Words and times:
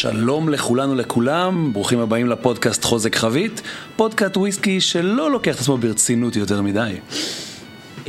שלום 0.00 0.48
לכולנו 0.48 0.94
לכולם, 0.94 1.72
ברוכים 1.72 1.98
הבאים 1.98 2.26
לפודקאסט 2.26 2.84
חוזק 2.84 3.16
חבית, 3.16 3.62
פודקאסט 3.96 4.36
וויסקי 4.36 4.80
שלא 4.80 5.30
לוקח 5.30 5.54
את 5.54 5.60
עצמו 5.60 5.76
ברצינות 5.78 6.36
יותר 6.36 6.62
מדי. 6.62 6.92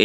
אה, 0.00 0.04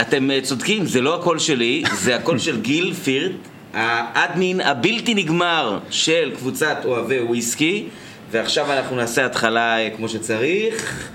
אתם 0.00 0.30
אה, 0.30 0.40
צודקים, 0.42 0.86
זה 0.86 1.00
לא 1.00 1.20
הקול 1.20 1.38
שלי, 1.38 1.82
זה 1.94 2.16
הקול 2.16 2.38
של 2.38 2.60
גיל 2.60 2.94
פירט, 2.94 3.32
האדמין 3.74 4.60
הבלתי 4.60 5.14
נגמר 5.14 5.78
של 5.90 6.32
קבוצת 6.36 6.76
אוהבי 6.84 7.20
וויסקי, 7.20 7.84
ועכשיו 8.30 8.72
אנחנו 8.72 8.96
נעשה 8.96 9.26
התחלה 9.26 9.78
אה, 9.78 9.90
כמו 9.96 10.08
שצריך, 10.08 11.08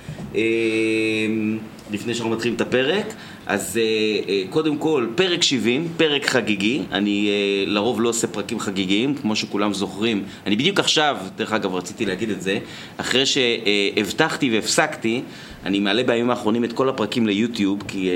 לפני 1.92 2.14
שאנחנו 2.14 2.30
מתחילים 2.30 2.56
את 2.56 2.62
הפרק. 2.62 3.06
אז 3.48 3.80
uh, 3.80 4.28
uh, 4.28 4.30
קודם 4.50 4.78
כל, 4.78 5.08
פרק 5.16 5.44
70, 5.44 5.88
פרק 5.98 6.26
חגיגי, 6.26 6.82
אני 6.92 7.30
uh, 7.30 7.70
לרוב 7.70 8.02
לא 8.02 8.10
עושה 8.10 8.28
פרקים 8.28 8.60
חגיגיים, 8.60 9.16
כמו 9.16 9.36
שכולם 9.36 9.74
זוכרים. 9.74 10.24
אני 10.46 10.56
בדיוק 10.56 10.80
עכשיו, 10.80 11.18
דרך 11.36 11.54
אגב 11.54 11.76
רציתי 11.76 12.06
להגיד 12.06 12.30
את 12.30 12.42
זה, 12.42 12.60
אחרי 12.98 13.24
שהבטחתי 13.26 14.50
והפסקתי, 14.50 15.22
אני 15.66 15.80
מעלה 15.80 16.04
בימים 16.04 16.30
האחרונים 16.30 16.64
את 16.64 16.74
כל 16.74 16.90
הפרקים 16.90 17.28
ליוטיוב, 17.28 17.84
כי 17.88 18.10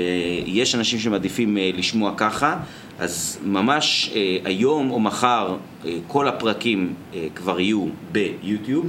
יש 0.46 0.74
אנשים 0.74 0.98
שמעדיפים 0.98 1.58
לשמוע 1.74 2.12
ככה, 2.16 2.56
אז 2.98 3.38
ממש 3.44 4.12
היום 4.44 4.90
או 4.90 5.00
מחר 5.00 5.56
כל 6.06 6.28
הפרקים 6.28 6.94
כבר 7.34 7.60
יהיו 7.60 7.86
ביוטיוב. 8.12 8.86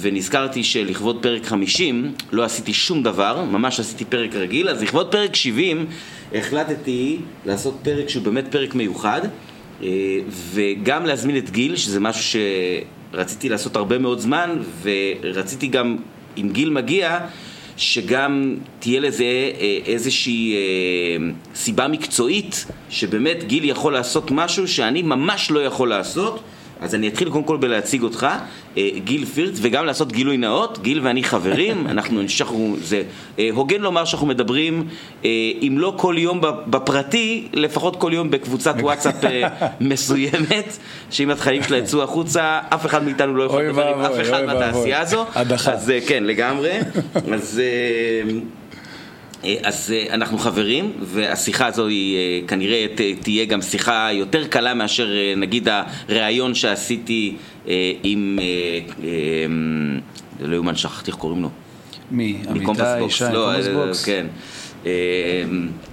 ונזכרתי 0.00 0.64
שלכבוד 0.64 1.22
פרק 1.22 1.46
50 1.46 2.12
לא 2.32 2.44
עשיתי 2.44 2.74
שום 2.74 3.02
דבר, 3.02 3.44
ממש 3.44 3.80
עשיתי 3.80 4.04
פרק 4.04 4.34
רגיל, 4.34 4.68
אז 4.68 4.82
לכבוד 4.82 5.12
פרק 5.12 5.36
70 5.36 5.86
החלטתי 6.34 7.18
לעשות 7.46 7.78
פרק 7.82 8.08
שהוא 8.08 8.24
באמת 8.24 8.44
פרק 8.50 8.74
מיוחד, 8.74 9.20
אה, 9.82 9.88
וגם 10.52 11.06
להזמין 11.06 11.36
את 11.36 11.50
גיל, 11.50 11.76
שזה 11.76 12.00
משהו 12.00 12.40
שרציתי 13.12 13.48
לעשות 13.48 13.76
הרבה 13.76 13.98
מאוד 13.98 14.18
זמן, 14.18 14.58
ורציתי 14.82 15.66
גם, 15.66 15.96
אם 16.36 16.48
גיל 16.52 16.70
מגיע, 16.70 17.18
שגם 17.76 18.56
תהיה 18.78 19.00
לזה 19.00 19.24
אה, 19.24 19.78
איזושהי 19.86 20.54
אה, 20.54 20.58
סיבה 21.54 21.88
מקצועית, 21.88 22.66
שבאמת 22.90 23.44
גיל 23.44 23.64
יכול 23.64 23.92
לעשות 23.92 24.30
משהו 24.30 24.68
שאני 24.68 25.02
ממש 25.02 25.50
לא 25.50 25.60
יכול 25.60 25.88
לעשות. 25.88 26.40
אז 26.80 26.94
אני 26.94 27.08
אתחיל 27.08 27.30
קודם 27.30 27.44
כל 27.44 27.56
בלהציג 27.56 28.02
אותך, 28.02 28.26
אה, 28.76 28.88
גיל 29.04 29.24
פירץ, 29.24 29.58
וגם 29.60 29.86
לעשות 29.86 30.12
גילוי 30.12 30.36
נאות, 30.36 30.78
גיל 30.82 31.00
ואני 31.02 31.24
חברים, 31.24 31.86
אנחנו 31.92 32.22
נשארו, 32.22 32.76
זה 32.82 33.02
אה, 33.38 33.48
הוגן 33.52 33.80
לומר 33.80 34.04
שאנחנו 34.04 34.26
מדברים, 34.26 34.88
אה, 35.24 35.30
אם 35.62 35.74
לא 35.78 35.94
כל 35.96 36.14
יום 36.18 36.40
בפרטי, 36.66 37.48
לפחות 37.52 37.96
כל 37.96 38.10
יום 38.14 38.30
בקבוצת 38.30 38.74
וואטסאפ 38.80 39.14
מסוימת, 39.80 40.78
שאם 41.10 41.30
החיים 41.30 41.62
שלה 41.62 41.76
יצאו 41.76 42.02
החוצה, 42.02 42.60
אף 42.68 42.86
אחד 42.86 43.04
מאיתנו 43.04 43.36
לא 43.36 43.42
יכול 43.42 43.62
לדבר 43.62 43.94
עם 43.94 44.00
אף 44.00 44.20
אחד 44.22 44.44
מהתעשייה 44.44 45.00
הזו. 45.00 45.24
הדחה. 45.34 45.72
אז 45.72 45.92
כן, 46.06 46.24
לגמרי. 46.24 46.70
אז... 47.34 47.60
אה, 49.44 49.54
אז 49.62 49.94
אה, 49.96 50.14
אנחנו 50.14 50.38
חברים, 50.38 50.92
והשיחה 51.00 51.66
הזו 51.66 51.86
היא 51.86 52.16
אה, 52.16 52.48
כנראה 52.48 52.86
תהיה 53.22 53.44
גם 53.44 53.62
שיחה 53.62 54.08
יותר 54.12 54.46
קלה 54.46 54.74
מאשר 54.74 55.08
נגיד 55.36 55.68
הריאיון 56.08 56.54
שעשיתי 56.54 57.36
עם, 58.02 58.38
לא 60.40 60.54
יאומן, 60.54 60.76
שכחתי 60.76 61.10
איך 61.10 61.18
קוראים 61.18 61.42
לו. 61.42 61.48
מי? 62.10 62.36
עמיתי, 62.48 63.04
ישי, 63.06 63.24
לא, 63.32 63.52
בוקס? 63.74 64.04
כן. 64.04 64.26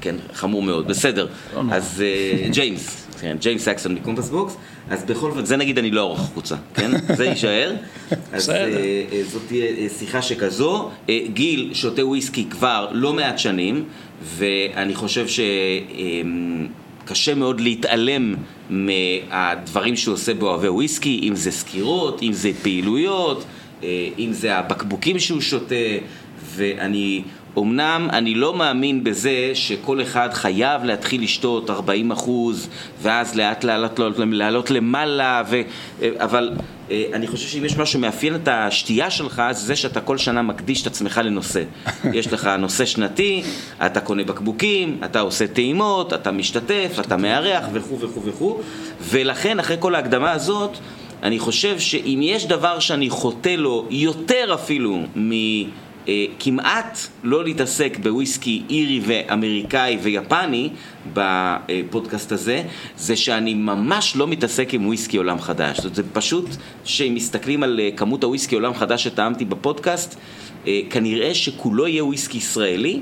כן, 0.01 0.15
חמור 0.33 0.63
מאוד, 0.63 0.87
בסדר. 0.87 1.27
לא 1.55 1.61
אז 1.71 2.03
ג'יימס, 2.51 3.06
כן, 3.21 3.37
ג'יימס 3.39 3.63
סקסון 3.63 3.95
מ 3.95 4.00
Compass 4.00 4.29
Box. 4.29 4.57
אז 4.89 5.03
בכל 5.03 5.31
זאת, 5.31 5.45
זה 5.45 5.57
נגיד 5.57 5.77
אני 5.77 5.91
לא 5.91 6.01
אערוך 6.01 6.19
החוצה, 6.19 6.55
כן? 6.73 6.91
זה 7.15 7.25
יישאר. 7.25 7.75
אז 8.33 8.49
אה, 8.49 8.55
אה, 8.55 9.21
זאת 9.31 9.41
תהיה 9.47 9.65
אה, 9.65 9.87
שיחה 9.99 10.21
שכזו. 10.21 10.89
גיל 11.33 11.69
שותה 11.73 12.05
וויסקי 12.05 12.45
כבר 12.49 12.89
לא 12.91 13.13
מעט 13.13 13.39
שנים, 13.39 13.83
ואני 14.23 14.95
חושב 14.95 15.25
שקשה 17.05 17.35
מאוד 17.35 17.61
להתעלם 17.61 18.35
מהדברים 18.69 19.95
שהוא 19.95 20.13
עושה 20.13 20.33
באוהבי 20.33 20.67
וויסקי, 20.67 21.19
אם 21.23 21.35
זה 21.35 21.51
סקירות, 21.51 22.23
אם 22.23 22.33
זה 22.33 22.51
פעילויות, 22.61 23.45
אם 24.19 24.29
זה 24.31 24.55
הבקבוקים 24.55 25.19
שהוא 25.19 25.41
שותה, 25.41 25.75
ואני 26.55 27.23
אמנם 27.57 28.07
אני 28.13 28.35
לא 28.35 28.53
מאמין 28.53 29.03
בזה 29.03 29.51
שכל 29.53 30.01
אחד 30.01 30.29
חייב 30.33 30.83
להתחיל 30.83 31.23
לשתות 31.23 31.69
40 31.69 32.11
אחוז 32.11 32.69
ואז 33.01 33.35
לאט 33.35 33.63
לעלות, 33.63 33.99
לעלות 34.17 34.71
למעלה, 34.71 35.43
ו... 35.49 35.61
אבל 36.17 36.51
אה, 36.91 37.03
אני 37.13 37.27
חושב 37.27 37.47
שאם 37.47 37.65
יש 37.65 37.77
משהו 37.77 37.85
שמאפיין 37.85 38.35
את 38.35 38.47
השתייה 38.47 39.09
שלך, 39.09 39.41
זה 39.51 39.65
זה 39.65 39.75
שאתה 39.75 40.01
כל 40.01 40.17
שנה 40.17 40.41
מקדיש 40.41 40.81
את 40.81 40.87
עצמך 40.87 41.21
לנושא. 41.23 41.63
יש 42.13 42.33
לך 42.33 42.49
נושא 42.59 42.85
שנתי, 42.85 43.43
אתה 43.85 43.99
קונה 43.99 44.23
בקבוקים, 44.23 44.97
אתה 45.05 45.19
עושה 45.19 45.47
טעימות, 45.47 46.13
אתה 46.13 46.31
משתתף, 46.31 46.97
אתה 46.99 47.17
מארח 47.17 47.65
וכו' 47.73 47.99
וכו' 47.99 48.23
וכו', 48.23 48.61
ולכן 49.01 49.59
אחרי 49.59 49.77
כל 49.79 49.95
ההקדמה 49.95 50.31
הזאת, 50.31 50.77
אני 51.23 51.39
חושב 51.39 51.79
שאם 51.79 52.19
יש 52.23 52.45
דבר 52.45 52.79
שאני 52.79 53.09
חוטא 53.09 53.49
לו 53.49 53.85
יותר 53.89 54.53
אפילו 54.53 54.99
מ... 55.15 55.31
אה, 56.07 56.25
כמעט 56.39 56.99
לא 57.23 57.43
להתעסק 57.43 57.97
בוויסקי 58.03 58.63
אירי 58.69 59.01
ואמריקאי 59.05 59.97
ויפני 60.01 60.69
בפודקאסט 61.13 62.31
הזה, 62.31 62.63
זה 62.97 63.15
שאני 63.15 63.53
ממש 63.53 64.15
לא 64.15 64.27
מתעסק 64.27 64.73
עם 64.73 64.85
וויסקי 64.85 65.17
עולם 65.17 65.39
חדש. 65.39 65.79
זאת 65.79 65.95
זה 65.95 66.03
פשוט 66.13 66.45
שאם 66.83 67.15
מסתכלים 67.15 67.63
על 67.63 67.79
אה, 67.79 67.89
כמות 67.97 68.23
הוויסקי 68.23 68.55
עולם 68.55 68.73
חדש 68.73 69.03
שטעמתי 69.03 69.45
בפודקאסט, 69.45 70.19
אה, 70.67 70.79
כנראה 70.89 71.35
שכולו 71.35 71.87
יהיה 71.87 72.05
וויסקי 72.05 72.37
ישראלי. 72.37 72.99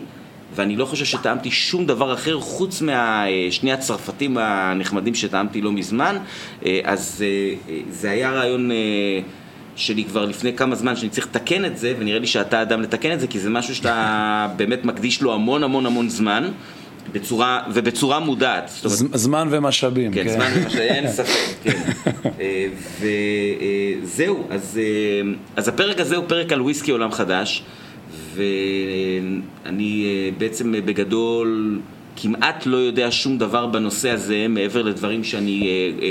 ואני 0.55 0.75
לא 0.75 0.85
חושב 0.85 1.05
שטעמתי 1.05 1.51
שום 1.51 1.85
דבר 1.85 2.13
אחר 2.13 2.39
חוץ 2.39 2.81
מהשני 2.81 3.71
הצרפתים 3.71 4.37
הנחמדים 4.37 5.15
שטעמתי 5.15 5.61
לא 5.61 5.71
מזמן, 5.71 6.17
אז 6.83 7.23
זה 7.89 8.11
היה 8.11 8.31
רעיון 8.31 8.71
שלי 9.75 10.03
כבר 10.03 10.25
לפני 10.25 10.53
כמה 10.53 10.75
זמן 10.75 10.95
שאני 10.95 11.09
צריך 11.09 11.27
לתקן 11.27 11.65
את 11.65 11.77
זה, 11.77 11.93
ונראה 11.99 12.19
לי 12.19 12.27
שאתה 12.27 12.61
אדם 12.61 12.81
לתקן 12.81 13.13
את 13.13 13.19
זה, 13.19 13.27
כי 13.27 13.39
זה 13.39 13.49
משהו 13.49 13.75
שאתה 13.75 14.47
באמת 14.57 14.85
מקדיש 14.85 15.21
לו 15.21 15.33
המון 15.33 15.63
המון 15.63 15.85
המון 15.85 16.09
זמן. 16.09 16.51
בצורה, 17.11 17.61
ובצורה 17.73 18.19
מודעת. 18.19 18.71
זמן 19.13 19.47
ומשאבים, 19.51 20.11
כן. 20.11 20.23
כן, 20.23 20.29
זמן 20.29 20.51
ומשאבים, 20.55 20.81
אין 20.81 21.11
ספק, 21.11 21.55
כן. 21.63 21.81
אה, 22.41 22.67
וזהו, 24.03 24.37
אה, 24.37 24.55
אז, 24.55 24.79
אה, 24.83 25.31
אז 25.55 25.67
הפרק 25.67 25.99
הזה 25.99 26.15
הוא 26.15 26.25
פרק 26.27 26.51
על 26.51 26.61
וויסקי 26.61 26.91
עולם 26.91 27.11
חדש, 27.11 27.63
ואני 28.35 30.05
בעצם 30.37 30.71
בגדול 30.85 31.79
כמעט 32.15 32.65
לא 32.65 32.77
יודע 32.77 33.07
שום 33.11 33.37
דבר 33.37 33.67
בנושא 33.67 34.09
הזה, 34.09 34.45
מעבר 34.49 34.81
לדברים 34.81 35.23
שאני 35.23 35.69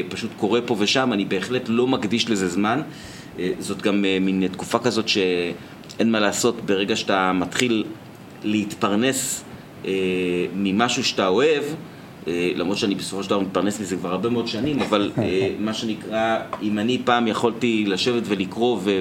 פשוט 0.08 0.31
קורא 0.36 0.60
פה 0.66 0.76
ושם, 0.78 1.12
אני 1.12 1.25
בהחלט 1.25 1.62
לא 1.69 1.86
מקדיש 1.86 2.31
לזה 2.31 2.48
זמן. 2.48 2.81
אה, 3.39 3.50
זאת 3.59 3.83
גם 3.83 4.05
אה, 4.05 4.19
מין 4.21 4.49
תקופה 4.49 4.78
כזאת 4.78 5.09
שאין 5.09 6.11
מה 6.11 6.21
לעשות, 6.21 6.61
ברגע 6.67 6.97
שאתה 6.97 7.33
מתחיל 7.33 7.84
להתפרנס 8.45 9.45
אה, 9.84 9.93
ממשהו 10.55 11.05
שאתה 11.05 11.27
אוהב, 11.27 11.62
למרות 12.27 12.78
שאני 12.78 12.94
בסופו 12.94 13.23
של 13.23 13.31
דבר 13.31 13.41
מתפרנס 13.41 13.81
מזה 13.81 13.97
כבר 13.97 14.11
הרבה 14.11 14.28
מאוד 14.28 14.49
שנים, 14.49 14.81
אבל 14.81 15.12
מה 15.65 15.75
שנקרא, 15.75 16.39
אם 16.62 16.78
אני 16.78 16.99
פעם 17.05 17.27
יכולתי 17.27 17.84
לשבת 17.87 18.23
ולקרוא 18.27 18.78
ו... 18.83 19.00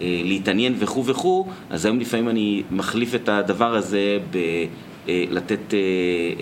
להתעניין 0.00 0.74
וכו' 0.78 1.04
וכו', 1.04 1.46
אז 1.70 1.84
היום 1.84 2.00
לפעמים 2.00 2.28
אני 2.28 2.62
מחליף 2.70 3.14
את 3.14 3.28
הדבר 3.28 3.74
הזה 3.74 4.18
ב... 4.30 4.38
לתת 5.08 5.74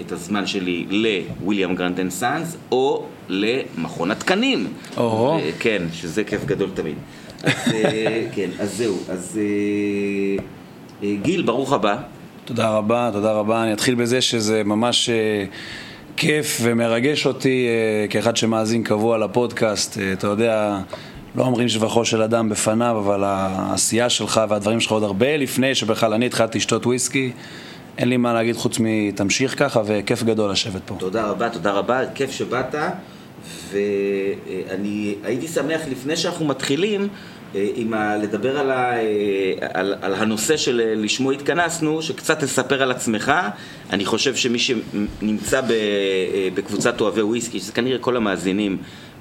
את 0.00 0.12
הזמן 0.12 0.46
שלי 0.46 0.86
ל 0.90 1.01
William 1.01 1.74
Grant 1.74 2.00
and 2.00 2.10
Sons, 2.10 2.56
או 2.72 3.06
למכון 3.32 4.10
התקנים. 4.10 4.66
או. 4.96 5.38
כן, 5.58 5.82
שזה 5.92 6.24
כיף 6.24 6.44
גדול 6.44 6.70
תמיד. 6.74 6.94
אז, 7.42 7.52
אה, 7.74 8.24
כן, 8.34 8.50
אז 8.58 8.76
זהו. 8.76 8.98
אז 9.08 9.40
אה, 9.40 10.44
אה, 11.02 11.14
גיל, 11.22 11.42
ברוך 11.42 11.72
הבא. 11.72 11.96
תודה 12.44 12.68
רבה, 12.68 13.10
תודה 13.12 13.32
רבה. 13.32 13.62
אני 13.62 13.72
אתחיל 13.72 13.94
בזה 13.94 14.20
שזה 14.20 14.64
ממש 14.64 15.10
כיף 16.16 16.58
ומרגש 16.62 17.26
אותי 17.26 17.66
כאחד 18.10 18.36
שמאזין 18.36 18.82
קבוע 18.82 19.18
לפודקאסט. 19.18 19.98
אתה 20.12 20.26
יודע... 20.26 20.78
לא 21.34 21.42
אומרים 21.42 21.68
שבחו 21.68 22.04
של 22.04 22.22
אדם 22.22 22.48
בפניו, 22.48 22.96
אבל 22.98 23.24
העשייה 23.24 24.10
שלך 24.10 24.40
והדברים 24.48 24.80
שלך 24.80 24.92
עוד 24.92 25.02
הרבה 25.02 25.36
לפני 25.36 25.74
שבכלל 25.74 26.14
אני 26.14 26.26
התחלתי 26.26 26.58
לשתות 26.58 26.86
וויסקי. 26.86 27.32
אין 27.98 28.08
לי 28.08 28.16
מה 28.16 28.32
להגיד 28.32 28.56
חוץ 28.56 28.76
מתמשיך 28.80 29.58
ככה, 29.58 29.82
וכיף 29.86 30.22
גדול 30.22 30.50
לשבת 30.50 30.82
פה. 30.86 30.96
תודה 30.98 31.26
רבה, 31.26 31.48
תודה 31.48 31.72
רבה, 31.72 32.00
כיף 32.14 32.30
שבאת. 32.30 32.74
ואני 33.70 35.14
הייתי 35.24 35.48
שמח 35.48 35.80
לפני 35.90 36.16
שאנחנו 36.16 36.46
מתחילים 36.46 37.08
אה, 37.54 37.68
עם 37.74 37.94
ה, 37.94 38.16
לדבר 38.16 38.58
על, 38.58 38.70
ה, 38.70 38.96
אה, 38.96 39.02
על, 39.74 39.94
על 40.02 40.14
הנושא 40.14 40.56
שלשמו 40.56 41.30
התכנסנו, 41.30 42.02
שקצת 42.02 42.40
תספר 42.40 42.82
על 42.82 42.90
עצמך. 42.90 43.32
אני 43.90 44.04
חושב 44.04 44.34
שמי 44.34 44.58
שנמצא 44.58 45.60
ב, 45.60 45.70
אה, 45.70 46.48
בקבוצת 46.54 47.00
אוהבי 47.00 47.22
וויסקי, 47.22 47.60
שזה 47.60 47.72
כנראה 47.72 47.98
כל 47.98 48.16
המאזינים 48.16 48.78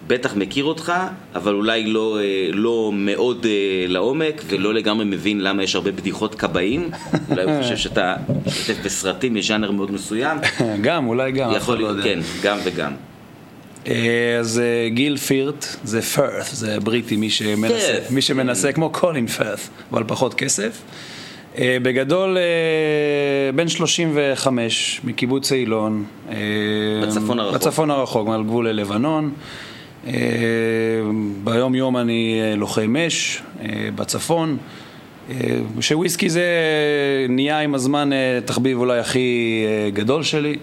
בטח 0.07 0.35
מכיר 0.35 0.65
אותך, 0.65 0.93
אבל 1.35 1.53
אולי 1.53 1.85
לא, 1.85 2.19
אה, 2.19 2.49
לא 2.53 2.91
מאוד 2.93 3.45
אה, 3.45 3.85
לעומק, 3.87 4.41
ולא 4.47 4.73
לגמרי 4.73 5.05
מבין 5.05 5.41
למה 5.41 5.63
יש 5.63 5.75
הרבה 5.75 5.91
בדיחות 5.91 6.35
כבאים. 6.35 6.89
אולי 7.29 7.43
הוא 7.43 7.61
חושב 7.61 7.77
שאתה 7.77 8.15
משתתף 8.45 8.77
בסרטים 8.85 9.33
מז'אנר 9.33 9.71
מאוד 9.71 9.91
מסוים. 9.91 10.37
גם, 10.81 11.07
אולי 11.07 11.31
גם. 11.31 11.51
יכול 11.55 11.75
לא 11.75 11.81
להיות, 11.81 11.97
יודע. 11.97 12.09
כן, 12.09 12.19
גם 12.43 12.57
וגם. 12.63 12.91
אה, 13.87 14.37
אז 14.39 14.59
אה, 14.59 14.89
גיל 14.89 15.17
פירט, 15.17 15.65
זה 15.83 16.01
פרת, 16.01 16.45
זה 16.51 16.79
בריטי, 16.79 17.15
מי 17.15 17.29
שמנסה. 17.29 17.97
מי 18.09 18.21
שמנסה 18.21 18.71
כמו 18.71 18.89
קולין 18.89 19.27
פרת, 19.27 19.59
אבל 19.91 20.03
פחות 20.07 20.33
כסף. 20.33 20.81
אה, 21.57 21.77
בגדול, 21.81 22.37
בן 23.55 23.67
35, 23.67 25.01
מקיבוץ 25.03 25.51
אילון. 25.51 26.05
בצפון 27.03 27.39
הרחוק. 27.39 27.55
בצפון 27.55 27.91
הרחוק, 27.91 28.27
מעל 28.27 28.43
גבול 28.43 28.69
ללבנון. 28.69 29.31
ביום 31.43 31.75
יום 31.75 31.97
אני 31.97 32.41
לוחם 32.57 32.95
אש 32.95 33.41
בצפון. 33.95 34.57
שוויסקי 35.79 36.29
זה 36.29 36.45
נהיה 37.29 37.59
עם 37.59 37.75
הזמן 37.75 38.09
תחביב 38.45 38.77
אולי 38.77 38.99
הכי 38.99 39.65
גדול 39.93 40.23
שלי. 40.23 40.57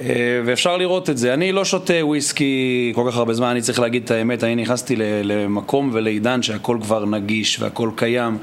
אה, 0.00 0.40
ואפשר 0.44 0.76
לראות 0.76 1.10
את 1.10 1.18
זה. 1.18 1.34
אני 1.34 1.52
לא 1.52 1.64
שותה 1.64 1.94
וויסקי 2.06 2.92
כל 2.94 3.04
כך 3.10 3.16
הרבה 3.16 3.34
זמן, 3.34 3.48
אני 3.48 3.60
צריך 3.60 3.80
להגיד 3.80 4.02
את 4.04 4.10
האמת, 4.10 4.44
אני 4.44 4.54
נכנסתי 4.54 4.94
למקום 4.98 5.90
ולעידן 5.92 6.42
שהכל 6.42 6.78
כבר 6.82 7.04
נגיש 7.04 7.60
והכל 7.60 7.90
קיים. 7.96 8.38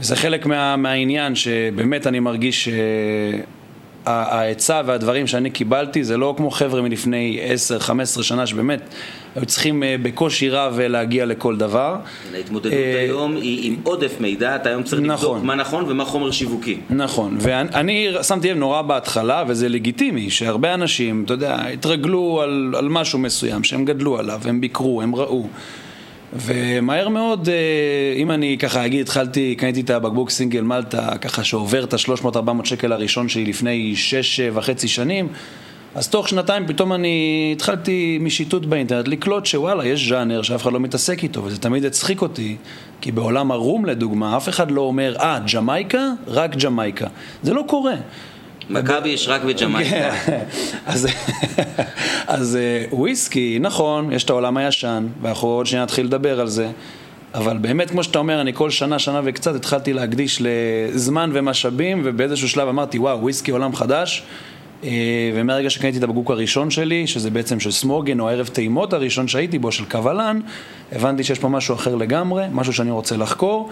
וזה 0.00 0.16
חלק 0.16 0.46
מה, 0.46 0.76
מהעניין 0.76 1.34
שבאמת 1.34 2.06
אני 2.06 2.20
מרגיש 2.20 2.68
שההיצע 4.08 4.82
והדברים 4.86 5.26
שאני 5.26 5.50
קיבלתי 5.50 6.04
זה 6.04 6.16
לא 6.16 6.34
כמו 6.36 6.50
חבר'ה 6.50 6.82
מלפני 6.82 7.40
10-15 8.18 8.22
שנה 8.22 8.46
שבאמת 8.46 8.80
היו 9.34 9.46
צריכים 9.46 9.82
אה, 9.82 9.96
בקושי 10.02 10.50
רב 10.50 10.78
אה, 10.80 10.88
להגיע 10.88 11.26
לכל 11.26 11.56
דבר. 11.56 11.96
ההתמודדות 12.34 12.72
אה, 12.72 13.00
היום 13.00 13.36
היא 13.36 13.72
עם 13.72 13.76
עודף 13.82 14.16
מידע, 14.20 14.56
אתה 14.56 14.68
היום 14.68 14.82
צריך 14.82 15.02
לבדוק 15.02 15.14
נכון. 15.14 15.46
מה 15.46 15.54
נכון 15.54 15.84
ומה 15.88 16.04
חומר 16.04 16.30
שיווקי. 16.30 16.80
נכון, 16.90 17.36
ואני 17.40 18.08
שמתי 18.22 18.50
לב 18.50 18.56
נורא 18.56 18.82
בהתחלה, 18.82 19.44
וזה 19.48 19.68
לגיטימי, 19.68 20.30
שהרבה 20.30 20.74
אנשים, 20.74 21.22
אתה 21.24 21.34
יודע, 21.34 21.56
התרגלו 21.72 22.40
על, 22.42 22.74
על 22.78 22.88
משהו 22.88 23.18
מסוים, 23.18 23.64
שהם 23.64 23.84
גדלו 23.84 24.18
עליו, 24.18 24.40
הם 24.44 24.60
ביקרו, 24.60 25.02
הם 25.02 25.14
ראו. 25.14 25.46
ומהר 26.32 27.08
מאוד, 27.08 27.48
אה, 27.48 27.54
אם 28.16 28.30
אני 28.30 28.56
ככה 28.58 28.86
אגיד, 28.86 29.00
התחלתי, 29.00 29.54
קניתי 29.58 29.80
את 29.80 29.90
הבקבוק 29.90 30.30
סינגל 30.30 30.60
מלטה, 30.60 31.18
ככה 31.20 31.44
שעובר 31.44 31.84
את 31.84 31.94
ה-300-400 31.94 32.64
שקל 32.64 32.92
הראשון 32.92 33.28
שלי 33.28 33.44
לפני 33.44 33.96
שש 33.96 34.40
וחצי 34.40 34.88
שנים, 34.88 35.28
אז 35.94 36.08
תוך 36.08 36.28
שנתיים 36.28 36.66
פתאום 36.66 36.92
אני 36.92 37.50
התחלתי 37.56 38.18
משיטוט 38.20 38.66
באינטרנט 38.66 39.08
לקלוט 39.08 39.46
שוואלה, 39.46 39.86
יש 39.86 40.08
ז'אנר 40.08 40.42
שאף 40.42 40.62
אחד 40.62 40.72
לא 40.72 40.80
מתעסק 40.80 41.22
איתו, 41.22 41.44
וזה 41.44 41.58
תמיד 41.58 41.84
הצחיק 41.84 42.22
אותי, 42.22 42.56
כי 43.00 43.12
בעולם 43.12 43.50
הרום 43.50 43.86
לדוגמה, 43.86 44.36
אף 44.36 44.48
אחד 44.48 44.70
לא 44.70 44.80
אומר, 44.80 45.16
אה, 45.20 45.38
ג'מייקה? 45.54 46.08
רק 46.26 46.56
ג'מייקה. 46.56 47.06
זה 47.42 47.54
לא 47.54 47.64
קורה. 47.66 47.94
מכבי 48.70 49.08
יש 49.08 49.28
רק 49.28 49.42
בג'מייקה. 49.42 50.10
אז, 50.86 51.08
אז 52.26 52.56
אה, 52.56 52.84
וויסקי, 52.92 53.58
נכון, 53.60 54.12
יש 54.12 54.24
את 54.24 54.30
העולם 54.30 54.56
הישן, 54.56 55.06
ואנחנו 55.22 55.48
עוד 55.48 55.66
שנייה 55.66 55.82
נתחיל 55.82 56.06
לדבר 56.06 56.40
על 56.40 56.48
זה, 56.48 56.70
אבל 57.34 57.56
באמת, 57.56 57.90
כמו 57.90 58.02
שאתה 58.02 58.18
אומר, 58.18 58.40
אני 58.40 58.52
כל 58.54 58.70
שנה, 58.70 58.98
שנה 58.98 59.20
וקצת 59.24 59.54
התחלתי 59.54 59.92
להקדיש 59.92 60.42
לזמן 60.42 61.30
ומשאבים, 61.34 62.02
ובאיזשהו 62.04 62.48
שלב 62.48 62.68
אמרתי, 62.68 62.98
וואו, 62.98 63.20
וויסקי 63.20 63.50
עולם 63.50 63.76
חדש. 63.76 64.22
אה, 64.84 64.90
ומהרגע 65.34 65.70
שקניתי 65.70 65.98
את 65.98 66.02
הבקבוק 66.02 66.30
הראשון 66.30 66.70
שלי, 66.70 67.06
שזה 67.06 67.30
בעצם 67.30 67.60
של 67.60 67.70
סמוגן 67.70 68.20
או 68.20 68.28
ערב 68.28 68.46
טעימות 68.46 68.92
הראשון 68.92 69.28
שהייתי 69.28 69.58
בו, 69.58 69.72
של 69.72 69.84
קבלן, 69.84 70.40
הבנתי 70.92 71.24
שיש 71.24 71.38
פה 71.38 71.48
משהו 71.48 71.74
אחר 71.74 71.94
לגמרי, 71.94 72.44
משהו 72.52 72.72
שאני 72.72 72.90
רוצה 72.90 73.16
לחקור, 73.16 73.70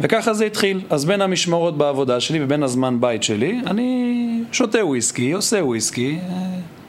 וככה 0.00 0.34
זה 0.34 0.44
התחיל. 0.44 0.80
אז 0.90 1.04
בין 1.04 1.22
המשמרות 1.22 1.78
בעבודה 1.78 2.20
שלי 2.20 2.44
ובין 2.44 2.62
הזמן 2.62 3.00
בית 3.00 3.22
שלי, 3.22 3.60
אני 3.66 4.25
שותה 4.52 4.86
וויסקי, 4.86 5.32
עושה 5.32 5.64
וויסקי, 5.64 6.18
אה, 6.28 6.36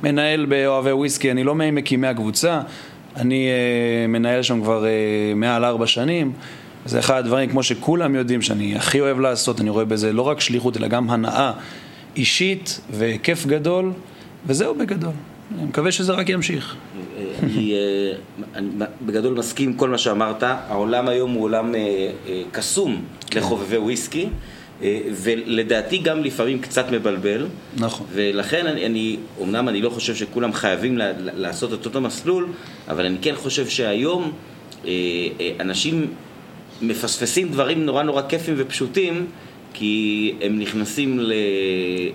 מנהל 0.03 0.45
באוהבי 0.45 0.91
וויסקי, 0.91 1.31
אני 1.31 1.43
לא 1.43 1.55
ממקימי 1.55 2.07
הקבוצה, 2.07 2.61
אני 3.15 3.47
אה, 3.47 4.07
מנהל 4.07 4.41
שם 4.41 4.61
כבר 4.61 4.85
אה, 4.85 4.91
מעל 5.35 5.65
ארבע 5.65 5.87
שנים. 5.87 6.31
זה 6.85 6.99
אחד 6.99 7.17
הדברים, 7.17 7.49
כמו 7.49 7.63
שכולם 7.63 8.15
יודעים, 8.15 8.41
שאני 8.41 8.75
הכי 8.75 8.99
אוהב 8.99 9.19
לעשות, 9.19 9.61
אני 9.61 9.69
רואה 9.69 9.85
בזה 9.85 10.13
לא 10.13 10.21
רק 10.21 10.39
שליחות, 10.39 10.77
אלא 10.77 10.87
גם 10.87 11.09
הנאה 11.09 11.51
אישית 12.15 12.81
וכיף 12.91 13.45
גדול, 13.45 13.91
וזהו 14.45 14.75
בגדול. 14.75 15.11
אני 15.57 15.65
מקווה 15.65 15.91
שזה 15.91 16.13
רק 16.13 16.29
ימשיך. 16.29 16.75
אני, 17.43 17.73
אה, 17.73 18.17
אני 18.55 18.69
בגדול 19.01 19.33
מסכים 19.33 19.69
עם 19.69 19.75
כל 19.75 19.89
מה 19.89 19.97
שאמרת, 19.97 20.43
העולם 20.43 21.07
היום 21.07 21.31
הוא 21.31 21.43
עולם 21.43 21.75
אה, 21.75 21.79
אה, 22.27 22.41
קסום 22.51 23.01
כן. 23.27 23.39
לחובבי 23.39 23.77
וויסקי, 23.77 24.23
אה, 24.23 24.29
ולדעתי 25.23 25.97
גם 25.97 26.23
לפעמים 26.23 26.59
קצת 26.59 26.91
מבלבל. 26.91 27.45
נכון. 27.77 28.05
ולכן 28.13 28.67
אני, 28.67 28.85
אני, 28.85 29.17
אמנם 29.41 29.69
אני 29.69 29.81
לא 29.81 29.89
חושב 29.89 30.15
שכולם 30.15 30.53
חייבים 30.53 30.97
ל- 30.97 31.01
ל- 31.01 31.29
לעשות 31.41 31.73
את 31.73 31.85
אותו 31.85 32.01
מסלול, 32.01 32.47
אבל 32.87 33.05
אני 33.05 33.17
כן 33.21 33.35
חושב 33.35 33.67
שהיום 33.67 34.31
אה, 34.85 34.91
אה, 35.39 35.51
אנשים 35.59 36.07
מפספסים 36.81 37.49
דברים 37.49 37.85
נורא 37.85 38.03
נורא 38.03 38.21
כיפים 38.29 38.53
ופשוטים, 38.57 39.25
כי 39.73 40.33
הם 40.41 40.59
נכנסים, 40.59 41.19
ל... 41.19 41.33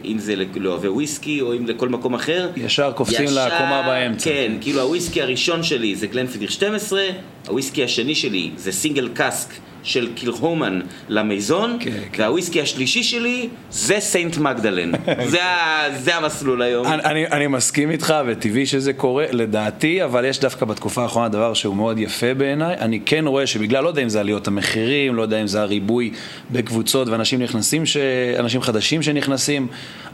אם 0.04 0.18
זה 0.18 0.34
לאוהבי 0.54 0.88
וויסקי 0.88 1.40
או 1.40 1.54
אם 1.56 1.66
לכל 1.66 1.88
מקום 1.88 2.14
אחר. 2.14 2.50
ישר 2.56 2.92
קופצים 2.92 3.24
לקומה 3.24 3.82
באמצע. 3.86 4.24
כן, 4.30 4.52
כאילו 4.60 4.80
הוויסקי 4.80 5.22
הראשון 5.22 5.62
שלי 5.62 5.96
זה 5.96 6.06
גלנפידיך 6.06 6.48
12, 6.48 7.02
הוויסקי 7.48 7.84
השני 7.84 8.14
שלי 8.14 8.50
זה 8.56 8.72
single 8.72 9.08
cask 9.08 9.48
של 9.82 10.08
קילהומן 10.14 10.80
למייזון, 11.08 11.76
כן, 11.80 11.90
כן. 12.12 12.22
והוויסקי 12.22 12.60
השלישי 12.60 13.02
שלי 13.02 13.48
זה 13.70 13.96
סיינט 14.00 14.38
מגדלן. 14.38 14.92
זה, 15.32 15.44
ה- 15.44 15.98
זה 15.98 16.16
המסלול 16.16 16.62
היום. 16.62 16.86
אני, 16.86 17.02
אני, 17.04 17.26
אני 17.26 17.46
מסכים 17.46 17.90
איתך, 17.90 18.14
וטבעי 18.26 18.66
שזה 18.66 18.92
קורה, 18.92 19.24
לדעתי, 19.32 20.04
אבל 20.04 20.24
יש 20.24 20.40
דווקא 20.40 20.66
בתקופה 20.66 21.02
האחרונה 21.02 21.28
דבר 21.28 21.54
שהוא 21.54 21.76
מאוד 21.76 21.98
יפה 21.98 22.34
בעיניי. 22.34 22.74
אני 22.78 23.00
כן 23.06 23.26
רואה 23.26 23.46
שבגלל, 23.46 23.82
לא 23.84 23.88
יודע 23.88 24.02
אם 24.02 24.08
זה 24.08 24.20
עליות 24.20 24.48
המחירים, 24.48 25.14
לא 25.14 25.22
יודע 25.22 25.40
אם 25.42 25.46
זה 25.46 25.62
הריבוי 25.62 26.10
בקבוצות 26.50 27.08
ואנשים 27.08 27.42
נכנסים, 27.42 27.86
ש... 27.86 27.96
אנשים 28.38 28.60
חדשים 28.62 29.02
שנכנסים, 29.02 29.66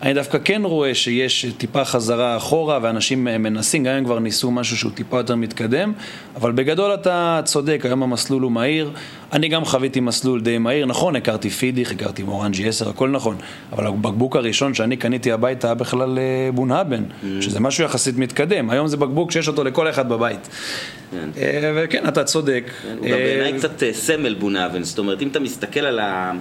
אני 0.03 0.15
דווקא 0.15 0.39
כן 0.45 0.63
רואה 0.65 0.95
שיש 0.95 1.47
טיפה 1.59 1.85
חזרה 1.85 2.37
אחורה, 2.37 2.79
ואנשים 2.83 3.25
מנסים, 3.25 3.85
גם 3.85 3.93
אם 3.95 4.05
כבר 4.05 4.19
ניסו 4.19 4.51
משהו 4.51 4.77
שהוא 4.77 4.93
טיפה 4.95 5.17
יותר 5.17 5.37
מתקדם, 5.37 5.93
אבל 6.37 6.53
בגדול 6.53 6.95
אתה 6.95 7.41
צודק, 7.45 7.81
היום 7.85 8.03
המסלול 8.03 8.43
הוא 8.43 8.53
מהיר. 8.53 8.91
אני 9.33 9.49
גם 9.49 9.65
חוויתי 9.65 10.01
מסלול 10.01 10.41
די 10.41 10.59
מהיר, 10.59 10.87
נכון, 10.87 11.17
הכרתי 11.17 11.51
פידיך, 11.51 11.93
הכרתי 11.93 12.23
מורנג'י 12.23 12.69
10, 12.69 12.89
הכל 12.89 13.09
נכון, 13.09 13.37
אבל 13.73 13.87
הבקבוק 13.87 14.37
הראשון 14.37 14.75
שאני 14.75 14.97
קניתי 14.97 15.33
הביתה 15.33 15.69
היה 15.69 15.75
בכלל 15.75 16.19
אה, 16.19 16.53
בונהבן, 16.53 17.05
שזה 17.41 17.61
משהו 17.61 17.85
יחסית 17.85 18.17
מתקדם, 18.17 18.71
היום 18.71 18.87
זה 18.87 18.97
בקבוק 18.97 19.31
שיש 19.31 19.49
אותו 19.49 19.65
לכל 19.65 19.91
אחד 19.91 20.09
בבית. 20.09 20.49
כן. 21.11 21.29
אה, 21.39 21.73
וכן, 21.77 22.09
אתה 22.09 22.25
צודק. 22.25 22.65
הוא 22.99 23.09
גם 23.09 23.17
בעיניי 23.17 23.59
קצת 23.59 23.83
אה, 23.83 23.93
סמל 23.93 24.35
בונאבן, 24.35 24.83
זאת 24.83 24.99
אומרת, 24.99 25.23
אם 25.23 25.29
אתה 25.29 25.41
מסתכל 25.41 25.81
על, 25.81 25.99
ה, 25.99 26.33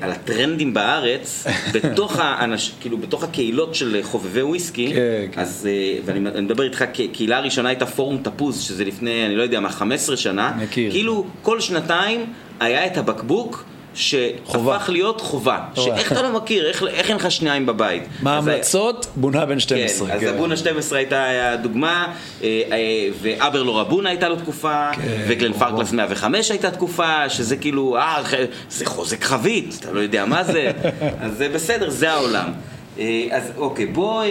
על 0.00 0.12
הטרנדים 0.12 0.74
בארץ, 0.74 1.46
בתוך, 1.74 2.18
האנש, 2.18 2.72
כאילו, 2.80 2.98
בתוך 2.98 3.24
הקהילות 3.24 3.74
של 3.74 3.98
חובבי 4.02 4.42
וויסקי, 4.42 4.92
כן, 4.94 5.26
כן. 5.32 5.40
אז, 5.40 5.68
אה, 5.70 5.98
ואני 6.04 6.30
אני 6.30 6.40
מדבר 6.40 6.64
איתך, 6.64 6.84
קהילה 7.12 7.36
הראשונה 7.36 7.68
הייתה 7.68 7.86
פורום 7.86 8.18
תפוז, 8.22 8.60
שזה 8.60 8.84
לפני, 8.84 9.26
אני 9.26 9.36
לא 9.36 9.42
יודע 9.42 9.60
מה, 9.60 9.68
15 9.68 10.16
שנה, 10.16 10.52
מכיר. 10.62 10.90
כאילו 10.90 11.26
כל 11.42 11.60
שנתיים 11.60 12.26
היה 12.60 12.86
את 12.86 12.96
הבקבוק. 12.96 13.64
שהפך 13.94 14.88
להיות 14.92 15.20
חובה, 15.20 15.58
חובה. 15.74 15.96
שאיך 15.96 16.12
אתה 16.12 16.22
לא 16.22 16.32
מכיר, 16.32 16.68
איך, 16.68 16.82
איך 16.82 17.08
אין 17.08 17.16
לך 17.16 17.30
שניים 17.30 17.66
בבית? 17.66 18.02
מה 18.22 18.34
ההמלצות? 18.34 19.06
בונהבן 19.16 19.58
12. 19.58 20.08
כן, 20.08 20.14
אז 20.14 20.22
הבונה 20.22 20.56
12 20.56 20.98
הייתה 20.98 21.50
הדוגמה, 21.52 22.12
אה, 22.42 22.62
אה, 22.72 22.78
ואברלור 23.20 23.80
הבונה 23.80 24.08
הייתה 24.08 24.28
לו 24.28 24.36
תקופה, 24.36 24.90
כן, 24.92 25.24
וגלן. 25.28 25.52
פרקלס 25.52 25.92
105 25.92 26.50
הייתה 26.50 26.70
תקופה, 26.70 27.28
שזה 27.28 27.56
כאילו, 27.56 27.96
אה, 27.96 28.22
זה 28.70 28.86
חוזק 28.86 29.24
חבית, 29.24 29.76
אתה 29.80 29.92
לא 29.92 30.00
יודע 30.00 30.24
מה 30.24 30.44
זה, 30.44 30.70
אז 31.22 31.36
זה 31.36 31.48
בסדר, 31.48 31.90
זה 31.90 32.12
העולם. 32.12 32.52
אה, 32.98 33.26
אז 33.30 33.52
אוקיי, 33.56 33.86
בוא, 33.86 34.24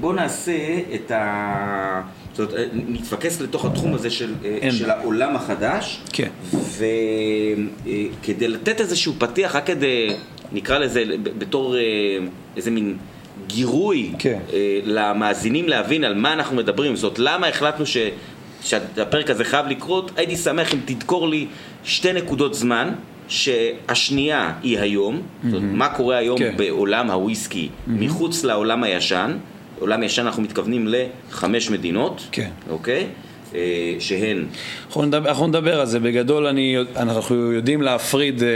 בוא 0.00 0.14
נעשה 0.14 0.52
את 0.94 1.10
ה... 1.10 2.19
זאת 2.40 2.52
אומרת, 2.52 2.70
אה, 2.72 2.78
נתפקס 2.88 3.40
לתוך 3.40 3.64
התחום 3.64 3.94
הזה 3.94 4.10
של, 4.10 4.34
אה, 4.44 4.72
של. 4.72 4.90
העולם 4.90 5.36
החדש, 5.36 6.00
כן. 6.12 6.28
וכדי 6.52 8.48
לתת 8.48 8.80
איזשהו 8.80 9.14
פתיח, 9.18 9.56
רק 9.56 9.66
כדי, 9.66 10.10
נקרא 10.52 10.78
לזה 10.78 11.04
בתור 11.38 11.76
אה, 11.76 11.80
איזה 12.56 12.70
מין 12.70 12.96
גירוי 13.46 14.12
כן. 14.18 14.38
אה, 14.52 14.80
למאזינים 14.84 15.68
להבין 15.68 16.04
על 16.04 16.14
מה 16.14 16.32
אנחנו 16.32 16.56
מדברים, 16.56 16.96
זאת 16.96 17.18
למה 17.18 17.46
החלטנו 17.46 17.86
ש... 17.86 17.96
שהפרק 18.62 19.30
הזה 19.30 19.44
חייב 19.44 19.66
לקרות, 19.66 20.10
הייתי 20.16 20.36
שמח 20.36 20.74
אם 20.74 20.78
תדקור 20.84 21.28
לי 21.28 21.46
שתי 21.84 22.12
נקודות 22.12 22.54
זמן, 22.54 22.92
שהשנייה 23.28 24.52
היא 24.62 24.78
היום, 24.78 25.22
זאת 25.44 25.54
אומרת, 25.54 25.70
מה 25.72 25.88
קורה 25.88 26.16
היום 26.16 26.38
כן. 26.38 26.54
בעולם 26.56 27.10
הוויסקי 27.10 27.68
מחוץ 27.86 28.44
לעולם 28.44 28.82
הישן, 28.82 29.36
עולם 29.80 30.02
ישן 30.02 30.26
אנחנו 30.26 30.42
מתכוונים 30.42 30.88
לחמש 30.88 31.70
מדינות, 31.70 32.22
כן. 32.32 32.50
אוקיי? 32.70 33.06
אה, 33.54 33.94
שהן? 33.98 34.44
אנחנו 34.86 35.02
נדבר, 35.02 35.28
אנחנו 35.28 35.46
נדבר 35.46 35.80
על 35.80 35.86
זה, 35.86 36.00
בגדול 36.00 36.46
אני, 36.46 36.76
אנחנו 36.96 37.52
יודעים 37.52 37.82
להפריד 37.82 38.42
אה, 38.42 38.48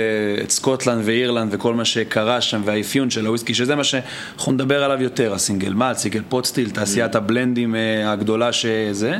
את 0.42 0.50
סקוטלנד 0.50 1.02
ואירלנד 1.04 1.54
וכל 1.54 1.74
מה 1.74 1.84
שקרה 1.84 2.40
שם 2.40 2.62
והאפיון 2.64 3.10
של 3.10 3.26
הוויסקי, 3.26 3.54
שזה 3.54 3.74
מה 3.74 3.84
שאנחנו 3.84 4.52
נדבר 4.52 4.84
עליו 4.84 5.02
יותר, 5.02 5.34
הסינגל 5.34 5.72
מאלט, 5.72 5.96
single 5.96 6.22
pot 6.28 6.42
still, 6.42 6.70
תעשיית 6.70 7.14
הבלנדים 7.14 7.74
אה, 7.74 8.12
הגדולה 8.12 8.52
שזה. 8.52 9.16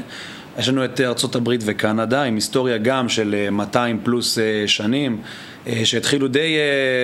יש 0.58 0.68
לנו 0.68 0.84
את 0.84 1.00
ארצות 1.00 1.36
הברית 1.36 1.60
וקנדה, 1.64 2.22
עם 2.22 2.34
היסטוריה 2.34 2.78
גם 2.78 3.08
של 3.08 3.48
200 3.50 4.00
פלוס 4.04 4.38
שנים. 4.66 5.18
שהתחילו 5.84 6.28
די 6.28 6.56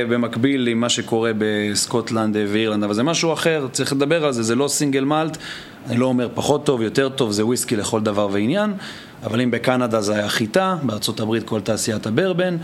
במקביל 0.09 0.67
עם 0.67 0.81
מה 0.81 0.89
שקורה 0.89 1.31
בסקוטלנד 1.39 2.37
ואירלנד, 2.49 2.85
אבל 2.85 2.95
זה 2.95 3.03
משהו 3.03 3.33
אחר, 3.33 3.69
צריך 3.73 3.93
לדבר 3.93 4.25
על 4.25 4.33
זה, 4.33 4.43
זה 4.43 4.55
לא 4.55 4.69
סינגל 4.69 5.05
מאלט, 5.05 5.37
אני 5.87 5.97
לא 5.97 6.07
אומר 6.07 6.29
פחות 6.35 6.67
טוב, 6.67 6.83
יותר 6.83 7.09
טוב, 7.09 7.31
זה 7.31 7.47
וויסקי 7.47 7.77
לכל 7.77 8.01
דבר 8.01 8.29
ועניין, 8.33 8.73
אבל 9.25 9.41
אם 9.41 9.51
בקנדה 9.51 10.01
זה 10.01 10.15
היה 10.15 10.29
חיטה, 10.29 10.77
בארצות 10.83 11.21
הברית 11.21 11.45
כל 11.45 11.61
תעשיית 11.61 12.07
הברבן, 12.07 12.57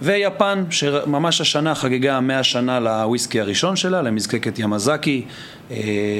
ויפן, 0.00 0.64
שממש 0.70 1.40
השנה 1.40 1.74
חגגה 1.74 2.20
מאה 2.20 2.42
שנה 2.42 2.80
לוויסקי 2.80 3.40
הראשון 3.40 3.76
שלה, 3.76 4.02
למזקקת 4.02 4.58
ימזקי, 4.58 5.24
אה, 5.70 5.76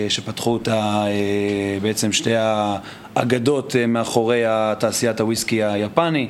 שפתחו 0.09 0.53
אותה 0.53 1.05
אה, 1.07 1.79
בעצם 1.83 2.13
שתי 2.13 2.35
האגדות 2.37 3.77
אה, 3.77 3.87
מאחורי 3.87 4.43
תעשיית 4.79 5.21
הוויסקי 5.21 5.63
היפני. 5.63 6.29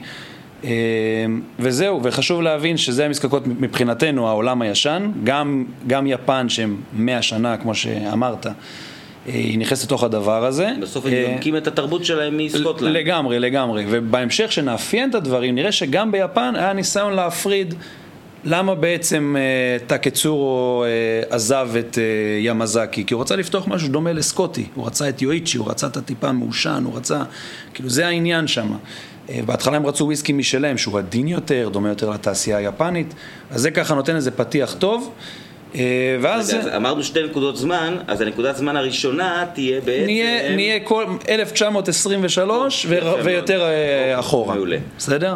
וזהו, 1.58 2.00
וחשוב 2.02 2.42
להבין 2.42 2.76
שזה 2.76 3.04
המזקקות 3.04 3.46
מבחינתנו, 3.46 4.28
העולם 4.28 4.62
הישן, 4.62 5.10
גם, 5.24 5.64
גם 5.86 6.06
יפן 6.06 6.48
שהם 6.48 6.76
מאה 6.92 7.22
שנה, 7.22 7.56
כמו 7.56 7.74
שאמרת. 7.74 8.46
היא 9.26 9.58
נכנסת 9.58 9.84
לתוך 9.84 10.04
הדבר 10.04 10.44
הזה. 10.44 10.70
בסוף 10.80 11.06
הם 11.06 11.12
אה, 11.12 11.18
יונקים 11.18 11.56
את 11.56 11.66
התרבות 11.66 12.04
שלהם 12.04 12.38
מסקוטלנד. 12.38 12.96
לגמרי, 12.96 13.38
לגמרי. 13.38 13.84
ובהמשך, 13.90 14.52
שנאפיין 14.52 15.10
את 15.10 15.14
הדברים, 15.14 15.54
נראה 15.54 15.72
שגם 15.72 16.12
ביפן 16.12 16.52
היה 16.56 16.72
ניסיון 16.72 17.12
להפריד 17.12 17.74
למה 18.46 18.74
בעצם 18.74 19.36
uh, 19.36 19.86
טאקצורו 19.86 20.84
uh, 20.84 21.34
עזב 21.34 21.70
את 21.78 21.98
ימזקי? 22.40 23.04
כי 23.06 23.14
הוא 23.14 23.22
רצה 23.22 23.36
לפתוח 23.36 23.68
משהו 23.68 23.88
דומה 23.88 24.12
לסקוטי, 24.12 24.66
הוא 24.74 24.86
רצה 24.86 25.08
את 25.08 25.22
יואיצ'י, 25.22 25.58
הוא 25.58 25.70
רצה 25.70 25.86
את 25.86 25.96
הטיפה 25.96 26.32
מעושן, 26.32 26.82
הוא 26.84 26.96
רצה, 26.96 27.22
כאילו 27.74 27.90
זה 27.90 28.06
העניין 28.06 28.46
שם. 28.46 28.72
Uh, 29.28 29.32
בהתחלה 29.46 29.76
הם 29.76 29.86
רצו 29.86 30.04
וויסקי 30.04 30.32
משלהם, 30.32 30.78
שהוא 30.78 30.98
עדין 30.98 31.28
יותר, 31.28 31.68
דומה 31.72 31.88
יותר 31.88 32.10
לתעשייה 32.10 32.56
היפנית, 32.56 33.14
אז 33.50 33.60
זה 33.60 33.70
ככה 33.70 33.94
נותן 33.94 34.16
איזה 34.16 34.30
פתיח 34.30 34.74
טוב. 34.78 35.12
אה, 35.74 36.16
ואז... 36.20 36.54
רגע, 36.54 36.76
אמרנו 36.76 37.04
שתי 37.04 37.22
נקודות 37.22 37.56
זמן, 37.56 37.96
אז 38.06 38.20
הנקודת 38.20 38.56
זמן 38.56 38.76
הראשונה 38.76 39.44
תהיה 39.54 39.80
בעצם... 39.80 40.04
נהיה, 40.04 40.56
נהיה 40.56 40.80
כל 40.80 41.04
1923 41.28 42.86
ו... 42.88 42.98
ויותר. 43.24 43.62
אה, 43.62 44.18
אחורה. 44.20 44.54
מעולה. 44.54 44.76
בסדר? 44.98 45.34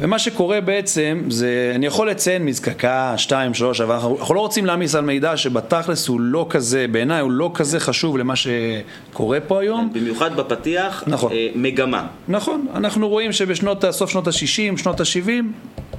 ומה 0.00 0.18
שקורה 0.18 0.60
בעצם, 0.60 1.22
זה, 1.28 1.72
אני 1.74 1.86
יכול 1.86 2.10
לציין 2.10 2.44
מזקקה, 2.44 3.14
שתיים, 3.16 3.54
שלוש, 3.54 3.80
אבל 3.80 3.94
אנחנו, 3.94 4.18
אנחנו 4.18 4.34
לא 4.34 4.40
רוצים 4.40 4.66
להעמיס 4.66 4.94
על 4.94 5.04
מידע 5.04 5.36
שבתכלס 5.36 6.08
הוא 6.08 6.20
לא 6.20 6.46
כזה, 6.50 6.86
בעיניי 6.90 7.20
הוא 7.20 7.30
לא 7.30 7.50
כזה 7.54 7.80
חשוב 7.80 8.18
למה 8.18 8.34
שקורה 8.36 9.40
פה 9.40 9.60
היום. 9.60 9.90
במיוחד 9.92 10.36
בפתיח, 10.36 11.04
נכון. 11.06 11.32
אה, 11.32 11.48
מגמה. 11.54 12.06
נכון, 12.28 12.66
אנחנו 12.74 13.08
רואים 13.08 13.32
שבשנות, 13.32 13.84
סוף 13.90 14.10
שנות 14.10 14.26
ה-60, 14.26 14.76
שנות 14.76 15.00
ה-70, 15.00 15.30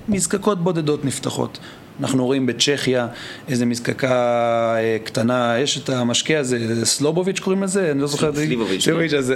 מזקקות 0.07 0.63
בודדות 0.63 1.05
נפתחות. 1.05 1.59
אנחנו 1.99 2.25
רואים 2.25 2.45
בצ'כיה 2.45 3.07
איזה 3.47 3.65
מזקקה 3.65 4.75
אה, 4.77 4.97
קטנה, 5.03 5.55
יש 5.59 5.77
את 5.77 5.89
המשקה 5.89 6.39
הזה, 6.39 6.85
סלובוביץ' 6.85 7.39
קוראים 7.39 7.63
לזה? 7.63 7.91
אני 7.91 8.01
לא 8.01 8.07
זוכר. 8.07 8.35
סליבוביץ'. 8.35 8.87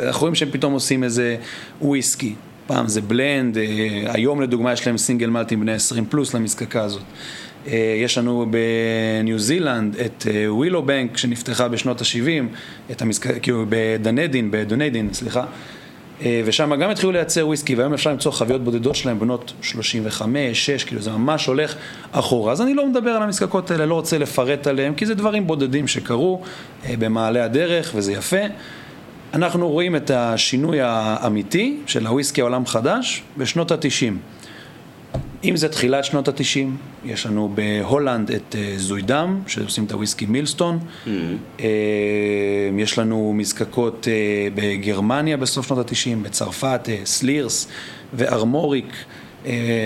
אנחנו 0.03 0.21
רואים 0.21 0.35
שהם 0.35 0.49
פתאום 0.51 0.73
עושים 0.73 1.03
איזה 1.03 1.35
וויסקי. 1.81 2.35
פעם 2.67 2.87
זה 2.87 3.01
בלנד, 3.01 3.57
אה, 3.57 3.63
היום 4.13 4.41
לדוגמה 4.41 4.73
יש 4.73 4.87
להם 4.87 4.97
סינגל 4.97 5.29
מלטים 5.29 5.59
בני 5.59 5.73
20 5.73 6.05
פלוס 6.05 6.33
למזקקה 6.33 6.83
הזאת. 6.83 7.01
אה, 7.67 7.95
יש 8.03 8.17
לנו 8.17 8.45
בניו 8.49 9.39
זילנד 9.39 9.95
את 9.95 10.27
ווילו 10.47 10.85
בנק 10.85 11.17
שנפתחה 11.17 11.67
בשנות 11.67 12.01
ה-70, 12.01 12.43
את 12.91 13.01
המזקקה, 13.01 13.39
כאילו 13.39 13.65
בדנדין, 13.69 14.51
בדונדין, 14.51 15.09
סליחה. 15.13 15.45
אה, 16.21 16.41
ושם 16.45 16.75
גם 16.75 16.89
התחילו 16.89 17.11
לייצר 17.11 17.47
וויסקי, 17.47 17.75
והיום 17.75 17.93
אפשר 17.93 18.09
למצוא 18.09 18.31
חביות 18.31 18.63
בודדות 18.63 18.95
שלהם 18.95 19.19
בנות 19.19 19.53
35, 19.61 20.65
6, 20.65 20.83
כאילו 20.83 21.01
זה 21.01 21.11
ממש 21.11 21.45
הולך 21.45 21.75
אחורה. 22.11 22.51
אז 22.51 22.61
אני 22.61 22.73
לא 22.73 22.87
מדבר 22.87 23.09
על 23.09 23.23
המזקקות 23.23 23.71
האלה, 23.71 23.85
לא 23.85 23.93
רוצה 23.93 24.17
לפרט 24.17 24.67
עליהם, 24.67 24.93
כי 24.93 25.05
זה 25.05 25.15
דברים 25.15 25.47
בודדים 25.47 25.87
שקרו 25.87 26.41
אה, 26.85 26.93
במעלה 26.99 27.43
הדרך, 27.43 27.91
וזה 27.95 28.13
יפה. 28.13 28.45
אנחנו 29.33 29.69
רואים 29.69 29.95
את 29.95 30.11
השינוי 30.11 30.81
האמיתי 30.81 31.77
של 31.85 32.07
הוויסקי 32.07 32.41
העולם 32.41 32.65
חדש 32.65 33.23
בשנות 33.37 33.71
התשעים. 33.71 34.19
אם 35.43 35.55
זה 35.55 35.69
תחילת 35.69 36.05
שנות 36.05 36.27
התשעים, 36.27 36.77
יש 37.05 37.25
לנו 37.25 37.51
בהולנד 37.55 38.31
את 38.31 38.55
אה, 38.55 38.73
זוידם, 38.77 39.41
שעושים 39.47 39.85
את 39.85 39.91
הוויסקי 39.91 40.25
מילסטון, 40.25 40.79
mm-hmm. 40.79 41.09
אה, 41.59 41.65
יש 42.77 42.99
לנו 42.99 43.33
מזקקות 43.35 44.07
אה, 44.07 44.47
בגרמניה 44.55 45.37
בסוף 45.37 45.67
שנות 45.67 45.79
התשעים, 45.79 46.23
בצרפת, 46.23 46.89
סלירס 47.05 47.67
וארמוריק. 48.13 48.93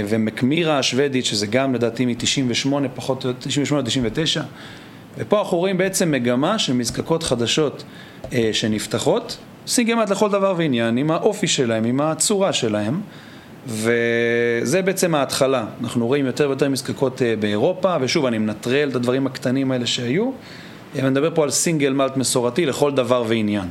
ומקמירה 0.09 0.79
השוודית, 0.79 1.25
שזה 1.25 1.47
גם 1.47 1.75
לדעתי 1.75 2.05
מ-98, 2.05 2.69
פחות, 2.95 3.25
98 3.39 3.83
99 3.83 4.41
ופה 5.17 5.39
אנחנו 5.39 5.57
רואים 5.57 5.77
בעצם 5.77 6.11
מגמה 6.11 6.59
של 6.59 6.73
מזקקות 6.73 7.23
חדשות 7.23 7.83
שנפתחות, 8.51 9.37
סיגמת 9.67 10.09
לכל 10.09 10.29
דבר 10.29 10.53
ועניין, 10.57 10.97
עם 10.97 11.11
האופי 11.11 11.47
שלהם, 11.47 11.83
עם 11.85 12.01
הצורה 12.01 12.53
שלהם. 12.53 13.01
וזה 13.67 14.81
בעצם 14.81 15.15
ההתחלה. 15.15 15.65
אנחנו 15.81 16.07
רואים 16.07 16.25
יותר 16.25 16.47
ויותר 16.47 16.69
מזקקות 16.69 17.21
אה, 17.21 17.35
באירופה, 17.39 17.95
ושוב, 18.01 18.25
אני 18.25 18.37
מנטרל 18.37 18.89
את 18.89 18.95
הדברים 18.95 19.27
הקטנים 19.27 19.71
האלה 19.71 19.85
שהיו. 19.85 20.31
אני 20.99 21.09
מדבר 21.09 21.35
פה 21.35 21.43
על 21.43 21.49
סינגל 21.49 21.93
מלט 21.93 22.17
מסורתי 22.17 22.65
לכל 22.65 22.91
דבר 22.91 23.23
ועניין. 23.27 23.67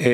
אה, 0.00 0.06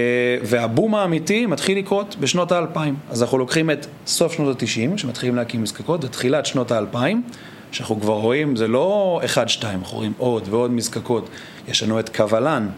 והבום 0.43 0.95
האמיתי 0.95 1.47
מתחיל 1.47 1.79
לקרות 1.79 2.17
בשנות 2.21 2.52
האלפיים. 2.52 2.95
אז 3.11 3.23
אנחנו 3.23 3.38
לוקחים 3.38 3.71
את 3.71 3.87
סוף 4.07 4.33
שנות 4.33 4.57
התשעים, 4.57 4.99
שמתחילים 4.99 5.37
להקים 5.37 5.62
מזקקות, 5.62 6.05
ותחילת 6.05 6.47
שנות 6.47 6.71
האלפיים, 6.71 7.23
שאנחנו 7.73 8.00
כבר 8.00 8.14
רואים, 8.14 8.57
זה 8.57 8.69
לא 8.69 9.21
אחד-שתיים, 9.25 9.79
אנחנו 9.79 9.97
רואים 9.97 10.12
עוד 10.19 10.49
ועוד 10.50 10.71
מזקקות. 10.71 11.29
יש 11.69 11.83
לנו 11.83 12.00
את 12.00 12.09
קבלן, 12.09 12.69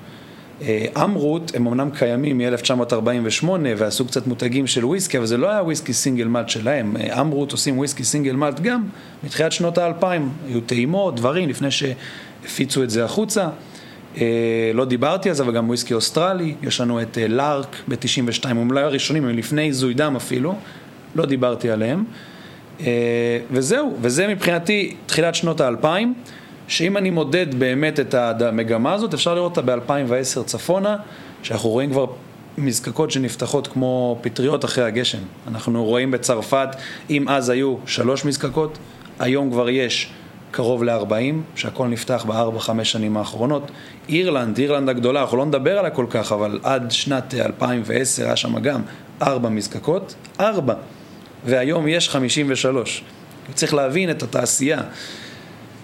אה, 0.63 1.05
אמרוט 1.05 1.55
הם 1.55 1.67
אמנם 1.67 1.91
קיימים 1.91 2.39
מ-1948 2.39 3.49
ועשו 3.77 4.07
קצת 4.07 4.27
מותגים 4.27 4.67
של 4.67 4.85
וויסקי, 4.85 5.19
אבל 5.19 5.27
זה 5.27 5.37
לא 5.37 5.51
היה 5.51 5.63
וויסקי 5.63 5.93
סינגל 5.93 6.27
מאלט 6.27 6.49
שלהם. 6.49 6.97
אה, 6.97 7.21
אמרוט 7.21 7.53
עושים 7.53 7.79
וויסקי 7.79 8.05
סינגל 8.05 8.33
מאלט 8.33 8.61
גם 8.61 8.85
מתחילת 9.25 9.53
שנות 9.53 9.79
האלפיים. 9.79 10.29
היו 10.47 10.61
טעימות, 10.61 11.17
דברים, 11.17 11.49
לפני 11.49 11.69
שהפיצו 11.71 12.83
את 12.83 12.91
זה 12.91 13.05
החוצה. 13.05 13.49
אה, 14.17 14.71
לא 14.75 14.85
דיברתי 14.85 15.29
על 15.29 15.35
זה, 15.35 15.43
אבל 15.43 15.53
גם 15.53 15.69
וויסקי 15.69 15.95
אוסטרלי. 15.95 16.55
יש 16.63 16.81
לנו 16.81 17.03
את 17.03 17.19
לארק 17.29 17.77
ב-92, 17.89 18.49
הם 18.49 18.71
אולי 18.71 18.83
הראשונים, 18.83 19.25
הם 19.25 19.39
לפני 19.39 19.73
זוידם 19.73 20.17
אפילו. 20.17 20.55
לא 21.15 21.27
דיברתי 21.27 21.71
עליהם. 21.71 22.05
וזהו, 23.51 23.97
וזה 24.01 24.29
מבחינתי 24.29 24.95
תחילת 25.07 25.35
שנות 25.35 25.61
האלפיים. 25.61 26.15
שאם 26.69 26.97
אני 26.97 27.11
מודד 27.11 27.55
באמת 27.55 28.01
את 28.01 28.15
המגמה 28.15 28.93
הזאת, 28.93 29.15
אפשר 29.15 29.35
לראות 29.35 29.59
אותה 29.59 29.77
ב-2010 29.77 30.45
צפונה, 30.45 30.97
שאנחנו 31.43 31.69
רואים 31.69 31.91
כבר 31.91 32.07
מזקקות 32.59 33.11
שנפתחות 33.11 33.67
כמו 33.67 34.19
פטריות 34.21 34.65
אחרי 34.65 34.85
הגשם. 34.85 35.19
אנחנו 35.49 35.85
רואים 35.85 36.11
בצרפת, 36.11 36.69
אם 37.11 37.29
אז 37.29 37.49
היו 37.49 37.77
שלוש 37.87 38.25
מזקקות, 38.25 38.79
היום 39.19 39.51
כבר 39.51 39.71
יש 39.71 40.11
קרוב 40.51 40.85
ל-40, 40.85 41.35
שהכל 41.57 41.89
נפתח 41.89 42.25
בארבע-חמש 42.29 42.93
שנים 42.93 43.17
האחרונות. 43.17 43.71
אירלנד, 44.09 44.59
אירלנד 44.59 44.89
הגדולה, 44.89 45.21
אנחנו 45.21 45.37
לא 45.37 45.47
נדבר 45.47 45.79
עליה 45.79 45.91
כל 45.91 46.07
כך, 46.11 46.33
אבל 46.33 46.61
עד 46.63 46.91
שנת 46.91 47.35
2010 47.35 48.25
היה 48.25 48.37
שם 48.37 48.59
גם 48.59 48.83
ארבע 49.23 49.49
מזקקות, 49.49 50.15
ארבע, 50.41 50.75
והיום 51.45 51.89
יש 51.89 52.09
53. 52.09 53.05
צריך 53.55 53.75
להבין 53.75 54.11
את 54.11 54.23
התעשייה. 54.23 54.81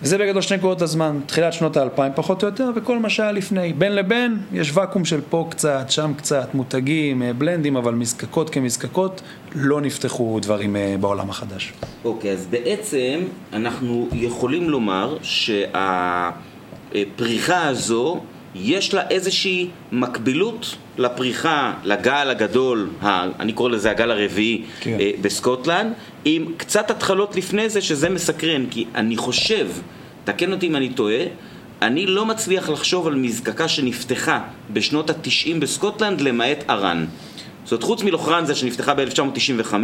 וזה 0.02 0.18
בגדול 0.18 0.42
שני 0.42 0.56
נקודות 0.56 0.82
הזמן, 0.82 1.20
תחילת 1.26 1.52
שנות 1.52 1.76
האלפיים 1.76 2.12
פחות 2.14 2.42
או 2.42 2.48
יותר, 2.48 2.70
וכל 2.76 2.98
מה 2.98 3.10
שהיה 3.10 3.32
לפני. 3.32 3.72
בין 3.72 3.94
לבין, 3.94 4.38
יש 4.52 4.70
ואקום 4.74 5.04
של 5.04 5.20
פה 5.30 5.46
קצת, 5.50 5.90
שם 5.90 6.12
קצת, 6.16 6.54
מותגים, 6.54 7.22
אה, 7.22 7.32
בלנדים, 7.32 7.76
אבל 7.76 7.94
מזקקות 7.94 8.50
כמזקקות, 8.50 9.22
לא 9.54 9.80
נפתחו 9.80 10.38
דברים 10.42 10.76
אה, 10.76 10.94
בעולם 11.00 11.30
החדש. 11.30 11.72
אוקיי, 12.04 12.30
okay, 12.30 12.32
אז 12.32 12.46
בעצם 12.50 13.20
אנחנו 13.52 14.08
יכולים 14.12 14.70
לומר 14.70 15.16
שהפריחה 15.22 16.08
הזו, 17.68 18.20
יש 18.60 18.94
לה 18.94 19.08
איזושהי 19.10 19.68
מקבילות 19.92 20.76
לפריחה, 20.98 21.72
לגל 21.84 22.30
הגדול, 22.30 22.90
ה, 23.02 23.24
אני 23.40 23.52
קורא 23.52 23.70
לזה 23.70 23.90
הגל 23.90 24.10
הרביעי 24.10 24.62
כן. 24.80 24.96
אה, 25.00 25.10
בסקוטלנד, 25.20 25.92
עם 26.24 26.52
קצת 26.56 26.90
התחלות 26.90 27.36
לפני 27.36 27.68
זה, 27.68 27.80
שזה 27.80 28.08
מסקרן, 28.08 28.66
כי 28.70 28.84
אני 28.94 29.16
חושב, 29.16 29.68
תקן 30.24 30.52
אותי 30.52 30.66
אם 30.66 30.76
אני 30.76 30.88
טועה, 30.88 31.22
אני 31.82 32.06
לא 32.06 32.26
מצליח 32.26 32.68
לחשוב 32.68 33.06
על 33.06 33.14
מזקקה 33.14 33.68
שנפתחה 33.68 34.40
בשנות 34.72 35.10
התשעים 35.10 35.60
בסקוטלנד 35.60 36.20
למעט 36.20 36.64
ארן. 36.70 37.06
זאת 37.68 37.72
אומרת, 37.72 37.84
חוץ 37.84 38.02
מלוכרנזה 38.02 38.54
שנפתחה 38.54 38.94
ב-1995, 38.94 39.74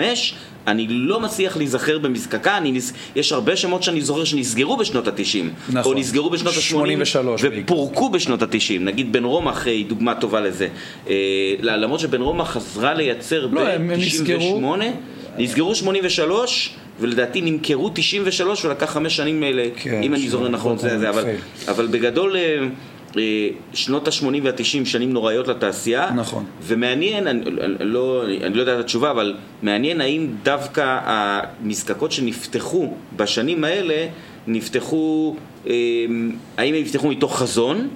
אני 0.66 0.86
לא 0.88 1.20
מצליח 1.20 1.56
להיזכר 1.56 1.98
במזקקה, 1.98 2.56
אני 2.58 2.72
נס... 2.72 2.92
יש 3.16 3.32
הרבה 3.32 3.56
שמות 3.56 3.82
שאני 3.82 4.00
זוכר 4.00 4.24
שנסגרו 4.24 4.76
בשנות 4.76 5.08
ה-90, 5.08 5.72
נכון. 5.72 5.92
או 5.94 5.98
נסגרו 5.98 6.30
בשנות 6.30 6.54
ה-80, 6.54 6.60
83 6.62 7.42
ופורקו 7.44 8.10
בשנות 8.10 8.42
ה-90, 8.42 8.80
נגיד 8.80 9.12
בן 9.12 9.24
רומח 9.24 9.66
היא 9.66 9.86
דוגמה 9.86 10.14
טובה 10.14 10.40
לזה. 10.40 10.68
אה, 11.08 11.14
למרות 11.60 12.00
שבן 12.00 12.20
רומח 12.20 12.50
חזרה 12.50 12.94
לייצר 12.94 13.46
לא, 13.52 13.60
הם- 13.68 13.90
הם 13.90 14.00
נסגרו. 14.00 14.60
ב-98, 14.60 14.84
נסגרו 15.38 15.74
83, 15.74 16.70
ולדעתי 17.00 17.40
נמכרו 17.40 17.90
93, 17.94 18.64
ולקח 18.64 18.90
חמש 18.90 19.16
שנים 19.16 19.42
אלה, 19.42 19.64
כן, 19.76 20.02
אם 20.02 20.14
אני 20.14 20.28
זוכר 20.28 20.44
של 20.44 20.50
נכון, 20.50 20.78
זה, 20.78 20.98
זה, 20.98 21.08
אבל. 21.08 21.24
אבל 21.68 21.86
בגדול... 21.86 22.36
שנות 23.72 24.08
ה-80 24.08 24.24
וה-90 24.42 24.84
שנים 24.84 25.12
נוראיות 25.12 25.48
לתעשייה. 25.48 26.10
נכון. 26.14 26.44
ומעניין, 26.62 27.26
אני, 27.26 27.40
אני, 27.40 27.74
לא, 27.80 28.24
אני 28.42 28.54
לא 28.54 28.60
יודע 28.60 28.74
את 28.74 28.80
התשובה, 28.80 29.10
אבל 29.10 29.34
מעניין 29.62 30.00
האם 30.00 30.28
דווקא 30.42 30.98
המזקקות 31.04 32.12
שנפתחו 32.12 32.94
בשנים 33.16 33.64
האלה, 33.64 34.06
נפתחו, 34.46 35.36
אה, 35.66 35.72
האם 36.56 36.74
הם 36.74 36.80
נפתחו 36.80 37.08
מתוך 37.08 37.38
חזון, 37.38 37.88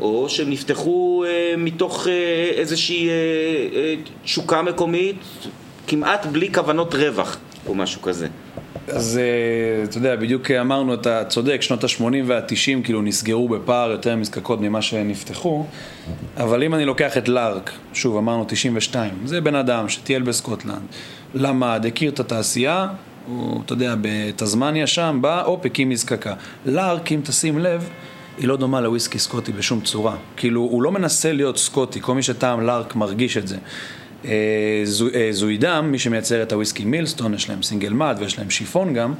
או 0.00 0.28
שהם 0.28 0.50
נפתחו 0.50 1.24
אה, 1.26 1.54
מתוך 1.58 2.06
אה, 2.08 2.12
איזושהי 2.54 3.08
אה, 3.08 3.12
אה, 3.74 3.94
תשוקה 4.24 4.62
מקומית, 4.62 5.16
כמעט 5.86 6.26
בלי 6.26 6.52
כוונות 6.52 6.94
רווח, 6.94 7.38
או 7.66 7.74
משהו 7.74 8.02
כזה. 8.02 8.28
אז 8.88 9.18
אה, 9.18 9.84
אתה 9.84 9.98
יודע, 9.98 10.16
בדיוק 10.16 10.50
אמרנו, 10.50 10.94
אתה 10.94 11.24
צודק, 11.24 11.62
שנות 11.62 11.84
ה-80 11.84 12.02
וה-90 12.26 12.84
כאילו 12.84 13.02
נסגרו 13.02 13.48
בפער 13.48 13.90
יותר 13.90 14.16
מזקקות 14.16 14.60
ממה 14.60 14.82
שנפתחו, 14.82 15.66
אבל 16.36 16.62
אם 16.62 16.74
אני 16.74 16.84
לוקח 16.84 17.16
את 17.16 17.28
לארק, 17.28 17.70
שוב 17.92 18.16
אמרנו 18.16 18.44
92, 18.48 19.14
זה 19.24 19.40
בן 19.40 19.54
אדם 19.54 19.88
שטייל 19.88 20.22
בסקוטלנד, 20.22 20.82
למד, 21.34 21.84
הכיר 21.88 22.10
את 22.10 22.20
התעשייה, 22.20 22.88
הוא, 23.26 23.62
אתה 23.64 23.72
יודע, 23.72 23.94
בתזמניה 24.00 24.86
שם, 24.86 25.18
בא, 25.20 25.44
הופ, 25.44 25.66
הקים 25.66 25.88
מזקקה. 25.88 26.34
לארק, 26.66 27.12
אם 27.12 27.20
תשים 27.24 27.58
לב, 27.58 27.88
היא 28.38 28.48
לא 28.48 28.56
דומה 28.56 28.80
לוויסקי 28.80 29.18
סקוטי 29.18 29.52
בשום 29.52 29.80
צורה. 29.80 30.16
כאילו, 30.36 30.60
הוא 30.60 30.82
לא 30.82 30.92
מנסה 30.92 31.32
להיות 31.32 31.58
סקוטי, 31.58 32.00
כל 32.00 32.14
מי 32.14 32.22
שטעם 32.22 32.60
לארק 32.60 32.96
מרגיש 32.96 33.36
את 33.36 33.48
זה. 33.48 33.56
אה, 34.24 34.80
זו- 34.84 35.08
אה, 35.14 35.28
זוידם, 35.30 35.88
מי 35.92 35.98
שמייצר 35.98 36.42
את 36.42 36.52
הוויסקי 36.52 36.84
מילסטון, 36.84 37.34
יש 37.34 37.48
להם 37.48 37.62
סינגל 37.62 37.92
מאד 37.92 38.16
ויש 38.20 38.38
להם 38.38 38.50
שיפון 38.50 38.94
גם, 38.94 39.14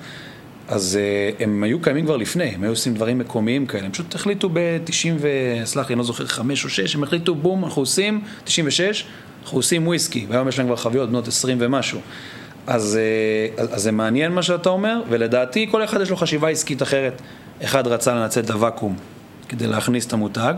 אז 0.68 0.99
אה, 1.00 1.44
הם 1.44 1.62
היו 1.62 1.80
קיימים 1.80 2.04
כבר 2.04 2.16
לפני, 2.16 2.44
הם 2.44 2.62
היו 2.62 2.73
עושים 2.73 2.94
דברים 2.94 3.18
מקומיים 3.18 3.66
כאלה, 3.66 3.85
הם 3.85 3.92
פשוט 3.92 4.14
החליטו 4.14 4.49
ב-90 4.52 5.09
ו... 5.18 5.28
סלח 5.64 5.88
לי, 5.88 5.92
אני 5.92 5.99
לא 5.99 6.04
זוכר, 6.04 6.26
5 6.26 6.64
או 6.64 6.71
6, 6.71 6.94
הם 6.94 7.02
החליטו, 7.02 7.35
בום, 7.35 7.64
אנחנו 7.64 7.82
עושים, 7.82 8.21
96, 8.44 9.04
אנחנו 9.42 9.59
עושים 9.59 9.87
וויסקי, 9.87 10.26
והיום 10.28 10.49
יש 10.49 10.59
להם 10.59 10.66
כבר 10.66 10.76
חביות 10.76 11.09
בנות 11.09 11.28
20 11.28 11.59
ומשהו. 11.61 12.00
אז, 12.66 12.99
אה, 13.00 13.62
אז, 13.62 13.75
אז 13.75 13.82
זה 13.82 13.92
מעניין 13.92 14.32
מה 14.32 14.42
שאתה 14.42 14.68
אומר, 14.68 15.02
ולדעתי 15.09 15.66
כל 15.71 15.85
אחד 15.85 16.00
יש 16.00 16.11
לו 16.11 16.16
חשיבה 16.16 16.49
עסקית 16.49 16.82
אחרת. 16.82 17.23
אחד 17.64 17.87
רצה 17.87 18.14
לנצל 18.14 18.40
את 18.40 18.50
הוואקום 18.50 18.97
כדי 19.49 19.66
להכניס 19.66 20.06
את 20.06 20.12
המותג, 20.12 20.54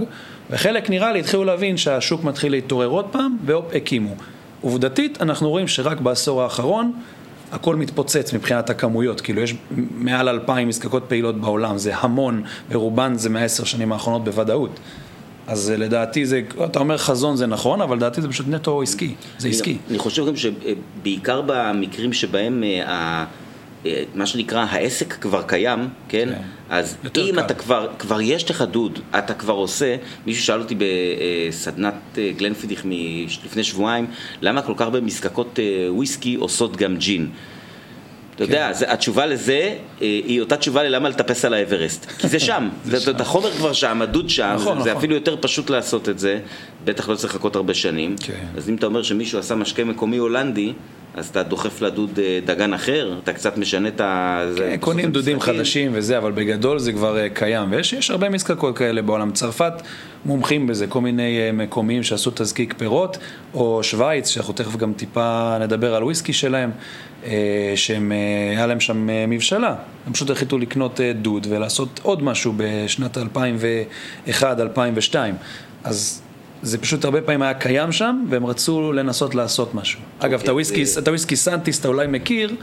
וחלק 0.50 0.90
נראה 0.90 1.12
לי 1.12 1.20
התחילו 1.20 1.44
להבין 1.44 1.76
שהשוק 1.76 2.24
מתחיל 2.24 2.52
להתעורר 2.52 2.86
עוד 2.86 3.06
פעם, 3.12 3.36
והופ, 3.44 3.64
הקימו. 3.74 4.16
עובדתית, 4.64 5.22
אנחנו 5.22 5.50
רואים 5.50 5.68
שרק 5.68 6.00
בעשור 6.00 6.42
האחרון 6.42 6.92
הכל 7.52 7.76
מתפוצץ 7.76 8.32
מבחינת 8.32 8.70
הכמויות, 8.70 9.20
כאילו 9.20 9.40
יש 9.40 9.54
מעל 9.94 10.28
אלפיים 10.28 10.68
מזקקות 10.68 11.04
פעילות 11.08 11.40
בעולם, 11.40 11.78
זה 11.78 11.96
המון, 11.96 12.42
ורובן 12.70 13.14
זה 13.16 13.30
מהעשר 13.30 13.64
שנים 13.64 13.92
האחרונות 13.92 14.24
בוודאות. 14.24 14.80
אז 15.46 15.70
אה, 15.70 15.76
לדעתי 15.76 16.26
זה, 16.26 16.42
אתה 16.64 16.78
אומר 16.78 16.98
חזון 16.98 17.36
זה 17.36 17.46
נכון, 17.46 17.80
אבל 17.80 17.96
לדעתי 17.96 18.22
זה 18.22 18.28
פשוט 18.28 18.46
נטו 18.48 18.82
עסקי, 18.82 19.14
זה 19.38 19.48
עסקי. 19.48 19.70
אני, 19.70 19.78
אני 19.90 19.98
חושב 19.98 20.26
גם 20.26 20.34
שבעיקר 20.36 21.42
במקרים 21.46 22.12
שבהם 22.12 22.64
אה, 22.64 23.24
מה 24.14 24.26
שנקרא 24.26 24.66
העסק 24.70 25.12
כבר 25.12 25.42
קיים, 25.42 25.78
כן? 26.08 26.28
כן. 26.34 26.42
אז 26.70 26.96
אם 27.04 27.08
קל. 27.34 27.40
אתה 27.40 27.54
כבר, 27.54 27.88
כבר 27.98 28.20
יש 28.20 28.50
לך 28.50 28.62
דוד, 28.62 28.98
אתה 29.18 29.34
כבר 29.34 29.52
עושה, 29.54 29.96
מישהו 30.26 30.44
שאל 30.44 30.60
אותי 30.60 30.74
בסדנת 30.78 31.94
אה, 32.18 32.30
גלנפידיך 32.36 32.82
מ- 32.86 33.24
לפני 33.44 33.64
שבועיים, 33.64 34.06
למה 34.42 34.62
כל 34.62 34.72
כך 34.76 34.80
הרבה 34.80 35.00
מזקקות 35.00 35.58
אה, 35.58 35.64
וויסקי 35.92 36.34
עושות 36.34 36.76
גם 36.76 36.96
ג'ין? 36.96 37.28
אתה 38.34 38.44
יודע, 38.44 38.72
זה, 38.72 38.92
התשובה 38.92 39.26
לזה 39.26 39.54
אה, 39.54 39.76
היא 40.00 40.40
אותה 40.40 40.56
תשובה 40.56 40.82
ללמה 40.82 41.08
לטפס 41.08 41.44
על 41.44 41.54
האברסט. 41.54 42.06
כי 42.18 42.28
זה 42.28 42.38
שם, 42.38 42.68
זה, 42.84 43.00
שם. 43.00 43.12
החומר 43.18 43.50
כבר 43.50 43.72
שם, 43.72 44.02
הדוד 44.02 44.30
שם, 44.30 44.52
נכון, 44.54 44.78
זה, 44.78 44.84
זה 44.84 44.90
נכון. 44.90 44.98
אפילו 44.98 45.14
יותר 45.14 45.36
פשוט 45.40 45.70
לעשות 45.70 46.08
את 46.08 46.18
זה, 46.18 46.38
בטח 46.84 47.08
לא 47.08 47.14
צריך 47.14 47.34
לחכות 47.34 47.56
הרבה 47.56 47.74
שנים. 47.74 48.16
כן. 48.20 48.46
אז 48.56 48.68
אם 48.68 48.74
אתה 48.74 48.86
אומר 48.86 49.02
שמישהו 49.02 49.38
עשה 49.38 49.54
משקה 49.54 49.84
מקומי 49.84 50.16
הולנדי, 50.16 50.72
אז 51.14 51.28
אתה 51.28 51.42
דוחף 51.42 51.82
לדוד 51.82 52.18
אה, 52.18 52.38
דגן 52.44 52.74
אחר, 52.74 53.14
אתה 53.22 53.32
קצת 53.32 53.58
משנה 53.58 53.88
את 53.88 54.00
ה... 54.00 54.44
כן, 54.56 54.76
קונים 54.80 55.12
דודים. 55.12 55.40
חדשים 55.40 55.90
וזה, 55.94 56.18
אבל 56.18 56.32
בגדול 56.32 56.78
זה 56.78 56.92
כבר 56.92 57.18
אה, 57.18 57.28
קיים, 57.28 57.72
ויש 57.72 57.92
יש 57.92 58.10
הרבה 58.10 58.28
מזקקות 58.28 58.78
כאלה 58.78 59.02
בעולם. 59.02 59.30
צרפת 59.30 59.72
מומחים 60.24 60.66
בזה, 60.66 60.86
כל 60.86 61.00
מיני 61.00 61.38
אה, 61.38 61.52
מקומיים 61.52 62.02
שעשו 62.02 62.30
תזקיק 62.34 62.74
פירות, 62.78 63.18
או 63.54 63.82
שווייץ, 63.82 64.28
שאנחנו 64.28 64.54
תכף 64.54 64.76
גם 64.76 64.92
טיפה 64.92 65.56
נדבר 65.60 65.94
על 65.94 66.04
וויסקי 66.04 66.32
שלהם, 66.32 66.70
אה, 67.24 67.72
שהם, 67.76 68.12
אה, 68.12 68.50
היה 68.56 68.66
להם 68.66 68.80
שם 68.80 69.08
מבשלה. 69.28 69.74
הם 70.06 70.12
פשוט 70.12 70.30
החליטו 70.30 70.58
לקנות 70.58 71.00
דוד 71.22 71.46
ולעשות 71.50 72.00
עוד 72.02 72.22
משהו 72.22 72.54
בשנת 72.56 73.18
2001-2002. 73.18 75.14
אז 75.84 76.22
זה 76.64 76.78
פשוט 76.78 77.04
הרבה 77.04 77.20
פעמים 77.20 77.42
היה 77.42 77.54
קיים 77.54 77.92
שם, 77.92 78.24
והם 78.30 78.46
רצו 78.46 78.92
לנסות 78.92 79.34
לעשות 79.34 79.74
משהו. 79.74 80.00
אגב, 80.18 80.40
את 80.42 80.48
הוויסקי, 80.48 80.82
אה, 80.82 81.02
את 81.02 81.08
הוויסקי 81.08 81.36
סנטיס 81.36 81.80
אתה 81.80 81.88
אולי 81.88 82.06
מכיר, 82.06 82.54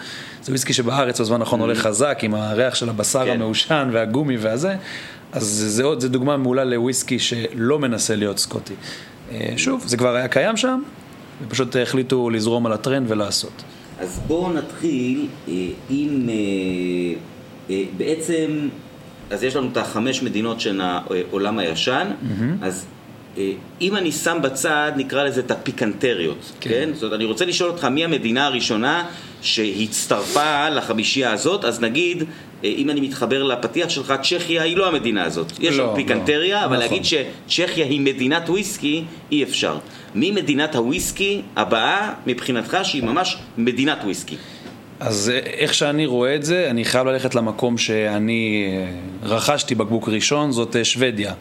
זה 0.43 0.51
וויסקי 0.51 0.73
שבארץ 0.73 1.21
בזמן 1.21 1.41
האחרון 1.41 1.59
עולה 1.59 1.75
חזק, 1.75 2.19
עם 2.21 2.35
הריח 2.35 2.75
של 2.75 2.89
הבשר 2.89 3.25
כן. 3.25 3.31
המעושן 3.31 3.89
והגומי 3.91 4.37
והזה, 4.37 4.75
אז 5.31 5.43
זה 5.67 5.83
עוד, 5.83 5.99
זה 5.99 6.09
דוגמה 6.09 6.37
מעולה 6.37 6.63
לוויסקי 6.63 7.19
שלא 7.19 7.79
מנסה 7.79 8.15
להיות 8.15 8.37
סקוטי. 8.37 8.73
אה, 9.31 9.53
שוב, 9.57 9.83
זה 9.87 9.97
כבר 9.97 10.15
היה 10.15 10.27
קיים 10.27 10.57
שם, 10.57 10.81
ופשוט 11.41 11.75
החליטו 11.75 12.29
לזרום 12.29 12.65
על 12.65 12.73
הטרנד 12.73 13.11
ולעשות. 13.11 13.63
אז 13.99 14.19
בואו 14.27 14.53
נתחיל 14.53 15.27
אה, 15.47 15.53
עם 15.89 16.29
אה, 17.69 17.83
בעצם, 17.97 18.69
אז 19.29 19.43
יש 19.43 19.55
לנו 19.55 19.69
את 19.71 19.77
החמש 19.77 20.23
מדינות 20.23 20.59
של 20.59 20.81
העולם 20.81 21.59
הישן, 21.59 22.07
אז 22.61 22.85
אה, 23.37 23.51
אם 23.81 23.95
אני 23.95 24.11
שם 24.11 24.37
בצד, 24.41 24.91
נקרא 24.95 25.23
לזה 25.23 25.41
את 25.41 25.51
הפיקנטריות, 25.51 26.51
כן. 26.59 26.69
כן? 26.69 26.89
זאת 26.93 27.03
אומרת, 27.03 27.15
אני 27.15 27.25
רוצה 27.25 27.45
לשאול 27.45 27.69
אותך 27.69 27.85
מי 27.85 28.03
המדינה 28.05 28.45
הראשונה 28.45 29.05
שהצטרפה 29.41 30.69
לחמישייה 30.69 31.33
הזאת, 31.33 31.65
אז 31.65 31.81
נגיד, 31.81 32.23
אם 32.63 32.89
אני 32.89 33.01
מתחבר 33.01 33.43
לפתיח 33.43 33.89
שלך, 33.89 34.13
צ'כיה 34.23 34.63
היא 34.63 34.77
לא 34.77 34.87
המדינה 34.87 35.23
הזאת. 35.23 35.51
יש 35.59 35.75
לא, 35.75 35.83
לנו 35.83 35.95
פיקנטריה, 35.95 36.61
לא, 36.61 36.65
אבל 36.65 36.77
נכון. 36.77 36.97
להגיד 36.97 37.05
שצ'כיה 37.47 37.85
היא 37.85 38.01
מדינת 38.01 38.49
וויסקי, 38.49 39.03
אי 39.31 39.43
אפשר. 39.43 39.77
מי 40.15 40.31
מדינת 40.31 40.75
הוויסקי 40.75 41.41
הבאה 41.55 42.13
מבחינתך 42.27 42.77
שהיא 42.83 43.03
ממש 43.03 43.37
מדינת 43.57 43.97
וויסקי? 44.03 44.35
אז 44.99 45.31
אה, 45.33 45.39
איך 45.39 45.73
שאני 45.73 46.05
רואה 46.05 46.35
את 46.35 46.45
זה, 46.45 46.67
אני 46.69 46.85
חייב 46.85 47.07
ללכת 47.07 47.35
למקום 47.35 47.77
שאני 47.77 48.67
אה, 48.67 49.27
רכשתי 49.29 49.75
בקבוק 49.75 50.09
ראשון, 50.09 50.51
זאת 50.51 50.75
אה, 50.75 50.83
שוודיה. 50.83 51.33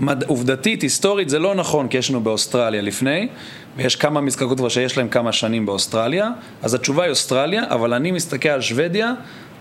מד... 0.00 0.24
עובדתית, 0.24 0.82
היסטורית, 0.82 1.28
זה 1.28 1.38
לא 1.38 1.54
נכון, 1.54 1.88
כי 1.88 1.98
יש 1.98 2.10
לנו 2.10 2.20
באוסטרליה 2.20 2.82
לפני, 2.82 3.28
ויש 3.76 3.96
כמה 3.96 4.20
מזקקות 4.20 4.58
כבר 4.58 4.68
שיש 4.68 4.96
להם 4.96 5.08
כמה 5.08 5.32
שנים 5.32 5.66
באוסטרליה, 5.66 6.30
אז 6.62 6.74
התשובה 6.74 7.02
היא 7.02 7.10
אוסטרליה, 7.10 7.64
אבל 7.70 7.94
אני 7.94 8.10
מסתכל 8.10 8.48
על 8.48 8.60
שוודיה 8.60 9.12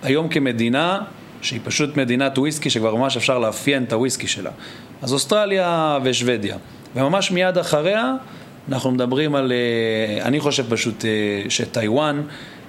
היום 0.03 0.27
כמדינה 0.27 1.01
שהיא 1.41 1.59
פשוט 1.63 1.97
מדינת 1.97 2.37
וויסקי, 2.37 2.69
שכבר 2.69 2.95
ממש 2.95 3.17
אפשר 3.17 3.39
לאפיין 3.39 3.83
את 3.83 3.93
הוויסקי 3.93 4.27
שלה. 4.27 4.51
אז 5.01 5.13
אוסטרליה 5.13 5.99
ושוודיה. 6.03 6.57
וממש 6.95 7.31
מיד 7.31 7.57
אחריה, 7.57 8.13
אנחנו 8.69 8.91
מדברים 8.91 9.35
על, 9.35 9.51
אה, 9.51 10.25
אני 10.25 10.39
חושב 10.39 10.65
פשוט 10.69 11.05
אה, 11.05 11.49
שטיוואן, 11.49 12.21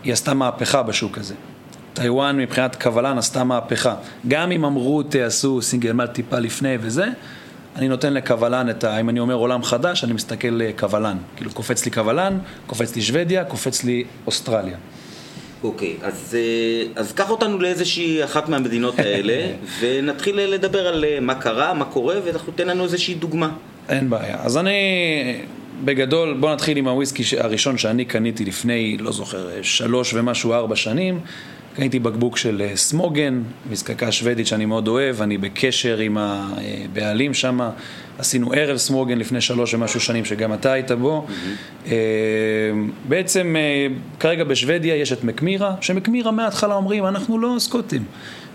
היא 0.04 0.12
עשתה 0.12 0.34
מהפכה 0.34 0.82
בשוק 0.82 1.18
הזה. 1.18 1.34
טיוואן 1.94 2.36
מבחינת 2.36 2.76
קבלן 2.76 3.18
עשתה 3.18 3.44
מהפכה. 3.44 3.94
גם 4.28 4.52
אם 4.52 4.64
אמרו 4.64 5.02
תעשו 5.02 5.62
סינגל 5.62 5.92
מלט 5.92 6.12
טיפה 6.12 6.38
לפני 6.38 6.76
וזה, 6.80 7.06
אני 7.76 7.88
נותן 7.88 8.12
לקבלן 8.12 8.70
את 8.70 8.84
ה... 8.84 9.00
אם 9.00 9.08
אני 9.08 9.20
אומר 9.20 9.34
עולם 9.34 9.62
חדש, 9.62 10.04
אני 10.04 10.12
מסתכל 10.12 10.60
אה, 10.62 10.72
קבלן. 10.76 11.16
כאילו 11.36 11.50
קופץ 11.50 11.84
לי 11.84 11.90
קבלן, 11.90 12.38
קופץ 12.66 12.96
לי 12.96 13.02
שוודיה, 13.02 13.44
קופץ 13.44 13.84
לי 13.84 14.04
אוסטרליה. 14.26 14.76
אוקיי, 15.64 15.96
אז, 16.02 16.36
אה, 16.38 17.00
אז 17.00 17.12
קח 17.12 17.30
אותנו 17.30 17.58
לאיזושהי 17.58 18.24
אחת 18.24 18.48
מהמדינות 18.48 18.98
האלה, 19.04 19.46
ונתחיל 19.80 20.40
לדבר 20.40 20.86
על 20.86 21.04
אה, 21.04 21.20
מה 21.20 21.34
קרה, 21.34 21.74
מה 21.74 21.84
קורה, 21.84 22.14
ואנחנו 22.24 22.52
תן 22.52 22.68
לנו 22.68 22.84
איזושהי 22.84 23.14
דוגמה. 23.14 23.50
אין 23.88 24.10
בעיה. 24.10 24.36
אז 24.40 24.56
אני, 24.56 24.72
בגדול, 25.84 26.36
בוא 26.40 26.52
נתחיל 26.52 26.76
עם 26.76 26.88
הוויסקי 26.88 27.22
הראשון 27.38 27.78
שאני 27.78 28.04
קניתי 28.04 28.44
לפני, 28.44 28.96
לא 29.00 29.12
זוכר, 29.12 29.48
שלוש 29.62 30.14
ומשהו, 30.14 30.52
ארבע 30.52 30.76
שנים. 30.76 31.20
קניתי 31.78 31.98
בקבוק 31.98 32.36
של 32.36 32.62
אה, 32.62 32.76
סמוגן, 32.76 33.42
מזקקה 33.70 34.12
שוודית 34.12 34.46
שאני 34.46 34.64
מאוד 34.64 34.88
אוהב, 34.88 35.22
אני 35.22 35.38
בקשר 35.38 35.98
עם 35.98 36.18
הבעלים 36.18 37.34
שם, 37.34 37.60
עשינו 38.18 38.52
ערב 38.52 38.76
סמוגן 38.76 39.18
לפני 39.18 39.40
שלוש 39.40 39.74
ומשהו 39.74 40.00
שנים 40.00 40.24
שגם 40.24 40.54
אתה 40.54 40.72
היית 40.72 40.90
בו. 40.90 41.26
Mm-hmm. 41.28 41.88
בעצם 43.08 43.56
כרגע 44.20 44.44
בשוודיה 44.44 44.96
יש 44.96 45.12
את 45.12 45.24
מקמירה, 45.24 45.74
שמקמירה 45.80 46.30
מההתחלה 46.30 46.74
אומרים, 46.74 47.06
אנחנו 47.06 47.38
לא 47.38 47.56
סקוטים. 47.58 48.04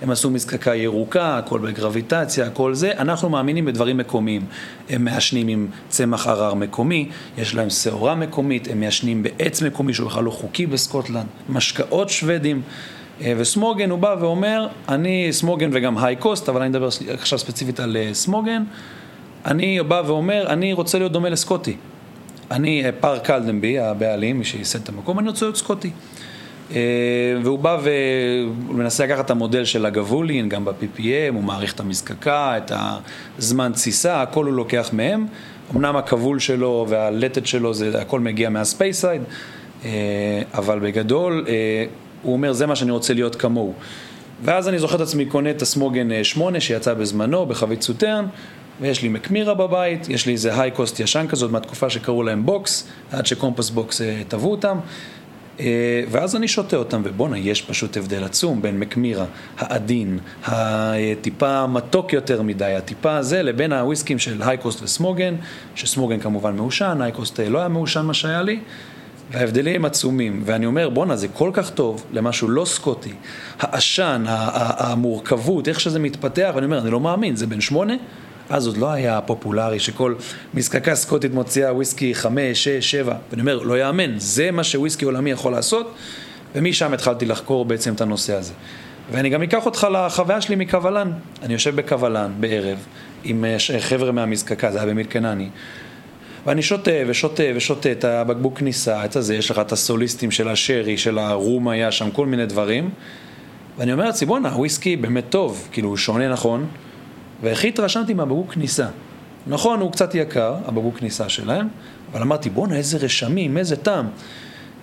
הם 0.02 0.12
עשו 0.12 0.30
מזקקה 0.30 0.76
ירוקה, 0.76 1.38
הכל 1.38 1.60
בגרביטציה, 1.60 2.46
הכל 2.46 2.74
זה. 2.74 2.92
אנחנו 2.98 3.30
מאמינים 3.30 3.66
בדברים 3.66 3.98
מקומיים. 3.98 4.46
הם 4.90 5.06
מעשנים 5.06 5.48
עם 5.48 5.68
צמח 5.90 6.28
ערר 6.28 6.54
מקומי, 6.54 7.10
יש 7.38 7.56
להם 7.56 7.70
שעורה 7.70 8.16
מקומית, 8.16 8.68
הם 8.72 8.80
מעשנים 8.80 9.24
בעץ 9.24 9.62
מקומי 9.62 9.94
שהוא 9.94 10.10
בכלל 10.10 10.24
לא 10.24 10.32
חוקי 10.32 10.66
בסקוטלנד, 10.66 11.26
משקאות 11.50 12.10
שוודים. 12.10 12.62
אה, 13.22 13.34
וסמוגן 13.38 13.90
הוא 13.90 14.00
בא 14.00 14.16
ואומר, 14.20 14.68
אני 14.90 15.28
סמוגן 15.32 15.70
וגם 15.74 15.98
היי 15.98 16.16
קוסט, 16.16 16.50
אבל 16.50 16.62
אני 16.62 16.70
מדבר 16.70 16.90
עכשיו 17.10 17.40
ספציפית 17.40 17.80
על 17.80 17.98
אה, 17.98 18.14
סמוגן, 18.14 18.64
אני 19.46 19.84
בא 19.88 20.02
ואומר, 20.06 20.46
אני 20.48 20.74
רוצה 20.74 20.98
להיות 20.98 21.12
דומה 21.12 21.30
לסקוטי. 21.30 21.76
אני 22.52 22.86
אה, 22.86 22.92
פארק 22.92 23.26
קלדנבי, 23.26 23.80
הבעלים, 23.80 24.38
מי 24.38 24.46
שייסד 24.46 24.82
את 24.82 24.90
המקום, 24.90 25.20
אני 25.20 25.28
רוצה 25.28 25.46
להיות 25.46 25.58
סקוטי. 25.58 25.92
והוא 27.44 27.60
בא 27.60 27.78
ומנסה 27.84 29.06
לקחת 29.06 29.26
את 29.26 29.32
המודל 29.32 29.66
של 29.66 29.86
הגבולין, 29.86 30.50
גם 30.50 30.66
ב-PPM, 30.66 31.34
הוא 31.34 31.44
מעריך 31.44 31.74
את 31.74 31.80
המזקקה, 31.80 32.58
את 32.58 32.72
הזמן 33.38 33.72
תסיסה, 33.72 34.22
הכל 34.22 34.46
הוא 34.46 34.54
לוקח 34.54 34.90
מהם. 34.94 35.26
אמנם 35.76 35.96
הכבול 35.96 36.40
שלו 36.40 36.86
והלתת 36.90 37.46
שלו, 37.46 37.74
זה 37.74 38.02
הכל 38.02 38.20
מגיע 38.20 38.50
מהספייסייד, 38.50 39.22
אבל 40.54 40.80
בגדול, 40.80 41.46
הוא 42.24 42.34
אומר, 42.34 42.54
זה 42.54 42.66
מה 42.66 42.76
שאני 42.76 42.92
רוצה 42.92 43.14
להיות 43.14 43.36
כמוהו. 43.36 43.74
ואז 44.44 44.70
אני 44.70 44.80
זוכר 44.80 44.96
את 44.96 45.02
עצמי 45.02 45.26
קונה 45.26 45.52
את 45.52 45.62
הסמוגן 45.62 46.24
8 46.24 46.60
שיצא 46.60 46.94
בזמנו 46.94 47.46
בחבית 47.46 47.82
סוטרן, 47.82 48.26
ויש 48.82 49.02
לי 49.02 49.10
מקמירה 49.10 49.54
בבית, 49.54 50.10
יש 50.10 50.26
לי 50.26 50.32
איזה 50.32 50.62
היי 50.62 50.72
קוסט 50.72 51.00
ישן 51.00 51.26
כזאת 51.30 51.52
מהתקופה 51.52 51.90
שקראו 51.90 52.24
להם 52.24 52.46
בוקס, 52.46 52.88
עד 53.12 53.26
שקומפס 53.26 53.70
בוקס 53.70 54.02
טבעו 54.28 54.52
אותם. 54.52 54.78
אה, 55.60 56.04
ואז 56.10 56.36
אני 56.36 56.48
שותה 56.48 56.76
אותם, 56.76 57.02
ובואנה, 57.06 57.38
יש 57.38 57.62
פשוט 57.62 57.98
הבדל 57.98 58.24
עצום 58.24 58.62
בין 58.62 58.80
מקמירה, 58.80 59.26
העדין, 59.58 60.20
הטיפה 60.46 61.68
מתוק 61.68 62.14
יותר 62.14 62.42
מדי, 62.42 62.74
הטיפה 62.74 63.18
הזה, 63.18 63.44
לבין 63.44 63.74
הוויסקים 63.74 64.20
של 64.20 64.42
הייקוסט 64.44 64.84
וסמוגן, 64.84 65.36
שסמוגן 65.76 66.20
כמובן 66.20 66.56
מעושן, 66.56 67.02
הייקוסט 67.02 67.40
לא 67.40 67.60
היה 67.60 67.68
מעושן 67.68 68.02
מה 68.02 68.14
שהיה 68.14 68.42
לי, 68.42 68.60
וההבדלים 69.34 69.86
עצומים, 69.86 70.42
ואני 70.46 70.66
אומר, 70.66 70.90
בואנה, 70.90 71.16
זה 71.16 71.28
כל 71.28 71.50
כך 71.54 71.70
טוב 71.70 72.04
למשהו 72.12 72.50
לא 72.50 72.66
סקוטי, 72.66 73.14
העשן, 73.60 74.24
המורכבות, 74.28 75.68
איך 75.68 75.80
שזה 75.80 76.00
מתפתח, 76.00 76.52
ואני 76.56 76.66
אומר, 76.66 76.80
אני 76.80 76.92
לא 76.92 77.00
מאמין, 77.00 77.36
זה 77.36 77.48
בן 77.48 77.62
שמונה? 77.62 77.94
אז 78.50 78.68
עוד 78.68 78.78
לא 78.78 78.92
היה 78.92 79.22
פופולרי 79.22 79.80
שכל 79.80 80.16
מזקקה 80.54 80.96
סקוטית 80.96 81.34
מוציאה 81.34 81.74
וויסקי 81.74 82.16
חמש, 82.16 82.64
שש, 82.64 82.92
שבע. 82.92 83.16
ואני 83.30 83.42
אומר, 83.42 83.58
לא 83.58 83.80
יאמן, 83.80 84.20
זה 84.20 84.52
מה 84.52 84.64
שוויסקי 84.64 85.06
עולמי 85.06 85.32
יכול 85.32 85.52
לעשות, 85.52 85.94
ומשם 86.56 86.94
התחלתי 86.94 87.26
לחקור 87.26 87.66
בעצם 87.66 87.94
את 87.94 88.02
הנושא 88.02 88.34
הזה. 88.34 88.54
ואני 89.12 89.30
גם 89.30 89.44
אקח 89.44 89.66
אותך 89.66 89.88
לחוויה 89.92 90.42
שלי 90.42 90.56
מקוולן. 90.56 91.12
אני 91.44 91.54
יושב 91.54 91.76
בקוולן 91.76 92.32
בערב 92.40 92.78
עם 93.24 93.46
אה, 93.46 93.56
חבר'ה 93.80 94.12
מהמזקקה, 94.12 94.72
זה 94.72 94.78
היה 94.78 94.88
במיל 94.88 95.06
קנני. 95.06 95.50
ואני 96.46 96.62
שותה 96.62 96.92
ושותה 97.08 97.44
ושותה 97.56 97.92
את 97.92 98.04
הבקבוק 98.04 98.58
כניסה, 98.58 99.06
את 99.06 99.16
הזה, 99.16 99.36
יש 99.36 99.52
לך 99.52 99.60
את 99.60 99.72
הסוליסטים 99.72 100.32
של 100.32 100.50
השרי, 100.50 100.98
של 100.98 101.18
הרום 101.18 101.68
היה 101.68 101.92
שם, 101.92 102.12
כל 102.12 102.26
מיני 102.26 102.46
דברים. 102.46 102.90
ואני 103.78 103.94
אומר 103.94 104.06
לעצמי, 104.06 104.28
בואנה, 104.28 104.50
וויסקי 104.50 104.96
באמת 104.96 105.24
טוב, 105.30 105.68
כאילו, 105.72 105.90
הוא 105.90 105.98
שונה 105.98 106.30
נכון, 106.30 106.66
והכי 107.42 107.68
התרשמתי 107.68 108.14
מהבקבוק 108.14 108.54
כניסה. 108.54 108.88
נכון, 109.48 109.80
הוא 109.80 109.92
קצת 109.92 110.16
יקר, 110.16 110.56
הבקבוק 110.66 110.98
כניסה 110.98 111.30
שלהם, 111.30 111.68
אבל 112.12 112.22
אמרתי, 112.22 112.50
בואנה, 112.50 112.76
איזה 112.76 112.98
רשמים, 112.98 113.58
איזה 113.58 113.76
טעם. 113.76 114.08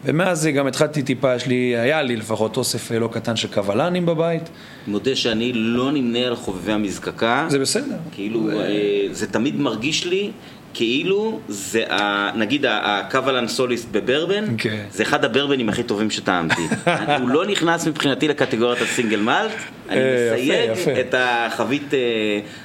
ומאז 0.04 0.46
גם 0.46 0.66
התחלתי 0.66 1.02
טיפה, 1.02 1.34
יש 1.34 1.46
לי, 1.46 1.76
היה 1.76 2.02
לי 2.02 2.16
לפחות 2.16 2.56
אוסף 2.56 2.92
לא 2.92 3.08
קטן 3.12 3.36
של 3.36 3.48
קבלנים 3.48 4.06
בבית. 4.06 4.42
מודה 4.86 5.16
שאני 5.16 5.52
לא 5.52 5.92
נמנה 5.92 6.18
על 6.18 6.36
חובבי 6.36 6.72
המזקקה. 6.72 7.46
זה 7.50 7.58
בסדר. 7.58 7.96
כאילו, 8.12 8.44
ו... 8.44 8.60
אה, 8.60 9.06
זה 9.12 9.26
תמיד 9.26 9.60
מרגיש 9.60 10.06
לי 10.06 10.30
כאילו 10.74 11.40
זה, 11.48 11.84
ה, 11.92 12.30
נגיד 12.36 12.64
הקוולן 12.68 13.48
סוליסט 13.48 13.88
בברבן, 13.90 14.44
okay. 14.44 14.58
כן. 14.58 14.84
זה 14.90 15.02
אחד 15.02 15.24
הברבנים 15.24 15.68
הכי 15.68 15.82
טובים 15.82 16.10
שטעמתי. 16.10 16.62
הוא 17.20 17.28
לא 17.28 17.46
נכנס 17.46 17.86
מבחינתי 17.86 18.28
לקטגוריית 18.28 18.82
הסינגל 18.82 19.20
מאלט, 19.20 19.52
אני 19.88 20.00
אה, 20.00 20.34
מסייג 20.34 20.70
את 21.00 21.14
החבית 21.18 21.94
אה, 21.94 21.98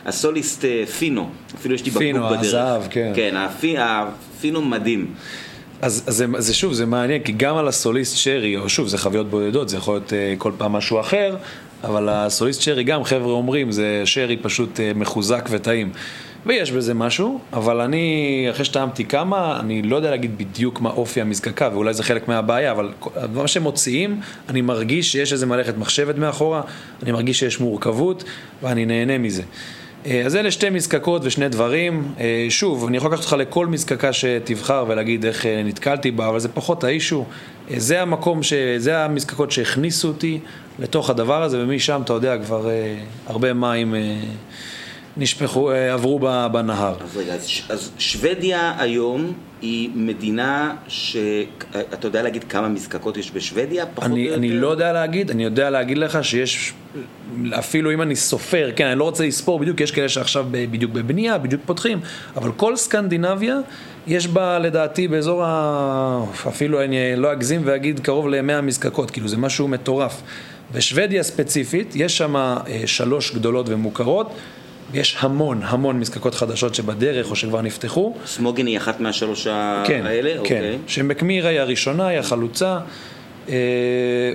הסוליסט 0.06 0.66
אה, 0.66 0.86
פינו, 0.86 1.30
אפילו 1.56 1.76
יש 1.76 1.86
לי 1.86 1.92
בקבוק 1.92 2.04
בדרך. 2.04 2.30
פינו, 2.30 2.40
הזהב, 2.40 2.82
כן. 2.90 3.12
כן, 3.16 3.36
הפינו 3.78 4.62
מדהים. 4.62 5.14
אז, 5.82 6.04
אז 6.08 6.16
זה, 6.16 6.26
זה 6.38 6.54
שוב, 6.54 6.74
זה 6.74 6.86
מעניין, 6.86 7.24
כי 7.24 7.32
גם 7.32 7.58
על 7.58 7.68
הסוליסט 7.68 8.18
שרי, 8.18 8.58
או 8.58 8.70
שוב, 8.70 8.88
זה 8.88 8.98
חוויות 8.98 9.30
בודדות, 9.30 9.70
זה 9.70 9.78
יכול 9.78 9.94
להיות 9.94 10.10
uh, 10.10 10.14
כל 10.38 10.52
פעם 10.58 10.72
משהו 10.72 11.00
אחר, 11.00 11.36
אבל 11.86 12.10
הסוליסט 12.10 12.62
שרי 12.62 12.84
גם, 12.84 13.04
חבר'ה 13.04 13.32
אומרים, 13.34 13.72
זה 13.72 14.02
שרי 14.06 14.38
פשוט 14.38 14.78
uh, 14.78 14.98
מחוזק 14.98 15.48
וטעים. 15.50 15.92
ויש 16.46 16.72
בזה 16.72 16.94
משהו, 16.94 17.40
אבל 17.54 17.82
אני, 17.82 18.48
אחרי 18.52 18.66
שטעמתי 18.66 19.06
כמה, 19.06 19.60
אני 19.60 19.82
לא 19.82 19.96
יודע 19.96 20.10
להגיד 20.10 20.38
בדיוק 20.38 20.82
מה 20.82 20.90
אופי 20.90 21.22
המזקקה, 21.22 21.70
ואולי 21.74 21.94
זה 21.94 22.04
חלק 22.04 22.28
מהבעיה, 22.28 22.72
אבל 22.72 22.94
מה 23.34 23.48
שהם 23.48 23.64
מוציאים, 23.64 24.22
אני 24.50 24.62
מרגיש 24.62 25.12
שיש 25.12 25.34
איזה 25.34 25.46
מלאכת 25.46 25.78
מחשבת 25.78 26.18
מאחורה, 26.18 26.62
אני 27.04 27.12
מרגיש 27.12 27.40
שיש 27.40 27.60
מורכבות, 27.60 28.24
ואני 28.64 28.86
נהנה 28.86 29.18
מזה. 29.18 29.44
אה, 30.06 30.22
אז 30.26 30.36
אלה 30.36 30.52
שתי 30.52 30.70
מזקקות 30.70 31.22
ושני 31.26 31.50
דברים. 31.50 32.14
אה, 32.20 32.46
שוב, 32.50 32.88
אני 32.88 32.98
יכול 32.98 33.12
לקחת 33.12 33.24
אותך 33.24 33.36
לכל 33.40 33.68
מזקקה 33.68 34.14
שתבחר 34.14 34.86
ולהגיד 34.88 35.26
איך 35.26 35.46
אה, 35.46 35.62
נתקלתי 35.66 36.12
בה, 36.12 36.28
אבל 36.30 36.40
זה 36.40 36.50
פחות 36.50 36.84
האישו. 36.84 37.26
זה 37.78 38.02
המקום, 38.02 38.44
ש... 38.44 38.54
זה 38.78 38.98
המזקקות 38.98 39.52
שהכניסו 39.52 40.08
אותי 40.08 40.40
לתוך 40.80 41.10
הדבר 41.10 41.44
הזה, 41.44 41.64
ומשם, 41.64 42.02
אתה 42.04 42.14
יודע, 42.14 42.38
כבר 42.38 42.70
הרבה 43.28 43.54
מים... 43.54 43.96
נשפכו, 45.18 45.72
אה, 45.72 45.94
עברו 45.94 46.20
בנהר. 46.52 46.96
אז 47.04 47.18
רגע, 47.18 47.34
אז, 47.34 47.48
אז 47.70 47.92
שוודיה 47.98 48.74
היום 48.78 49.34
היא 49.62 49.90
מדינה 49.96 50.76
שאתה 50.88 52.08
יודע 52.08 52.22
להגיד 52.22 52.44
כמה 52.44 52.70
מזקקות 52.70 53.18
יש 53.18 53.32
בשוודיה? 53.32 53.86
פחות 53.86 54.04
אני, 54.04 54.20
או 54.20 54.26
יותר? 54.26 54.38
אני 54.38 54.52
לא 54.52 54.68
יודע 54.68 54.94
להגיד, 54.94 55.30
אני 55.30 55.44
יודע 55.44 55.70
להגיד 55.70 55.98
לך 55.98 56.24
שיש, 56.24 56.74
אפילו 57.60 57.94
אם 57.94 58.02
אני 58.02 58.16
סופר, 58.16 58.72
כן, 58.76 58.88
אני 58.88 59.00
לא 59.00 59.04
רוצה 59.04 59.26
לספור 59.26 59.60
בדיוק, 59.60 59.82
יש 59.82 59.92
כאלה 59.92 60.10
שעכשיו 60.10 60.46
בדיוק 60.52 60.92
בבנייה, 60.92 61.38
בדיוק 61.38 61.62
פותחים, 61.66 62.00
אבל 62.36 62.52
כל 62.52 62.76
סקנדינביה, 62.76 63.58
יש 64.08 64.28
בה 64.28 64.60
לדעתי 64.60 65.08
באזור 65.08 65.44
ה... 65.46 66.24
אפילו 66.48 66.84
אני 66.84 67.16
לא 67.16 67.32
אגזים 67.32 67.62
ואגיד 67.66 68.00
קרוב 68.00 68.28
ל-100 68.28 68.62
מזקקות, 68.62 69.12
כאילו 69.12 69.28
זה 69.28 69.38
משהו 69.38 69.68
מטורף. 69.68 70.22
בשוודיה 70.74 71.24
ספציפית, 71.24 71.94
יש 71.96 72.18
שם 72.18 72.36
אה, 72.36 72.62
שלוש 72.86 73.36
גדולות 73.36 73.70
ומוכרות. 73.70 74.36
יש 74.96 75.18
המון, 75.20 75.62
המון 75.64 76.00
מזקקות 76.00 76.36
חדשות 76.36 76.76
שבדרך 76.76 77.30
או 77.30 77.36
שכבר 77.36 77.62
נפתחו. 77.62 78.14
סמוגן 78.26 78.66
היא 78.66 78.78
אחת 78.78 79.00
מהשלוש 79.00 79.48
כן, 79.86 80.06
האלה? 80.06 80.34
כן, 80.34 80.40
אוקיי. 80.40 80.78
שמקמירה 80.88 81.50
היא 81.50 81.60
הראשונה, 81.60 82.08
היא 82.08 82.20
החלוצה, 82.20 82.80
אה, 83.50 83.56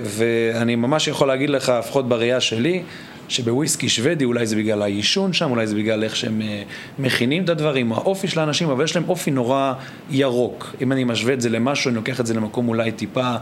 ואני 0.03 0.75
ממש 0.75 1.07
יכול 1.07 1.27
להגיד 1.27 1.49
לך, 1.49 1.73
לפחות 1.79 2.09
בראייה 2.09 2.41
שלי, 2.41 2.83
שבוויסקי 3.31 3.89
שוודי 3.89 4.25
אולי 4.25 4.45
זה 4.45 4.55
בגלל 4.55 4.81
העישון 4.81 5.33
שם, 5.33 5.49
אולי 5.51 5.67
זה 5.67 5.75
בגלל 5.75 6.03
איך 6.03 6.15
שהם 6.15 6.41
אה, 6.41 6.63
מכינים 6.99 7.43
את 7.43 7.49
הדברים, 7.49 7.91
האופי 7.91 8.27
של 8.27 8.39
האנשים, 8.39 8.69
אבל 8.69 8.83
יש 8.83 8.95
להם 8.95 9.09
אופי 9.09 9.31
נורא 9.31 9.73
ירוק. 10.09 10.75
אם 10.81 10.91
אני 10.91 11.03
משווה 11.03 11.33
את 11.33 11.41
זה 11.41 11.49
למשהו, 11.49 11.89
אני 11.89 11.95
לוקח 11.95 12.19
את 12.19 12.25
זה 12.25 12.33
למקום 12.33 12.67
אולי 12.67 12.91
טיפה 12.91 13.35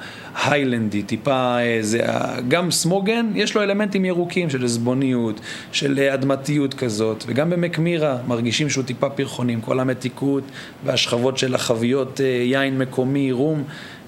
היילנדי, 0.43 1.03
טיפה 1.03 1.59
איזה... 1.59 1.99
גם 2.47 2.71
סמוגן, 2.71 3.31
יש 3.35 3.55
לו 3.55 3.63
אלמנטים 3.63 4.05
ירוקים 4.05 4.49
של 4.49 4.63
עזבוניות, 4.63 5.39
של 5.71 5.99
אדמתיות 5.99 6.73
כזאת, 6.73 7.23
וגם 7.27 7.49
במקמירה 7.49 8.17
מרגישים 8.27 8.69
שהוא 8.69 8.83
טיפה 8.83 9.09
פרחוני, 9.09 9.53
עם 9.53 9.61
כל 9.61 9.79
המתיקות 9.79 10.43
והשכבות 10.85 11.37
של 11.37 11.55
החביות 11.55 12.21
אה, 12.21 12.25
יין 12.25 12.77
מקומי, 12.77 13.31
רום. 13.31 13.63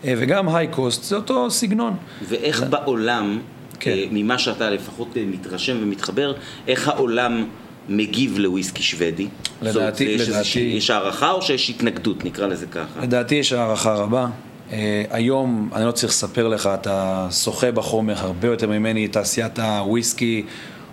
אה, 0.05 0.13
וגם 0.17 0.55
היי 0.55 0.67
קוסט, 0.67 1.03
זה 1.03 1.15
אותו 1.15 1.51
סגנון. 1.51 1.93
ואיך 2.29 2.63
בעולם 2.69 3.39
כן. 3.81 3.91
אה, 3.91 4.05
ממה 4.11 4.39
שאתה 4.39 4.69
לפחות 4.69 5.17
מתרשם 5.27 5.77
ומתחבר, 5.81 6.33
איך 6.67 6.87
העולם 6.87 7.45
מגיב 7.89 8.39
לוויסקי 8.39 8.83
שוודי? 8.83 9.27
לדעתי, 9.61 10.17
זאת, 10.17 10.27
לדעתי... 10.27 10.59
יש 10.59 10.89
הערכה 10.89 11.31
או 11.31 11.41
שיש 11.41 11.69
התנגדות, 11.69 12.25
נקרא 12.25 12.47
לזה 12.47 12.65
ככה? 12.65 13.01
לדעתי 13.01 13.35
יש 13.35 13.53
הערכה 13.53 13.93
רבה. 13.93 14.27
Uh, 14.69 14.73
היום, 15.09 15.69
אני 15.75 15.85
לא 15.85 15.91
צריך 15.91 16.13
לספר 16.13 16.47
לך, 16.47 16.69
אתה 16.73 17.27
שוחה 17.43 17.71
בחומר 17.71 18.13
הרבה 18.17 18.47
יותר 18.47 18.67
ממני, 18.67 19.07
תעשיית 19.07 19.59
הוויסקי 19.59 20.43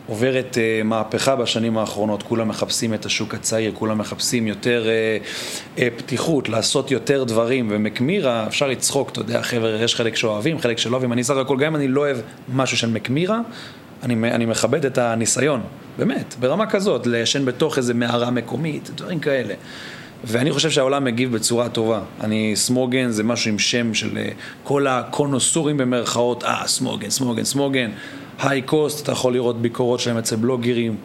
עוברת 0.09 0.57
uh, 0.57 0.85
מהפכה 0.85 1.37
בשנים 1.37 1.79
האחרונות, 1.79 2.23
כולם 2.23 2.49
מחפשים 2.49 2.95
את 2.95 3.07
השוק 3.07 3.35
הצעיר, 3.35 3.73
כולם 3.75 3.99
מחפשים 3.99 4.47
יותר 4.47 4.87
uh, 4.87 5.79
uh, 5.79 5.81
פתיחות, 5.97 6.49
לעשות 6.49 6.91
יותר 6.91 7.25
דברים, 7.25 7.69
ומקמירה, 7.71 8.47
אפשר 8.47 8.67
לצחוק, 8.67 9.11
אתה 9.11 9.21
יודע, 9.21 9.43
חבר'ה, 9.43 9.71
יש 9.71 9.95
חלק 9.95 10.17
שאוהבים, 10.17 10.59
חלק 10.59 10.79
שלא 10.79 10.93
אוהבים, 10.93 11.13
אני 11.13 11.25
סך 11.25 11.37
הכל, 11.37 11.57
גם 11.57 11.67
אם 11.67 11.77
אני 11.77 11.89
לא 11.89 12.01
אוהב 12.01 12.17
משהו 12.55 12.77
של 12.77 12.91
מקמירה, 12.91 13.41
אני, 14.03 14.15
אני 14.15 14.47
מכבד 14.47 14.87
את 14.87 14.99
הניסיון, 14.99 15.61
באמת, 15.99 16.35
ברמה 16.41 16.67
כזאת, 16.67 17.07
לעשן 17.07 17.45
בתוך 17.45 17.79
איזה 17.79 17.95
מערה 17.95 18.31
מקומית, 18.31 18.91
דברים 18.95 19.21
כאלה. 19.21 19.55
ואני 20.25 20.53
חושב 20.53 20.71
שהעולם 20.71 21.05
מגיב 21.05 21.33
בצורה 21.33 21.69
טובה. 21.69 22.01
אני, 22.21 22.53
סמוגן 22.57 23.11
זה 23.11 23.25
משהו 23.25 23.51
עם 23.51 23.59
שם 23.59 23.95
של 23.95 24.19
כל 24.65 24.87
הקונוסורים 24.87 25.77
במרכאות, 25.77 26.45
אה, 26.45 26.63
סמוגן, 26.67 27.11
סמוגן, 27.11 27.45
סמוגן. 27.45 27.91
היי 28.39 28.63
קוסט, 28.63 29.03
אתה 29.03 29.13
יכול 29.13 29.33
לראות 29.33 29.63
ביקורות 29.63 30.01
שלהם 30.01 30.17
אצל 30.17 30.37
בלוגרים, 30.37 30.97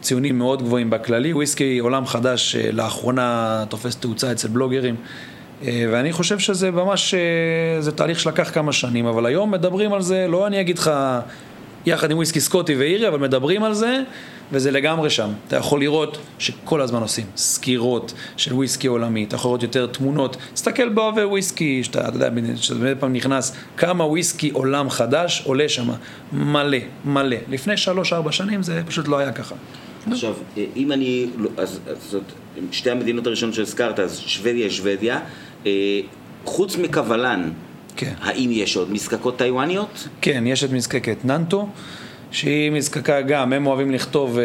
ציונים 0.00 0.38
מאוד 0.38 0.62
גבוהים 0.62 0.90
בכללי. 0.90 1.32
וויסקי 1.32 1.78
עולם 1.78 2.06
חדש 2.06 2.56
לאחרונה 2.56 3.64
תופס 3.68 3.96
תאוצה 3.96 4.32
אצל 4.32 4.48
בלוגרים. 4.48 4.96
ואני 5.64 6.12
חושב 6.12 6.38
שזה 6.38 6.70
ממש, 6.70 7.14
זה 7.80 7.92
תהליך 7.92 8.20
שלקח 8.20 8.50
כמה 8.54 8.72
שנים, 8.72 9.06
אבל 9.06 9.26
היום 9.26 9.50
מדברים 9.50 9.92
על 9.92 10.02
זה, 10.02 10.26
לא 10.28 10.46
אני 10.46 10.60
אגיד 10.60 10.78
לך 10.78 10.90
יחד 11.86 12.10
עם 12.10 12.16
וויסקי 12.16 12.40
סקוטי 12.40 12.74
ואירי, 12.76 13.08
אבל 13.08 13.18
מדברים 13.18 13.62
על 13.64 13.74
זה, 13.74 14.00
וזה 14.52 14.70
לגמרי 14.70 15.10
שם. 15.10 15.30
אתה 15.48 15.56
יכול 15.56 15.80
לראות 15.80 16.18
שכל 16.38 16.80
הזמן 16.80 17.02
עושים 17.02 17.26
סקירות 17.36 18.12
של 18.36 18.54
וויסקי 18.54 18.86
עולמי, 18.86 19.24
אתה 19.24 19.34
יכול 19.34 19.48
לראות 19.48 19.62
יותר 19.62 19.86
תמונות, 19.86 20.36
תסתכל 20.54 20.88
באוהבי 20.88 21.24
וויסקי, 21.24 21.84
שאתה, 21.84 22.08
אתה 22.08 22.16
יודע, 22.16 22.30
שאתה 22.56 22.74
באמת 22.74 23.00
פעם 23.00 23.12
נכנס, 23.12 23.52
כמה 23.76 24.04
וויסקי 24.04 24.50
עולם 24.50 24.90
חדש 24.90 25.42
עולה 25.44 25.68
שם, 25.68 25.88
מלא, 26.32 26.78
מלא. 27.04 27.36
לפני 27.48 27.76
שלוש-ארבע 27.76 28.32
שנים 28.32 28.62
זה 28.62 28.82
פשוט 28.86 29.08
לא 29.08 29.18
היה 29.18 29.32
ככה. 29.32 29.54
עכשיו, 30.10 30.34
אם 30.76 30.92
אני, 30.92 31.26
אז 31.56 31.80
זאת, 32.10 32.22
שתי 32.72 32.90
המדינות 32.90 33.26
הראשונות 33.26 33.54
שהזכרת, 33.54 34.00
אז 34.00 34.18
שוודיה, 34.18 34.70
שוודיה, 34.70 35.20
חוץ 36.44 36.76
מקבלן, 36.76 37.50
כן. 37.96 38.12
האם 38.20 38.50
יש 38.52 38.76
עוד 38.76 38.92
מזקקות 38.92 39.38
טיוואניות? 39.38 40.08
כן, 40.20 40.44
יש 40.46 40.64
את 40.64 40.72
מזקקת 40.72 41.24
ננטו, 41.24 41.68
שהיא 42.30 42.70
מזקקה 42.70 43.20
גם, 43.20 43.52
הם 43.52 43.66
אוהבים 43.66 43.90
לכתוב, 43.90 44.38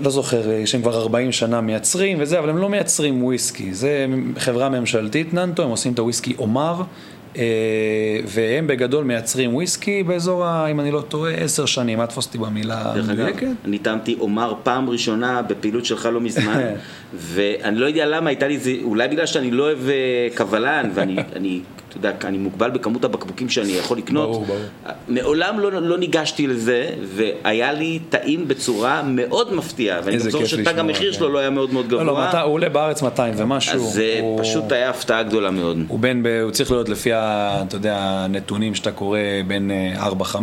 לא 0.00 0.10
זוכר, 0.10 0.42
שהם 0.64 0.82
כבר 0.82 1.00
40 1.00 1.32
שנה 1.32 1.60
מייצרים 1.60 2.16
וזה, 2.20 2.38
אבל 2.38 2.50
הם 2.50 2.58
לא 2.58 2.68
מייצרים 2.68 3.24
וויסקי, 3.24 3.74
זה 3.74 4.06
חברה 4.38 4.68
ממשלתית 4.68 5.34
ננטו, 5.34 5.62
הם 5.62 5.70
עושים 5.70 5.92
את 5.92 5.98
הוויסקי 5.98 6.34
עומר, 6.36 6.82
והם 8.26 8.66
בגדול 8.66 9.04
מייצרים 9.04 9.54
וויסקי 9.54 10.02
באזור, 10.02 10.70
אם 10.70 10.80
אני 10.80 10.90
לא 10.90 11.00
טועה, 11.00 11.34
עשר 11.34 11.66
שנים, 11.66 12.00
אל 12.00 12.06
תפוס 12.06 12.26
אותי 12.26 12.38
במילה 12.38 12.92
המדויקת. 12.92 13.46
אני 13.64 13.78
טעמתי 13.78 14.16
עומר 14.18 14.54
פעם 14.62 14.90
ראשונה 14.90 15.42
בפעילות 15.42 15.84
שלך 15.84 16.08
לא 16.12 16.20
מזמן, 16.20 16.60
ואני 17.32 17.78
לא 17.78 17.86
יודע 17.86 18.06
למה, 18.06 18.30
הייתה 18.30 18.48
לי 18.48 18.58
זה, 18.58 18.72
אולי 18.82 19.08
בגלל 19.08 19.26
שאני 19.26 19.50
לא 19.50 19.62
אוהב 19.62 19.78
קבלן, 20.34 20.90
ואני 20.94 21.60
אתה 21.90 21.98
יודע, 21.98 22.12
אני 22.24 22.38
מוגבל 22.38 22.70
בכמות 22.70 23.04
הבקבוקים 23.04 23.48
שאני 23.48 23.72
יכול 23.72 23.98
לקנות. 23.98 24.30
ברור, 24.30 24.44
ברור. 24.44 24.58
מעולם 25.08 25.60
לא, 25.60 25.72
לא 25.72 25.98
ניגשתי 25.98 26.46
לזה, 26.46 26.90
והיה 27.14 27.72
לי 27.72 27.98
טעים 28.08 28.48
בצורה 28.48 29.02
מאוד 29.04 29.54
מפתיעה. 29.54 30.00
ואני 30.04 30.18
בטוח 30.18 30.44
שתג 30.44 30.78
המחיר 30.78 31.12
שלו 31.12 31.28
לא 31.28 31.38
היה 31.38 31.50
מאוד 31.50 31.72
מאוד 31.72 31.88
גבוה. 31.88 32.04
לא, 32.04 32.12
לא, 32.32 32.40
הוא 32.40 32.54
עולה 32.54 32.68
בארץ 32.68 33.02
200 33.02 33.34
ומשהו. 33.36 33.74
אז 33.74 33.80
זה 33.80 34.18
הוא... 34.20 34.40
פשוט 34.40 34.72
היה 34.72 34.90
הפתעה 34.90 35.22
גדולה 35.22 35.50
מאוד. 35.50 35.78
הוא 35.88 36.00
בין, 36.00 36.26
הוא 36.42 36.50
צריך 36.50 36.70
להיות 36.70 36.88
לפי, 36.88 37.14
אתה 37.14 37.76
יודע, 37.76 37.96
הנתונים 37.98 38.74
שאתה 38.74 38.92
קורא 38.92 39.18
בין 39.46 39.70
4-5. 39.96 40.36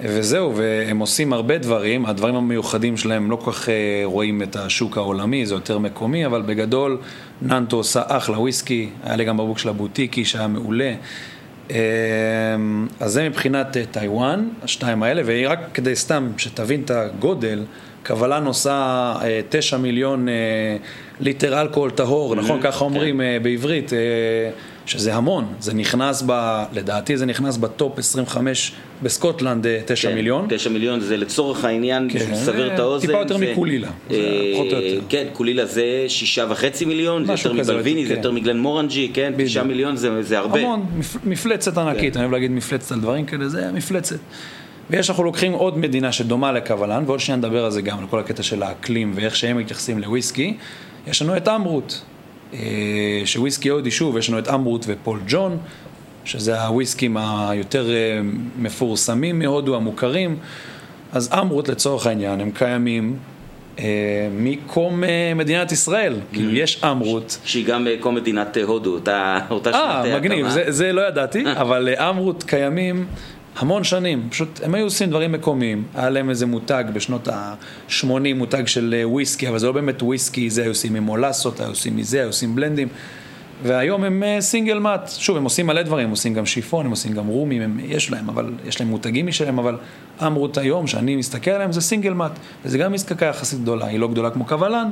וזהו, 0.00 0.56
והם 0.56 0.98
עושים 0.98 1.32
הרבה 1.32 1.58
דברים, 1.58 2.06
הדברים 2.06 2.34
המיוחדים 2.34 2.96
שלהם 2.96 3.30
לא 3.30 3.36
כל 3.36 3.52
כך 3.52 3.68
רואים 4.04 4.42
את 4.42 4.56
השוק 4.56 4.96
העולמי, 4.96 5.46
זה 5.46 5.54
יותר 5.54 5.78
מקומי, 5.78 6.26
אבל 6.26 6.42
בגדול 6.42 6.98
ננטו 7.42 7.76
עושה 7.76 8.02
אחלה 8.06 8.38
וויסקי, 8.38 8.88
היה 9.04 9.16
לי 9.16 9.24
גם 9.24 9.36
בבוק 9.36 9.58
של 9.58 9.68
הבוטיקי 9.68 10.24
שהיה 10.24 10.46
מעולה. 10.46 10.94
אז 13.00 13.12
זה 13.12 13.28
מבחינת 13.28 13.76
טיוואן, 13.90 14.48
השתיים 14.62 15.02
האלה, 15.02 15.22
ורק 15.24 15.58
כדי 15.74 15.96
סתם 15.96 16.28
שתבין 16.36 16.82
את 16.84 16.90
הגודל, 16.90 17.64
קוולן 18.02 18.46
עושה 18.46 19.14
תשע 19.48 19.76
מיליון 19.76 20.28
ליטר 21.20 21.60
אלכוהול 21.60 21.90
טהור, 21.90 22.34
נכון? 22.34 22.60
ככה 22.62 22.84
אומרים 22.84 23.20
בעברית. 23.42 23.92
שזה 24.88 25.14
המון, 25.14 25.44
זה 25.60 25.74
נכנס 25.74 26.22
ב... 26.26 26.62
לדעתי 26.72 27.16
זה 27.16 27.26
נכנס 27.26 27.56
ב 27.56 27.66
top 27.66 27.98
25 27.98 28.72
בסקוטלנד 29.02 29.66
9 29.86 30.08
כן, 30.08 30.14
מיליון. 30.14 30.46
9 30.48 30.70
מיליון 30.70 31.00
זה 31.00 31.16
לצורך 31.16 31.64
העניין, 31.64 32.08
כן, 32.10 32.18
בשביל 32.18 32.34
לסבר 32.34 32.74
את 32.74 32.78
האוזן. 32.78 33.06
טיפה 33.06 33.18
יותר 33.18 33.38
זה, 33.38 33.52
מקולילה, 33.52 33.88
אה, 33.88 33.92
זה 34.16 34.22
פחות 34.54 34.72
או 34.72 34.78
יותר. 34.78 35.00
כן, 35.08 35.26
קולילה 35.32 35.66
זה 35.66 36.06
6.5 36.34 36.84
מיליון, 36.86 37.26
זה 37.26 37.32
יותר 37.32 37.52
מבלוויני, 37.52 38.06
זה 38.06 38.12
כן. 38.12 38.16
יותר 38.16 38.32
מגלן 38.32 38.58
מורנג'י, 38.58 39.10
כן, 39.14 39.32
9 39.36 39.60
בדיוק. 39.60 39.66
מיליון 39.66 39.96
זה, 39.96 40.22
זה 40.22 40.38
הרבה. 40.38 40.60
המון, 40.60 40.86
מפ, 40.98 41.16
מפלצת 41.24 41.78
ענקית, 41.78 42.14
כן. 42.14 42.20
אני 42.20 42.24
אוהב 42.24 42.32
להגיד 42.32 42.50
מפלצת 42.50 42.92
על 42.92 43.00
דברים 43.00 43.26
כאלה, 43.26 43.48
זה 43.48 43.72
מפלצת. 43.72 44.18
ויש, 44.90 45.10
אנחנו 45.10 45.24
לוקחים 45.24 45.52
עוד 45.52 45.78
מדינה 45.78 46.12
שדומה 46.12 46.52
לקבלן, 46.52 47.04
ועוד 47.06 47.20
שנייה 47.20 47.36
נדבר 47.36 47.64
על 47.64 47.70
זה 47.70 47.82
גם, 47.82 47.98
על 47.98 48.06
כל 48.10 48.18
הקטע 48.18 48.42
של 48.42 48.62
האקלים 48.62 49.12
ואיך 49.14 49.36
שהם 49.36 49.56
מתייחסים 49.56 49.98
לוויסקי. 49.98 50.56
יש 51.06 51.22
לנו 51.22 51.36
את 51.36 51.48
אמרוט, 51.48 51.92
אה, 51.92 51.98
שוויסקי 53.24 53.68
הודי, 53.68 53.90
שוב, 53.90 54.16
יש 54.16 54.28
לנו 54.28 54.38
את 54.38 54.48
אמרוט 54.48 54.84
ופול 54.88 55.20
ג'ון, 55.28 55.58
שזה 56.24 56.62
הוויסקים 56.62 57.16
היותר 57.16 57.90
אה, 57.90 58.20
מפורסמים 58.58 59.38
מהודו, 59.38 59.76
המוכרים. 59.76 60.36
אז 61.12 61.30
אמרוט 61.32 61.68
לצורך 61.68 62.06
העניין, 62.06 62.40
הם 62.40 62.50
קיימים 62.50 63.16
אה, 63.78 63.84
מקום 64.32 65.04
אה, 65.04 65.32
מדינת 65.34 65.72
ישראל. 65.72 66.14
כאילו, 66.32 66.52
יש 66.52 66.84
אמרוט. 66.84 67.32
שהיא 67.44 67.66
גם 67.66 67.86
אה, 67.86 67.94
כמו 68.00 68.12
מדינת 68.12 68.56
אה, 68.56 68.62
הודו, 68.62 68.94
אותה, 68.94 69.38
אותה 69.50 69.70
אה, 69.70 70.02
שנת 70.04 70.14
מגניב, 70.14 70.46
הקמה. 70.46 70.50
זה, 70.50 70.64
זה 70.68 70.92
לא 70.92 71.08
ידעתי, 71.08 71.44
אבל 71.62 71.88
אה, 71.88 72.10
אמרוט 72.10 72.42
קיימים 72.42 73.06
המון 73.58 73.84
שנים, 73.84 74.28
פשוט 74.30 74.60
הם 74.64 74.74
היו 74.74 74.84
עושים 74.84 75.10
דברים 75.10 75.32
מקומיים, 75.32 75.84
היה 75.94 76.10
להם 76.10 76.30
איזה 76.30 76.46
מותג 76.46 76.84
בשנות 76.92 77.28
ה-80, 77.28 78.04
מותג 78.34 78.66
של 78.66 78.94
אה, 78.98 79.08
וויסקי, 79.08 79.48
אבל 79.48 79.58
זה 79.58 79.66
לא 79.66 79.72
באמת 79.72 80.02
וויסקי, 80.02 80.50
זה 80.50 80.62
היו 80.62 80.70
עושים 80.70 80.92
ממולסות, 80.92 81.60
היו 81.60 81.68
עושים 81.68 81.96
מזה, 81.96 82.18
היו 82.18 82.26
עושים 82.26 82.54
בלנדים, 82.54 82.88
והיום 83.62 84.04
הם 84.04 84.22
אה, 84.22 84.40
סינגל 84.40 84.78
מאט, 84.78 85.10
שוב, 85.18 85.36
הם 85.36 85.44
עושים 85.44 85.66
מלא 85.66 85.82
דברים, 85.82 86.04
הם 86.04 86.10
עושים 86.10 86.34
גם 86.34 86.46
שיפון, 86.46 86.86
הם 86.86 86.90
עושים 86.90 87.12
גם 87.12 87.26
רומים, 87.26 87.62
הם, 87.62 87.80
יש 87.84 88.10
להם, 88.10 88.28
אבל 88.28 88.52
יש 88.66 88.80
להם 88.80 88.88
מותגים 88.88 89.26
משלהם, 89.26 89.58
אבל 89.58 89.76
אמרוט 90.26 90.58
היום, 90.58 90.86
שאני 90.86 91.16
מסתכל 91.16 91.50
עליהם, 91.50 91.72
זה 91.72 91.80
סינגל 91.80 92.12
מאט, 92.12 92.38
וזה 92.64 92.78
גם 92.78 92.92
מזקקה 92.92 93.26
יחסית 93.26 93.60
גדולה, 93.60 93.86
היא 93.86 93.98
לא 93.98 94.08
גדולה 94.08 94.30
כמו 94.30 94.44
קבלן, 94.44 94.88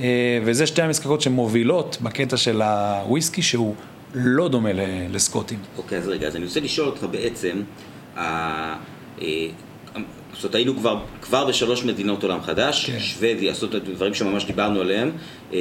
אה, 0.00 0.38
וזה 0.44 0.66
שתי 0.66 0.82
המזקקות 0.82 1.20
שמובילות 1.20 1.98
בקטע 2.02 2.36
של 2.36 2.62
הוויסקי, 2.62 3.42
שהוא 3.42 3.74
לא 4.14 4.48
דומה 4.48 4.70
לסקוטים. 5.10 5.58
אוקיי, 5.78 5.98
אז 5.98 6.08
רגע, 6.08 6.26
אז 6.26 6.36
אני 6.36 6.44
רוצה 6.44 6.60
לשאול 6.60 6.88
אותך 6.88 7.06
בעצם, 7.10 7.56
אה, 7.56 7.95
זאת 10.34 10.44
אומרת, 10.44 10.54
היינו 10.54 10.76
כבר, 10.76 10.98
כבר 11.22 11.46
בשלוש 11.46 11.84
מדינות 11.84 12.22
עולם 12.22 12.42
חדש, 12.42 12.90
כן. 12.90 12.98
שוודיה, 13.00 13.52
זאת 13.54 13.74
אומרת, 13.74 13.88
דברים 13.88 14.14
שממש 14.14 14.44
דיברנו 14.44 14.80
עליהם. 14.80 15.10
אה, 15.52 15.58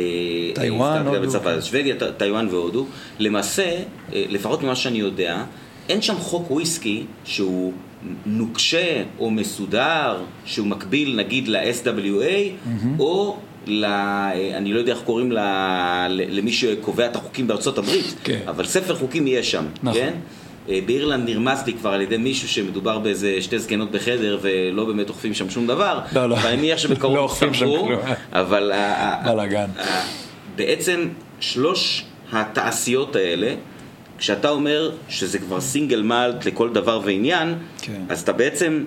טיוואן, 0.56 0.98
גם 1.06 1.16
הודו, 1.16 1.32
כן. 1.44 1.62
שוודיה, 1.62 1.96
טיוואן 2.18 2.48
והודו. 2.48 2.86
למעשה, 3.20 3.64
אה, 3.64 3.82
לפחות 4.30 4.64
ממה 4.64 4.76
שאני 4.76 4.98
יודע, 4.98 5.44
אין 5.90 6.02
שם 6.02 6.16
חוק 6.18 6.52
וויסקי 6.52 7.04
שהוא 7.26 7.74
נוקשה 8.26 9.04
או 9.20 9.32
מסודר, 9.32 10.18
שהוא 10.46 10.68
מקביל 10.68 11.16
נגיד 11.16 11.48
ל-SWA, 11.48 12.70
או 13.00 13.38
ל... 13.68 13.86
אה, 13.86 14.32
אני 14.58 14.74
לא 14.74 14.80
יודע 14.80 14.94
איך 14.94 15.02
קוראים. 15.02 15.32
ל- 15.32 16.22
למי 16.30 16.52
שקובע 16.54 17.06
את 17.06 17.16
החוקים 17.16 17.48
בארצות 17.48 17.78
הברית, 17.78 18.16
כן. 18.24 18.40
אבל 18.48 18.66
ספר 18.66 18.96
חוקים 18.96 19.28
יהיה 19.28 19.44
שם, 19.44 19.66
נכון. 19.84 20.00
כן? 20.02 20.14
אה, 20.70 20.80
באירלנד 20.86 21.30
נרמז 21.30 21.64
לי 21.66 21.74
כבר 21.74 21.90
על 21.90 22.02
ידי 22.02 22.18
מישהו 22.18 22.50
שמדובר 22.50 23.00
באיזה 23.00 23.42
שתי 23.42 23.60
זקנות 23.60 23.92
בחדר 23.92 24.40
ולא 24.42 24.86
באמת 24.86 25.10
אוכפים 25.10 25.34
שם 25.34 25.50
שום 25.50 25.68
דבר. 25.68 26.00
לא, 26.16 26.30
לא. 26.30 26.36
ואני 26.44 26.58
מניח 26.58 26.78
שבקרוב 26.78 27.16
לא 27.16 27.22
אוכפים 27.22 27.54
שם 27.54 27.66
כלום. 27.66 27.92
אבל 28.34 28.72
בלאגן. 29.26 29.70
בעצם 30.56 31.08
שלוש 31.40 32.06
התעשיות 32.32 33.16
האלה, 33.16 33.54
כשאתה 34.18 34.50
אומר 34.50 34.92
שזה 35.10 35.40
כבר 35.40 35.62
סינגל 35.62 36.02
מאלט 36.02 36.46
לכל 36.46 36.74
דבר 36.74 37.02
ועניין, 37.04 37.56
כן. 37.82 38.02
אז 38.10 38.22
אתה 38.22 38.34
בעצם, 38.34 38.84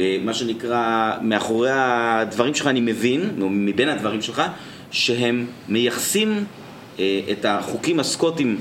אה, 0.00 0.16
מה 0.24 0.34
שנקרא, 0.34 1.12
מאחורי 1.22 1.70
הדברים 1.72 2.54
שלך 2.54 2.66
אני 2.66 2.80
מבין, 2.80 3.30
או 3.40 3.48
מבין 3.50 3.88
הדברים 3.88 4.22
שלך, 4.22 4.42
שהם 4.90 5.46
מייחסים 5.68 6.44
אה, 6.98 7.20
את 7.30 7.44
החוקים 7.44 8.00
הסקוטים, 8.00 8.60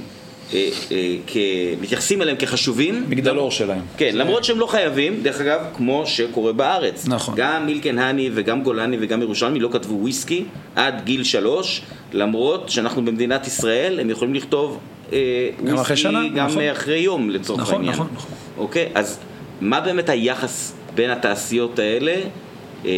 כ- 1.28 1.38
מתייחסים 1.82 2.22
אליהם 2.22 2.38
כחשובים. 2.38 3.06
מגדלור 3.10 3.52
שלהם. 3.52 3.82
כן, 3.98 4.12
למרות 4.14 4.44
שהם 4.44 4.60
לא 4.60 4.66
חייבים, 4.68 5.20
דרך 5.24 5.42
אגב, 5.42 5.60
כמו 5.76 6.04
שקורה 6.06 6.54
בארץ. 6.54 7.08
נכון. 7.08 7.34
גם 7.38 7.66
מילקן 7.66 8.00
האני 8.00 8.30
וגם 8.34 8.64
גולני 8.64 8.98
וגם 9.00 9.22
ירושלמי 9.22 9.60
לא 9.60 9.70
כתבו 9.72 9.96
וויסקי 9.96 10.44
עד 10.76 11.02
גיל 11.06 11.24
שלוש, 11.24 11.82
למרות 12.14 12.70
שאנחנו 12.70 13.06
במדינת 13.06 13.48
ישראל, 13.48 14.00
הם 14.00 14.10
יכולים 14.10 14.34
לכתוב 14.34 14.80
אה, 15.14 15.18
וויסקי 15.60 15.82
אחרי 15.82 15.98
שנה, 15.98 16.22
גם 16.36 16.48
נכון. 16.48 16.62
אחרי 16.72 16.98
יום 17.00 17.30
לצורך 17.30 17.60
נכון, 17.62 17.76
העניין. 17.76 17.94
נכון, 17.94 18.08
נכון. 18.16 18.32
אוקיי, 18.58 18.90
אז 18.96 19.20
מה 19.62 19.80
באמת 19.82 20.10
היחס 20.10 20.74
בין 20.96 21.10
התעשיות 21.10 21.80
האלה 21.80 22.16
אה, 22.86 22.92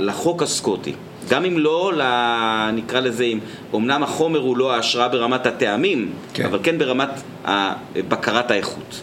לחוק 0.00 0.42
הסקוטי. 0.42 0.92
גם 1.30 1.44
אם 1.44 1.58
לא, 1.58 1.92
נקרא 2.72 3.00
לזה, 3.00 3.24
אם 3.24 3.38
אמנם 3.74 4.02
החומר 4.02 4.38
הוא 4.38 4.56
לא 4.56 4.74
ההשראה 4.74 5.08
ברמת 5.08 5.46
הטעמים, 5.46 6.12
כן. 6.34 6.44
אבל 6.44 6.58
כן 6.62 6.78
ברמת 6.78 7.10
בקרת 8.08 8.50
האיכות. 8.50 9.02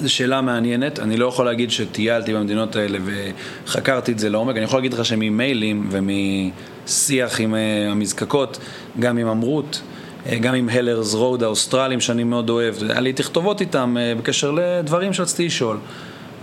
זו 0.00 0.14
שאלה 0.14 0.40
מעניינת, 0.40 0.98
אני 0.98 1.16
לא 1.16 1.26
יכול 1.26 1.44
להגיד 1.44 1.70
שטיילתי 1.70 2.34
במדינות 2.34 2.76
האלה 2.76 2.98
וחקרתי 3.04 4.12
את 4.12 4.18
זה 4.18 4.30
לעומק, 4.30 4.56
אני 4.56 4.64
יכול 4.64 4.78
להגיד 4.78 4.94
לך 4.94 5.04
שממיילים 5.04 5.88
ומשיח 5.90 7.40
עם 7.40 7.54
אה, 7.54 7.90
המזקקות, 7.90 8.58
גם 9.00 9.18
עם 9.18 9.26
אמרות, 9.26 9.82
אה, 10.26 10.38
גם 10.38 10.54
עם 10.54 10.68
הליירס 10.68 11.14
רוד 11.14 11.42
האוסטרלים 11.42 12.00
שאני 12.00 12.24
מאוד 12.24 12.50
אוהב, 12.50 12.74
היה 12.88 13.00
לי 13.00 13.12
תכתובות 13.12 13.60
איתם 13.60 13.96
אה, 14.00 14.12
בקשר 14.18 14.50
לדברים 14.50 15.12
שרציתי 15.12 15.46
לשאול. 15.46 15.76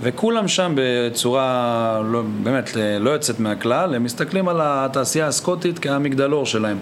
וכולם 0.02 0.48
שם 0.48 0.74
בצורה 0.76 2.02
לא, 2.12 2.22
באמת 2.44 2.78
לא 3.00 3.10
יוצאת 3.10 3.40
מהכלל, 3.40 3.96
הם 3.96 4.04
מסתכלים 4.04 4.48
על 4.48 4.58
התעשייה 4.62 5.28
הסקוטית 5.28 5.80
כמגדלור 5.80 6.46
שלהם. 6.46 6.78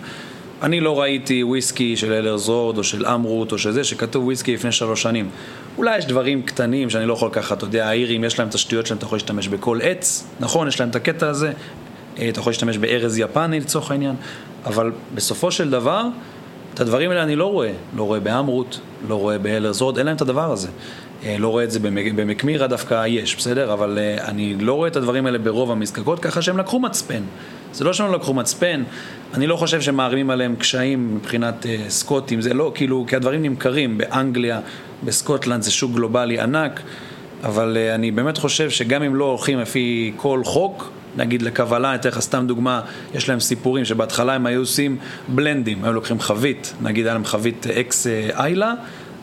אני 0.61 0.79
לא 0.79 1.01
ראיתי 1.01 1.43
וויסקי 1.43 1.97
של 1.97 2.13
הליירס 2.13 2.47
רוד 2.47 2.77
או 2.77 2.83
של 2.83 3.05
אמרוט 3.05 3.51
או 3.51 3.57
של 3.57 3.71
זה 3.71 3.83
שכתוב 3.83 4.25
וויסקי 4.25 4.53
לפני 4.53 4.71
שלוש 4.71 5.01
שנים. 5.01 5.29
אולי 5.77 5.97
יש 5.97 6.05
דברים 6.05 6.41
קטנים 6.41 6.89
שאני 6.89 7.05
לא 7.05 7.13
יכול 7.13 7.27
לקחת, 7.27 7.57
אתה 7.57 7.65
יודע, 7.65 7.87
האירים 7.87 8.23
יש 8.23 8.39
להם 8.39 8.47
את 8.47 8.55
השטויות 8.55 8.85
שלהם, 8.85 8.97
אתה 8.97 9.05
יכול 9.05 9.15
להשתמש 9.15 9.47
בכל 9.47 9.79
עץ, 9.83 10.27
נכון, 10.39 10.67
יש 10.67 10.79
להם 10.79 10.89
את 10.89 10.95
הקטע 10.95 11.27
הזה, 11.27 11.51
אה, 12.19 12.29
אתה 12.29 12.39
יכול 12.39 12.51
להשתמש 12.51 12.77
בארז 12.77 13.17
יפני 13.17 13.59
לצורך 13.59 13.91
העניין, 13.91 14.15
אבל 14.65 14.91
בסופו 15.15 15.51
של 15.51 15.69
דבר, 15.69 16.03
את 16.73 16.79
הדברים 16.79 17.09
האלה 17.09 17.23
אני 17.23 17.35
לא 17.35 17.45
רואה, 17.51 17.71
לא 17.95 18.03
רואה 18.03 18.19
באמרוט, 18.19 18.77
לא 19.07 19.15
רואה 19.15 19.37
באלרס 19.37 19.81
רוד, 19.81 19.97
אין 19.97 20.05
להם 20.05 20.15
את 20.15 20.21
הדבר 20.21 20.51
הזה. 20.51 20.67
אה, 21.23 21.35
לא 21.39 21.47
רואה 21.47 21.63
את 21.63 21.71
זה 21.71 21.79
במקמירה 22.15 22.67
דווקא 22.67 23.05
יש, 23.07 23.35
בסדר? 23.35 23.73
אבל 23.73 23.97
אה, 24.01 24.27
אני 24.27 24.55
לא 24.59 24.73
רואה 24.73 24.87
את 24.87 24.95
הדברים 24.95 25.25
האלה 25.25 25.37
ברוב 25.37 25.71
המזקקות, 25.71 26.19
ככה 26.19 26.41
שהם 26.41 26.57
לקחו 26.57 26.79
מצפן. 26.79 27.21
זה 27.73 27.83
לא 27.83 27.93
שהם 27.93 28.07
לא 28.07 28.15
לקחו 28.15 28.33
מצפן, 28.33 28.83
אני 29.33 29.47
לא 29.47 29.55
חושב 29.55 29.81
שמערימים 29.81 30.29
עליהם 30.29 30.55
קשיים 30.55 31.15
מבחינת 31.15 31.65
uh, 31.65 31.89
סקוטים, 31.89 32.41
זה 32.41 32.53
לא, 32.53 32.71
כאילו, 32.75 33.05
כי 33.07 33.15
הדברים 33.15 33.43
נמכרים 33.43 33.97
באנגליה, 33.97 34.59
בסקוטלנד, 35.03 35.61
זה 35.61 35.71
שוק 35.71 35.91
גלובלי 35.91 36.39
ענק, 36.39 36.81
אבל 37.43 37.77
אני 37.95 38.11
באמת 38.11 38.37
חושב 38.37 38.69
שגם 38.69 39.03
אם 39.03 39.15
לא 39.15 39.25
הולכים 39.25 39.59
לפי 39.59 40.13
כל 40.17 40.41
חוק, 40.43 40.91
נגיד 41.17 41.41
לקוולן, 41.41 41.89
אני 41.89 41.99
אתן 41.99 42.09
לך 42.09 42.19
סתם 42.19 42.47
דוגמה, 42.47 42.81
יש 43.13 43.29
להם 43.29 43.39
סיפורים 43.39 43.85
שבהתחלה 43.85 44.33
הם 44.33 44.45
היו 44.45 44.59
עושים 44.59 44.97
בלנדים, 45.27 45.83
היו 45.83 45.93
לוקחים 45.93 46.19
חבית, 46.19 46.73
נגיד 46.81 47.05
היה 47.05 47.13
להם 47.13 47.25
חבית 47.25 47.67
ex 47.67 48.07
Islay, 48.33 48.73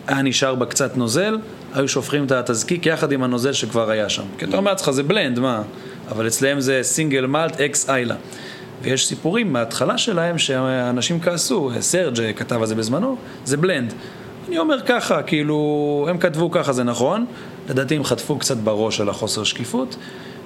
היה 0.06 0.22
נשאר 0.22 0.54
בה 0.54 0.66
קצת 0.66 0.96
נוזל, 0.96 1.38
היו 1.74 1.88
שופכים 1.88 2.24
את 2.24 2.32
התזקיק 2.32 2.86
יחד 2.86 3.12
עם 3.12 3.22
הנוזל 3.22 3.52
שכבר 3.52 3.90
היה 3.90 4.08
שם. 4.08 4.22
כי 4.38 4.44
אתה 4.44 4.56
אומר 4.56 4.70
לעצמך, 4.70 4.90
זה 4.90 5.02
בלנד, 5.02 5.38
מה? 5.38 5.62
אבל 6.10 6.26
אצלם 6.26 6.60
זה 6.60 6.78
סינגל 6.82 7.26
מלט 7.26 7.60
ex 7.60 7.90
Islay. 7.90 8.14
ויש 8.82 9.06
סיפורים 9.06 9.52
מההתחלה 9.52 9.98
שלהם 9.98 10.38
שאנשים 10.38 11.20
כעסו, 11.20 11.70
סרג' 11.80 12.32
כתב 12.36 12.60
על 12.60 12.66
זה 12.66 12.74
בזמנו, 12.74 13.16
זה 13.44 13.56
בלנד. 13.56 13.94
אני 14.48 14.58
אומר 14.58 14.80
ככה, 14.86 15.22
כאילו, 15.22 16.06
הם 16.10 16.18
כתבו 16.18 16.50
ככה, 16.50 16.72
זה 16.72 16.84
נכון, 16.84 17.26
לדעתי 17.70 17.96
הם 17.96 18.04
חטפו 18.04 18.38
קצת 18.38 18.56
בראש 18.56 19.00
על 19.00 19.08
החוסר 19.08 19.44
שקיפות, 19.44 19.96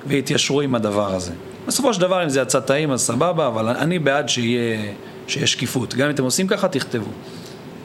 והתיישרו 0.06 0.60
עם 0.60 0.74
הדבר 0.74 1.14
הזה. 1.14 1.32
בסופו 1.66 1.94
של 1.94 2.00
דבר, 2.00 2.24
אם 2.24 2.28
זה 2.28 2.40
יצא 2.40 2.60
טעים, 2.60 2.90
אז 2.90 3.00
סבבה, 3.00 3.46
אבל 3.46 3.68
אני 3.68 3.98
בעד 3.98 4.28
שיהיה, 4.28 4.92
שיהיה 5.26 5.46
שקיפות. 5.46 5.94
גם 5.94 6.06
אם 6.06 6.14
אתם 6.14 6.24
עושים 6.24 6.46
ככה, 6.46 6.68
תכתבו. 6.68 7.10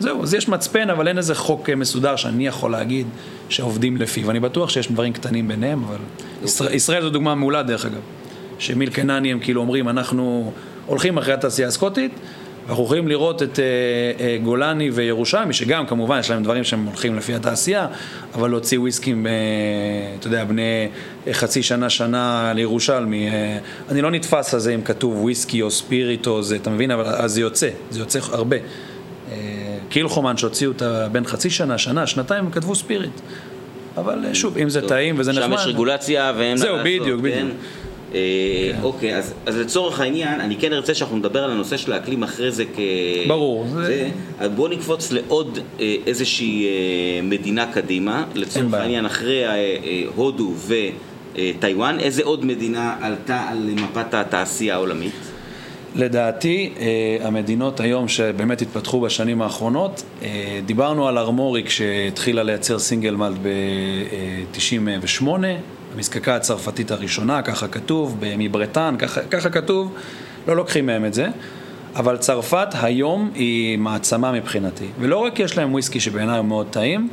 זהו, 0.02 0.24
אז 0.24 0.34
יש 0.34 0.50
מצפן, 0.50 0.90
אבל 0.90 1.08
אין 1.08 1.18
איזה 1.18 1.36
חוק 1.36 1.70
אה, 1.70 1.76
מסודר 1.76 2.16
שאני 2.16 2.48
יכול 2.48 2.72
להגיד 2.72 3.08
שעובדים 3.50 3.98
לפיו. 3.98 4.32
אני 4.32 4.40
בטוח 4.40 4.70
שיש 4.70 4.92
דברים 4.92 5.14
קטנים 5.14 5.48
ביניהם, 5.48 5.84
אבל 5.84 5.98
ישראל, 6.44 6.74
ישראל 6.74 7.02
זו 7.02 7.10
דוגמה 7.10 7.36
מעולה 7.36 7.64
דרך 7.64 7.86
אגב. 7.86 8.02
שמיל 8.60 8.90
קנני 8.90 9.32
הם 9.32 9.40
כאילו 9.40 9.62
אומרים, 9.62 9.90
אנחנו 9.90 10.52
הולכים 10.86 11.18
אחרי 11.18 11.34
התעשייה 11.34 11.68
הסקוטית, 11.68 12.12
ואנחנו 12.68 12.84
יכולים 12.84 13.08
לראות 13.08 13.44
את 13.44 13.56
uh, 13.56 13.60
uh, 13.60 14.44
גולני 14.44 14.90
וירושלמי, 14.90 15.54
שגם 15.54 15.86
כמובן 15.86 16.20
יש 16.20 16.32
להם 16.32 16.44
דברים 16.44 16.64
שהם 16.64 16.86
הולכים 16.86 17.16
לפי 17.16 17.34
התעשייה, 17.36 17.88
אבל 18.36 18.50
להוציא 18.50 18.80
וויסקים, 18.80 19.26
uh, 19.26 19.30
אתה 20.20 20.28
יודע, 20.28 20.44
בני 20.44 20.88
חצי 21.32 21.64
שנה, 21.64 21.90
שנה 21.90 22.52
לירושלמי. 22.56 23.30
Uh, 23.30 23.92
אני 23.92 24.02
לא 24.02 24.12
נתפס 24.12 24.54
על 24.54 24.60
זה 24.60 24.76
אם 24.76 24.82
כתוב 24.82 25.16
וויסקי 25.16 25.62
או 25.62 25.72
ספיריט 25.72 26.28
או 26.28 26.44
זה, 26.44 26.56
אתה 26.56 26.70
מבין? 26.70 26.92
אבל 26.92 27.06
אז 27.06 27.34
זה 27.34 27.42
יוצא, 27.42 27.70
זה 27.90 28.00
יוצא 28.00 28.20
הרבה. 28.32 28.58
קילחומן 29.92 30.38
שהוציאו 30.38 30.72
אותה 30.72 31.08
בין 31.12 31.26
חצי 31.26 31.50
שנה, 31.50 31.78
שנה, 31.78 32.08
שנתיים, 32.08 32.46
הם 32.46 32.52
כתבו 32.52 32.76
ספיריט. 32.76 33.22
אבל 33.98 34.26
אה, 34.26 34.36
שוב, 34.36 34.58
אם 34.58 34.70
זה 34.70 34.88
טעים 34.88 35.16
וזה 35.18 35.32
נחמד... 35.32 35.44
שם 35.46 35.54
יש 35.54 35.68
רגולציה 35.68 36.34
ואין 36.38 36.58
מה 36.58 36.66
לעשות. 36.66 36.86
זהו, 36.86 36.86
בדיוק, 36.86 37.22
בדיוק. 37.22 37.36
כן? 37.36 37.48
אה, 38.14 38.20
כן. 38.74 38.84
אוקיי, 38.84 39.18
אז, 39.18 39.34
אז 39.46 39.58
לצורך 39.58 40.00
העניין, 40.00 40.42
אני 40.42 40.56
כן 40.56 40.74
ארצה 40.74 40.94
שאנחנו 40.94 41.18
נדבר 41.18 41.44
על 41.44 41.52
הנושא 41.52 41.78
של 41.78 41.94
האקלים 41.94 42.24
אחרי 42.24 42.52
זה 42.52 42.64
כ... 42.76 42.80
ברור. 43.28 43.68
זה... 43.74 44.10
בואו 44.56 44.68
נקפוץ 44.68 45.12
לעוד 45.12 45.60
אה, 45.80 45.96
איזושהי 46.08 46.68
מדינה 47.24 47.72
קדימה, 47.74 48.24
לצורך 48.36 48.74
העניין, 48.74 49.06
אחרי 49.06 49.44
הודו 50.16 50.54
וטיוואן, 50.68 52.00
איזה 52.00 52.24
עוד 52.24 52.46
מדינה 52.46 52.96
עלתה 53.02 53.46
על 53.50 53.70
מפת 53.76 54.14
התעשייה 54.14 54.76
העולמית? 54.76 55.31
לדעתי, 55.96 56.74
אה, 56.80 57.18
המדינות 57.28 57.80
היום 57.80 58.08
שבאמת 58.08 58.62
התפתחו 58.62 59.02
בשנים 59.02 59.42
האחרונות, 59.42 60.04
אה, 60.24 60.60
דיברנו 60.66 61.08
על 61.08 61.18
ארמוריק 61.18 61.70
שהתחילה 61.70 62.44
לייצר 62.44 62.80
סינגל 62.80 63.16
מלט 63.16 63.38
ב-98, 63.42 65.28
המזקקה 65.96 66.36
הצרפתית 66.36 66.92
הראשונה, 66.92 67.42
ככה 67.42 67.68
כתוב, 67.68 68.18
מברטן, 68.38 68.96
ככה, 69.00 69.22
ככה 69.22 69.50
כתוב, 69.50 69.94
לא 70.48 70.56
לוקחים 70.56 70.86
מהם 70.86 71.06
את 71.06 71.14
זה. 71.14 71.28
אבל 71.96 72.18
צרפת 72.18 72.68
היום 72.82 73.32
היא 73.36 73.78
מעצמה 73.78 74.32
מבחינתי. 74.32 74.86
ולא 75.00 75.18
רק 75.18 75.40
יש 75.40 75.58
להם 75.58 75.74
וויסקי 75.74 76.00
שבעיניי 76.00 76.38
הוא 76.38 76.46
מאוד 76.46 76.68
טעים, 76.70 77.10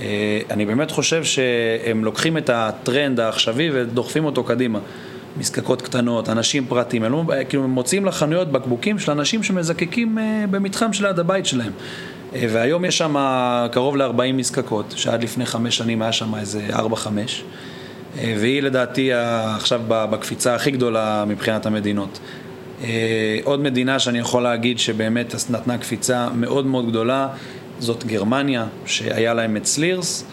אה, 0.00 0.40
אני 0.50 0.66
באמת 0.66 0.90
חושב 0.90 1.24
שהם 1.24 2.04
לוקחים 2.04 2.38
את 2.38 2.50
הטרנד 2.50 3.20
העכשווי 3.20 3.70
ודוחפים 3.72 4.24
אותו 4.24 4.44
קדימה. 4.44 4.78
מזקקות 5.36 5.82
קטנות, 5.82 6.28
אנשים 6.28 6.66
פרטיים, 6.66 7.04
הם 7.04 7.12
לא, 7.12 7.24
כאילו 7.48 7.64
הם 7.64 7.70
מוצאים 7.70 8.04
לחנויות 8.04 8.52
בקבוקים 8.52 8.98
של 8.98 9.12
אנשים 9.12 9.42
שמזקקים 9.42 10.18
אה, 10.18 10.44
במתחם 10.50 10.92
שליד 10.92 11.18
הבית 11.18 11.46
שלהם. 11.46 11.72
אה, 12.34 12.46
והיום 12.52 12.84
יש 12.84 12.98
שם 12.98 13.16
קרוב 13.72 13.96
ל-40 13.96 14.32
מזקקות, 14.34 14.94
שעד 14.96 15.22
לפני 15.22 15.46
חמש 15.46 15.76
שנים 15.76 16.02
היה 16.02 16.12
שם 16.12 16.34
איזה 16.34 16.68
4-5, 16.72 16.76
אה, 18.18 18.34
והיא 18.38 18.62
לדעתי 18.62 19.10
עכשיו 19.12 19.80
בקפיצה 19.88 20.54
הכי 20.54 20.70
גדולה 20.70 21.24
מבחינת 21.28 21.66
המדינות. 21.66 22.18
עוד 23.44 23.60
מדינה 23.60 23.98
שאני 23.98 24.18
יכול 24.18 24.42
להגיד 24.42 24.78
שבאמת 24.78 25.34
נתנה 25.50 25.78
קפיצה 25.78 26.28
מאוד 26.34 26.66
מאוד 26.66 26.88
גדולה, 26.88 27.28
זאת 27.78 28.04
גרמניה, 28.04 28.66
שהיה 28.86 29.34
להם 29.34 29.56
את 29.56 29.66
סלירס. 29.66 30.24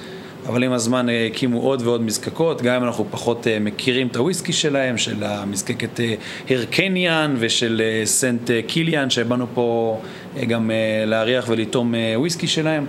אבל 0.47 0.63
עם 0.63 0.71
הזמן 0.71 1.09
אה, 1.09 1.27
הקימו 1.27 1.59
עוד 1.59 1.81
ועוד 1.81 2.01
מזקקות, 2.01 2.61
גם 2.61 2.75
אם 2.75 2.83
אנחנו 2.83 3.05
פחות 3.11 3.47
אה, 3.47 3.59
מכירים 3.59 4.07
את 4.07 4.15
הוויסקי 4.15 4.53
שלהם, 4.53 4.97
של 4.97 5.23
המזקקת 5.23 5.99
אה, 5.99 6.13
הרקניאן 6.49 7.35
ושל 7.39 7.81
סנט 8.05 8.51
קיליאן, 8.67 9.09
שבאנו 9.09 9.45
פה 9.53 9.99
גם 10.47 10.71
להריח 11.05 11.45
ולטעום 11.49 11.93
וויסקי 12.15 12.47
שלהם. 12.47 12.85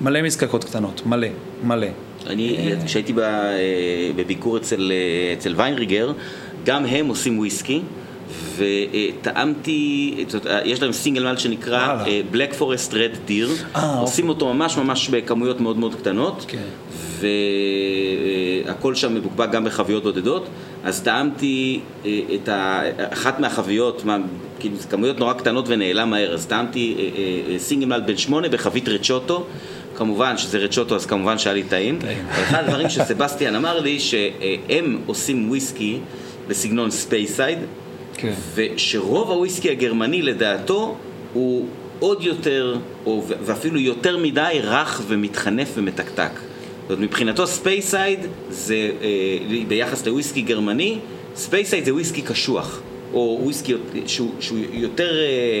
מלא 0.00 0.22
מזקקות 0.22 0.64
קטנות, 0.64 1.06
מלא, 1.06 1.28
מלא. 1.64 1.86
אני, 2.26 2.72
כשהייתי 2.86 3.12
בביקור 4.16 4.56
אצל, 4.56 4.92
אצל 5.38 5.54
ויינריגר, 5.56 6.12
גם 6.64 6.86
הם 6.86 7.06
עושים 7.06 7.38
וויסקי. 7.38 7.80
וטעמתי, 8.56 10.14
יש 10.64 10.82
להם 10.82 10.92
סינגל 10.92 11.24
מלט 11.24 11.38
שנקרא 11.38 12.04
Black 12.32 12.60
Forest 12.60 12.92
Red 12.92 13.30
Deer, 13.30 13.78
עושים 14.00 14.28
אותו 14.28 14.54
ממש 14.54 14.76
ממש 14.76 15.08
בכמויות 15.08 15.60
מאוד 15.60 15.78
מאוד 15.78 15.94
קטנות, 15.94 16.44
כן. 16.48 16.58
והכל 18.64 18.94
שם 18.94 19.14
מבוקבק 19.14 19.50
גם 19.50 19.64
בחביות 19.64 20.02
בודדות, 20.02 20.48
אז 20.84 21.02
טעמתי 21.02 21.80
אה, 22.04 22.20
את 22.34 22.48
אחת 23.12 23.40
מהחביות, 23.40 24.04
מה, 24.04 24.18
כאילו 24.60 24.76
זה 24.76 24.88
כמויות 24.88 25.18
נורא 25.18 25.32
קטנות 25.32 25.64
ונעלם 25.68 26.10
מהר, 26.10 26.34
אז 26.34 26.46
טעמתי 26.46 26.94
אה, 26.98 27.02
אה, 27.52 27.58
סינגל 27.58 27.86
מלט 27.86 28.02
בן 28.06 28.16
שמונה 28.16 28.48
בחבית 28.48 28.88
רצ'וטו, 28.88 29.46
כמובן 29.94 30.38
שזה 30.38 30.58
רצ'וטו 30.58 30.96
אז 30.96 31.06
כמובן 31.06 31.38
שהיה 31.38 31.54
לי 31.54 31.62
טעים, 31.62 31.98
אחד 32.30 32.64
הדברים 32.64 32.90
שסבסטיאן 32.90 33.54
אמר 33.54 33.80
לי 33.80 34.00
שהם 34.00 34.98
עושים 35.06 35.48
וויסקי 35.48 35.98
בסגנון 36.48 36.90
ספייסייד, 36.90 37.58
כן. 38.14 38.32
ושרוב 38.54 39.30
הוויסקי 39.30 39.70
הגרמני 39.70 40.22
לדעתו 40.22 40.96
הוא 41.32 41.66
עוד 41.98 42.22
יותר, 42.22 42.78
או, 43.06 43.24
ואפילו 43.44 43.80
יותר 43.80 44.16
מדי 44.18 44.58
רך 44.62 45.02
ומתחנף 45.08 45.68
ומתקתק. 45.74 46.30
זאת 46.88 46.90
אומרת, 46.90 47.10
מבחינתו 47.10 47.46
ספייסייד 47.46 48.20
זה, 48.50 48.90
אה, 49.02 49.08
ביחס 49.68 50.06
לוויסקי 50.06 50.42
גרמני, 50.42 50.98
ספייסייד 51.36 51.84
זה 51.84 51.94
וויסקי 51.94 52.22
קשוח, 52.22 52.80
או 53.12 53.38
וויסקי 53.42 53.74
שהוא, 54.06 54.30
שהוא 54.40 54.58
יותר, 54.72 55.18
אה, 55.18 55.60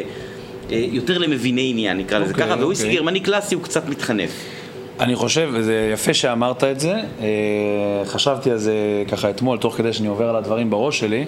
אה 0.70 0.86
יותר 0.92 1.18
למביני 1.18 1.70
עניין, 1.70 1.98
נקרא 1.98 2.18
לזה 2.18 2.34
okay, 2.34 2.36
ככה, 2.36 2.64
וויסקי 2.64 2.90
okay. 2.90 2.94
גרמני 2.94 3.20
קלאסי 3.20 3.54
הוא 3.54 3.62
קצת 3.62 3.88
מתחנף. 3.88 4.30
אני 5.00 5.16
חושב, 5.16 5.50
וזה 5.52 5.90
יפה 5.92 6.14
שאמרת 6.14 6.64
את 6.64 6.80
זה, 6.80 6.94
אה, 6.94 8.04
חשבתי 8.04 8.50
על 8.50 8.58
זה 8.58 9.04
ככה 9.08 9.30
אתמול, 9.30 9.58
תוך 9.58 9.74
כדי 9.74 9.92
שאני 9.92 10.08
עובר 10.08 10.28
על 10.28 10.36
הדברים 10.36 10.70
בראש 10.70 11.00
שלי. 11.00 11.24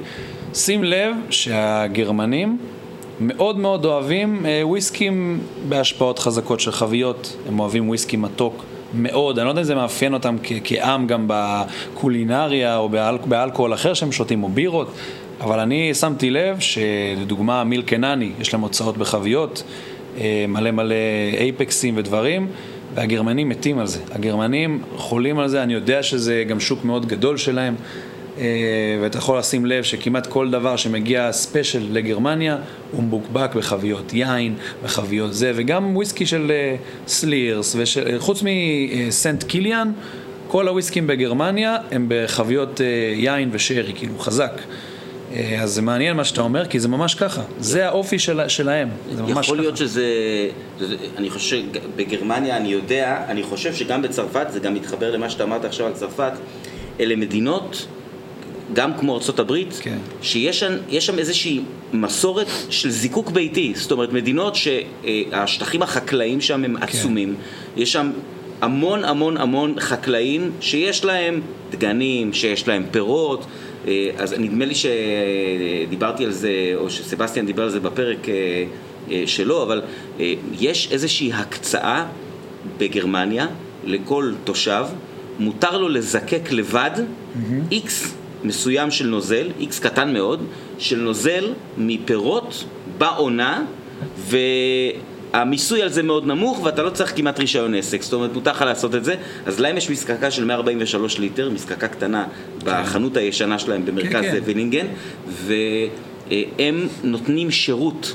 שים 0.55 0.85
לב 0.85 1.15
שהגרמנים 1.31 2.59
מאוד 3.21 3.59
מאוד 3.59 3.85
אוהבים 3.85 4.47
אה, 4.47 4.61
וויסקים 4.65 5.41
בהשפעות 5.69 6.19
חזקות 6.19 6.61
של 6.61 6.73
חביות, 6.73 7.37
הם 7.49 7.61
אוהבים 7.61 7.89
וויסקי 7.89 8.17
מתוק. 8.17 8.65
מאוד, 8.95 9.39
אני 9.39 9.45
לא 9.45 9.51
יודע 9.51 9.61
אם 9.61 9.65
זה 9.65 9.75
מאפיין 9.75 10.15
אותם 10.15 10.37
כעם 10.65 11.07
גם 11.07 11.25
בקולינריה 11.27 12.77
או 12.77 12.89
באל, 12.89 13.17
באלכוהול 13.25 13.75
אחר 13.75 13.95
שהם 13.95 14.13
שותים 14.13 14.43
או 14.43 14.49
בירות, 14.49 14.93
אבל 15.41 15.61
אני 15.61 15.95
שמתי 15.95 16.31
לב 16.31 16.61
שלדוגמה 16.61 17.65
מיל 17.65 17.83
קנני, 17.83 18.33
יש 18.41 18.53
להם 18.53 18.63
הוצאות 18.63 18.99
בחביות, 18.99 19.63
אה, 20.21 20.45
מלא 20.49 20.71
מלא 20.71 20.95
אייפקסים 21.39 21.95
ודברים, 21.97 22.49
והגרמנים 22.95 23.49
מתים 23.49 23.79
על 23.79 23.87
זה. 23.87 24.01
הגרמנים 24.13 24.83
חולים 24.97 25.39
על 25.39 25.49
זה, 25.49 25.63
אני 25.63 25.75
יודע 25.75 26.03
שזה 26.03 26.45
גם 26.49 26.61
שוק 26.61 26.85
מאוד 26.85 27.07
גדול 27.07 27.37
שלהם. 27.37 27.75
אה, 28.39 28.45
ואתה 29.03 29.19
יכול 29.19 29.39
לשים 29.39 29.67
לב 29.67 29.83
שכמעט 29.83 30.27
כל 30.27 30.51
דבר 30.51 30.77
שמגיע 30.77 31.33
ספיישל 31.33 31.87
לגרמניה 31.91 32.57
הוא 32.93 33.03
מבוקבק 33.03 33.55
בחביות 33.55 34.13
יין, 34.15 34.55
בחביות 34.85 35.35
זה, 35.35 35.53
וגם 35.55 35.97
וויסקי 35.97 36.27
של 36.27 36.51
אה, 36.51 36.77
סלירס, 37.07 37.77
וחוץ 37.79 38.43
מסנט 38.43 39.43
קיליאן, 39.43 39.93
כל 40.49 40.69
הוויסקים 40.69 41.07
בגרמניה 41.07 41.77
הם 41.91 42.07
בחביות 42.09 42.81
יין 43.15 43.49
ושרי, 43.53 43.93
כאילו 43.97 44.19
חזק. 44.19 44.61
אה, 45.33 45.63
אז 45.63 45.71
זה 45.71 45.83
מעניין 45.83 46.17
מה 46.17 46.25
שאתה 46.25 46.41
אומר, 46.41 46.67
כי 46.67 46.81
זה 46.81 46.89
ממש 46.89 47.15
ככה. 47.15 47.43
זה 47.59 47.87
האופי 47.87 48.19
של, 48.19 48.49
שלהם, 48.49 48.89
זה 49.15 49.23
ממש 49.23 49.33
ככה. 49.33 49.41
יכול 49.41 49.57
להיות. 49.57 49.77
שזה, 49.77 50.05
אני 51.17 51.31
חושב, 51.31 51.63
בגרמניה 51.97 52.57
אני 52.57 52.69
יודע, 52.69 53.25
אני 53.29 53.43
חושב 53.43 53.75
שגם 53.75 54.03
בצרפת, 54.03 54.47
זה 54.51 54.61
גם 54.61 54.75
מתחבר 54.75 55.11
למה 55.11 55.31
שאתה 55.31 55.45
אמרת 55.45 55.65
עכשיו 55.65 55.87
על 55.87 55.93
צרפת, 55.93 56.33
אלה 57.01 57.17
מדינות, 57.17 57.87
גם 58.73 58.91
כמו 58.99 59.17
ארה"ב, 59.17 59.55
כן. 59.81 59.99
שיש 60.23 60.61
שם, 60.61 60.73
שם 61.01 61.19
איזושהי 61.19 61.61
מסורת 61.93 62.47
של 62.71 62.91
זיקוק 62.91 63.31
ביתי. 63.31 63.73
זאת 63.77 63.93
אומרת, 63.93 64.13
מדינות 64.13 64.55
שהשטחים 64.57 65.83
החקלאיים 65.83 66.41
שם 66.41 66.65
הם 66.65 66.77
כן. 66.77 66.83
עצומים. 66.83 67.35
יש 67.77 67.93
שם 67.93 68.11
המון 68.61 69.05
המון 69.05 69.37
המון 69.37 69.81
חקלאים 69.81 70.51
שיש 70.61 71.05
להם 71.05 71.41
דגנים, 71.71 72.33
שיש 72.33 72.69
להם 72.69 72.85
פירות. 72.91 73.47
אה, 73.89 74.11
אז 74.19 74.33
נדמה 74.33 74.65
לי 74.65 74.75
שדיברתי 74.75 76.25
על 76.25 76.33
זה, 76.33 76.73
או 76.75 76.91
שסבסטיאן 76.91 77.47
דיבר 77.47 77.63
על 77.63 77.71
זה 77.71 77.81
בפרק 77.81 78.29
אה, 78.29 78.35
אה, 79.11 79.23
שלו, 79.27 79.63
אבל 79.63 79.83
יש 80.61 80.89
איזושהי 80.93 81.33
הקצאה 81.33 82.07
בגרמניה 82.79 83.47
לכל 83.85 84.33
תושב, 84.45 84.85
מותר 85.39 85.79
לו 85.79 85.89
לזקק 85.89 86.53
לבד 86.53 86.91
איקס 87.71 88.05
mm-hmm. 88.05 88.28
מסוים 88.45 88.91
של 88.91 89.07
נוזל, 89.07 89.49
איקס 89.61 89.79
קטן 89.79 90.13
מאוד, 90.13 90.43
של 90.79 90.99
נוזל 90.99 91.53
מפירות 91.79 92.65
בעונה, 92.99 93.65
ו... 94.19 94.37
המיסוי 95.33 95.83
על 95.83 95.89
זה 95.89 96.03
מאוד 96.03 96.27
נמוך 96.27 96.61
ואתה 96.65 96.83
לא 96.83 96.91
צריך 96.91 97.17
כמעט 97.17 97.39
רישיון 97.39 97.75
עסק, 97.75 98.03
זאת 98.03 98.13
אומרת 98.13 98.35
מותר 98.35 98.51
לך 98.51 98.63
לעשות 98.63 98.95
את 98.95 99.05
זה, 99.05 99.15
אז 99.47 99.61
להם 99.61 99.77
יש 99.77 99.91
מזקקה 99.91 100.31
של 100.31 100.45
143 100.45 101.19
ליטר, 101.19 101.51
מזקקה 101.51 101.89
קטנה 101.89 102.25
בחנות 102.65 103.17
הישנה 103.17 103.59
שלהם 103.59 103.87
במרכז 103.87 104.25
כן, 104.25 104.33
כן. 104.33 104.41
וילינגן, 104.45 104.87
והם 105.29 106.89
נותנים 107.05 107.51
שירות 107.51 108.15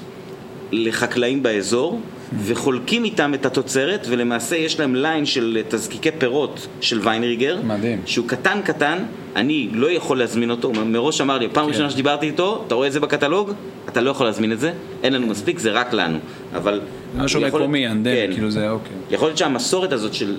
לחקלאים 0.72 1.44
באזור 1.44 2.02
וחולקים 2.38 3.04
איתם 3.04 3.34
את 3.34 3.46
התוצרת 3.46 4.08
ולמעשה 4.10 4.56
יש 4.56 4.80
להם 4.80 4.96
ליין 4.96 5.26
של 5.26 5.62
תזקיקי 5.68 6.12
פירות 6.18 6.68
של 6.82 7.00
ויינריגר 7.04 7.60
מדהים. 7.64 8.02
שהוא 8.06 8.28
קטן 8.28 8.62
קטן, 8.66 8.98
אני 9.36 9.70
לא 9.74 9.92
יכול 9.92 10.20
להזמין 10.20 10.52
אותו, 10.52 10.68
הוא 10.68 10.76
מראש 10.76 11.22
אמר 11.22 11.38
לי, 11.38 11.48
פעם 11.50 11.66
כן. 11.66 11.72
ראשונה 11.72 11.90
שדיברתי 11.90 12.26
איתו, 12.26 12.64
אתה 12.68 12.76
רואה 12.76 12.88
את 12.88 12.92
זה 12.92 13.00
בקטלוג? 13.00 13.52
אתה 13.90 14.02
לא 14.02 14.10
יכול 14.10 14.26
להזמין 14.26 14.52
את 14.52 14.60
זה, 14.60 14.72
אין 15.04 15.14
לנו 15.14 15.28
מספיק, 15.28 15.60
זה 15.60 15.72
רק 15.72 15.94
לנו, 15.94 16.18
אבל... 16.56 16.82
משהו 17.18 17.42
מקומי, 17.42 17.88
אנדמי, 17.88 18.16
כן. 18.16 18.34
כאילו 18.34 18.52
זה 18.52 18.70
אוקיי. 18.70 18.96
יכול 19.12 19.28
להיות 19.28 19.38
שהמסורת 19.38 19.94
הזאת 19.94 20.14
של, 20.14 20.38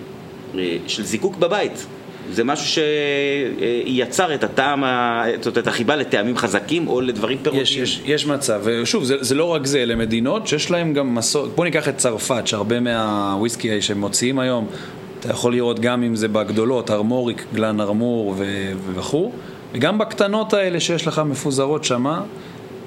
אה, 0.58 0.76
של 0.86 1.02
זיקוק 1.02 1.36
בבית, 1.36 1.86
זה 2.32 2.44
משהו 2.44 2.82
שיצר 3.86 4.34
את 4.34 4.44
הטעם, 4.44 4.84
זאת 5.36 5.46
אומרת, 5.46 5.58
את 5.58 5.66
החיבה 5.66 5.96
לטעמים 5.96 6.36
חזקים 6.36 6.88
או 6.88 7.00
לדברים 7.00 7.38
פירותיים. 7.42 7.62
יש, 7.62 7.76
יש, 7.76 8.00
יש 8.04 8.26
מצב, 8.26 8.60
ושוב, 8.64 9.04
זה, 9.04 9.16
זה 9.20 9.34
לא 9.34 9.44
רק 9.44 9.66
זה, 9.66 9.82
אלה 9.82 9.94
מדינות 9.94 10.46
שיש 10.46 10.70
להם 10.70 10.92
גם 10.92 11.14
מסורת, 11.14 11.50
בוא 11.54 11.64
ניקח 11.64 11.88
את 11.88 11.96
צרפת, 11.96 12.46
שהרבה 12.46 12.80
מהוויסקי 12.80 13.82
שהם 13.82 14.00
מוציאים 14.00 14.38
היום, 14.38 14.66
אתה 15.20 15.30
יכול 15.30 15.52
לראות 15.52 15.80
גם 15.80 16.02
אם 16.02 16.16
זה 16.16 16.28
בגדולות, 16.28 16.90
ארמוריק, 16.90 17.44
גלן 17.54 17.80
ארמור 17.80 18.34
וכו', 18.94 19.32
וגם 19.72 19.98
בקטנות 19.98 20.52
האלה 20.52 20.80
שיש 20.80 21.06
לך 21.06 21.22
מפוזרות 21.26 21.84
שמה, 21.84 22.22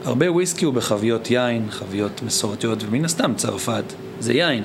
הרבה 0.05 0.31
וויסקי 0.31 0.65
הוא 0.65 0.73
בחביות 0.73 1.31
יין, 1.31 1.65
חביות 1.69 2.21
מסורתיות, 2.23 2.83
ומן 2.83 3.05
הסתם 3.05 3.33
צרפת 3.35 3.83
זה 4.19 4.33
יין. 4.33 4.63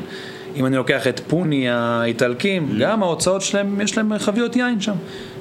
אם 0.57 0.67
אני 0.67 0.77
לוקח 0.77 1.07
את 1.07 1.21
פוני 1.29 1.69
האיטלקים, 1.69 2.69
Mm-hmm. 2.71 2.81
גם 2.81 3.03
ההוצאות 3.03 3.43
שלהם, 3.43 3.81
יש 3.81 3.97
להם 3.97 4.19
חביות 4.19 4.57
יין 4.57 4.81
שם, 4.81 4.95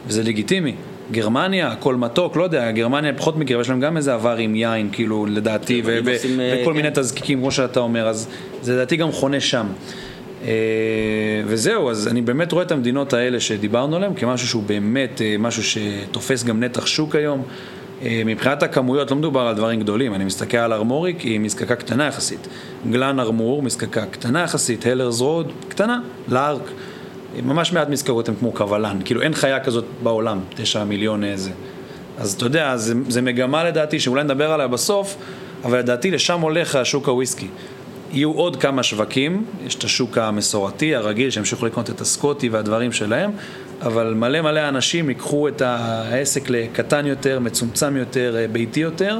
וזה 0.08 0.24
לגיטימי. 0.24 0.76
גרמניה, 1.12 1.68
הכל 1.68 1.96
מתוק, 1.96 2.36
לא 2.36 2.44
יודע, 2.44 2.72
גרמניה 2.72 3.14
פחות 3.14 3.38
מכיר, 3.38 3.62
יש 3.62 3.70
להם 3.70 3.80
גם 3.80 3.98
איזה 3.98 4.14
עבר 4.14 4.36
עם 4.38 4.56
יין, 4.56 4.90
כאילו, 4.92 5.26
לדעתי, 5.26 5.82
ו- 5.86 5.98
הם 5.98 6.04
ו- 6.06 6.14
עושים, 6.14 6.40
אה, 6.40 6.58
וכל 6.62 6.72
כן. 6.72 6.78
מיני 6.78 6.90
תזקיקים, 6.94 7.40
כמו 7.40 7.52
שאתה 7.52 7.80
אומר, 7.80 8.08
אז 8.08 8.28
זה 8.62 8.74
לדעתי 8.74 8.96
גם 8.96 9.12
חונה 9.12 9.40
שם. 9.40 9.66
אה, 10.46 10.52
וזהו, 11.46 11.90
אז 11.90 12.08
אני 12.08 12.22
באמת 12.22 12.52
רואה 12.52 12.64
את 12.64 12.72
המדינות 12.72 13.14
האלה 13.14 13.40
שדיברנו 13.40 13.96
עליהן 13.96 14.14
כמשהו 14.16 14.48
שהוא 14.48 14.64
באמת 14.64 15.22
אה, 15.22 15.36
משהו 15.40 15.64
שתופס 15.64 16.44
גם 16.44 16.64
נתח 16.64 16.86
שוק 16.86 17.16
היום. 17.16 17.44
אה, 18.04 18.22
מבחינת 18.26 18.64
הכמויות 18.64 19.12
לא 19.12 19.18
מדובר 19.18 19.42
על 19.42 19.56
דברים 19.56 19.80
גדולים, 19.80 20.14
אני 20.14 20.26
מסתכל 20.26 20.58
על 20.58 20.74
ארמוריק, 20.74 21.22
היא 21.22 21.40
מזקקה 21.40 21.76
קטנה 21.76 22.08
יחסית. 22.08 22.48
גלן 22.92 23.20
ארמור, 23.20 23.64
מזקקה 23.64 24.06
קטנה 24.06 24.42
יחסית, 24.44 24.86
הלרס 24.86 25.20
רוד, 25.20 25.52
קטנה, 25.70 26.00
לארק. 26.28 26.62
אה, 27.36 27.42
ממש 27.42 27.74
מעט 27.74 27.90
מזכרות 27.90 28.30
הן 28.30 28.36
כמו 28.40 28.52
קבלן, 28.52 29.00
כאילו 29.06 29.22
אין 29.22 29.34
חיה 29.34 29.60
כזאת 29.60 29.86
בעולם, 30.04 30.40
תשע 30.56 30.84
מיליון 30.84 31.24
איזה. 31.24 31.52
אז 32.18 32.34
אתה 32.34 32.46
יודע, 32.46 32.78
זה, 32.78 32.94
זה 33.08 33.22
מגמה 33.22 33.64
לדעתי, 33.64 34.00
שאולי 34.00 34.24
נדבר 34.24 34.52
עליה 34.52 34.68
בסוף, 34.68 35.18
אבל 35.64 35.80
לדעתי 35.80 36.12
לשם 36.12 36.40
הולך 36.40 36.76
השוק 36.76 37.08
הוויסקי. 37.08 37.48
יהיו 38.14 38.32
עוד 38.32 38.56
כמה 38.56 38.84
שווקים, 38.84 39.46
יש 39.66 39.76
את 39.76 39.84
השוק 39.84 40.18
המסורתי, 40.18 40.96
הרגיל, 40.96 41.30
שימשיכו 41.30 41.66
לקנות 41.66 41.90
את 41.90 42.02
הסקוטי 42.02 42.50
והדברים 42.50 42.92
שלהם, 42.92 43.32
אבל 43.82 44.14
מלא 44.14 44.42
מלא 44.42 44.70
אנשים 44.70 45.10
ייקחו 45.10 45.48
את 45.48 45.62
העסק 45.62 46.50
לקטן 46.50 47.06
יותר, 47.06 47.40
מצומצם 47.40 47.98
יותר, 47.98 48.36
אה, 48.38 48.48
ביתי 48.48 48.80
יותר, 48.80 49.20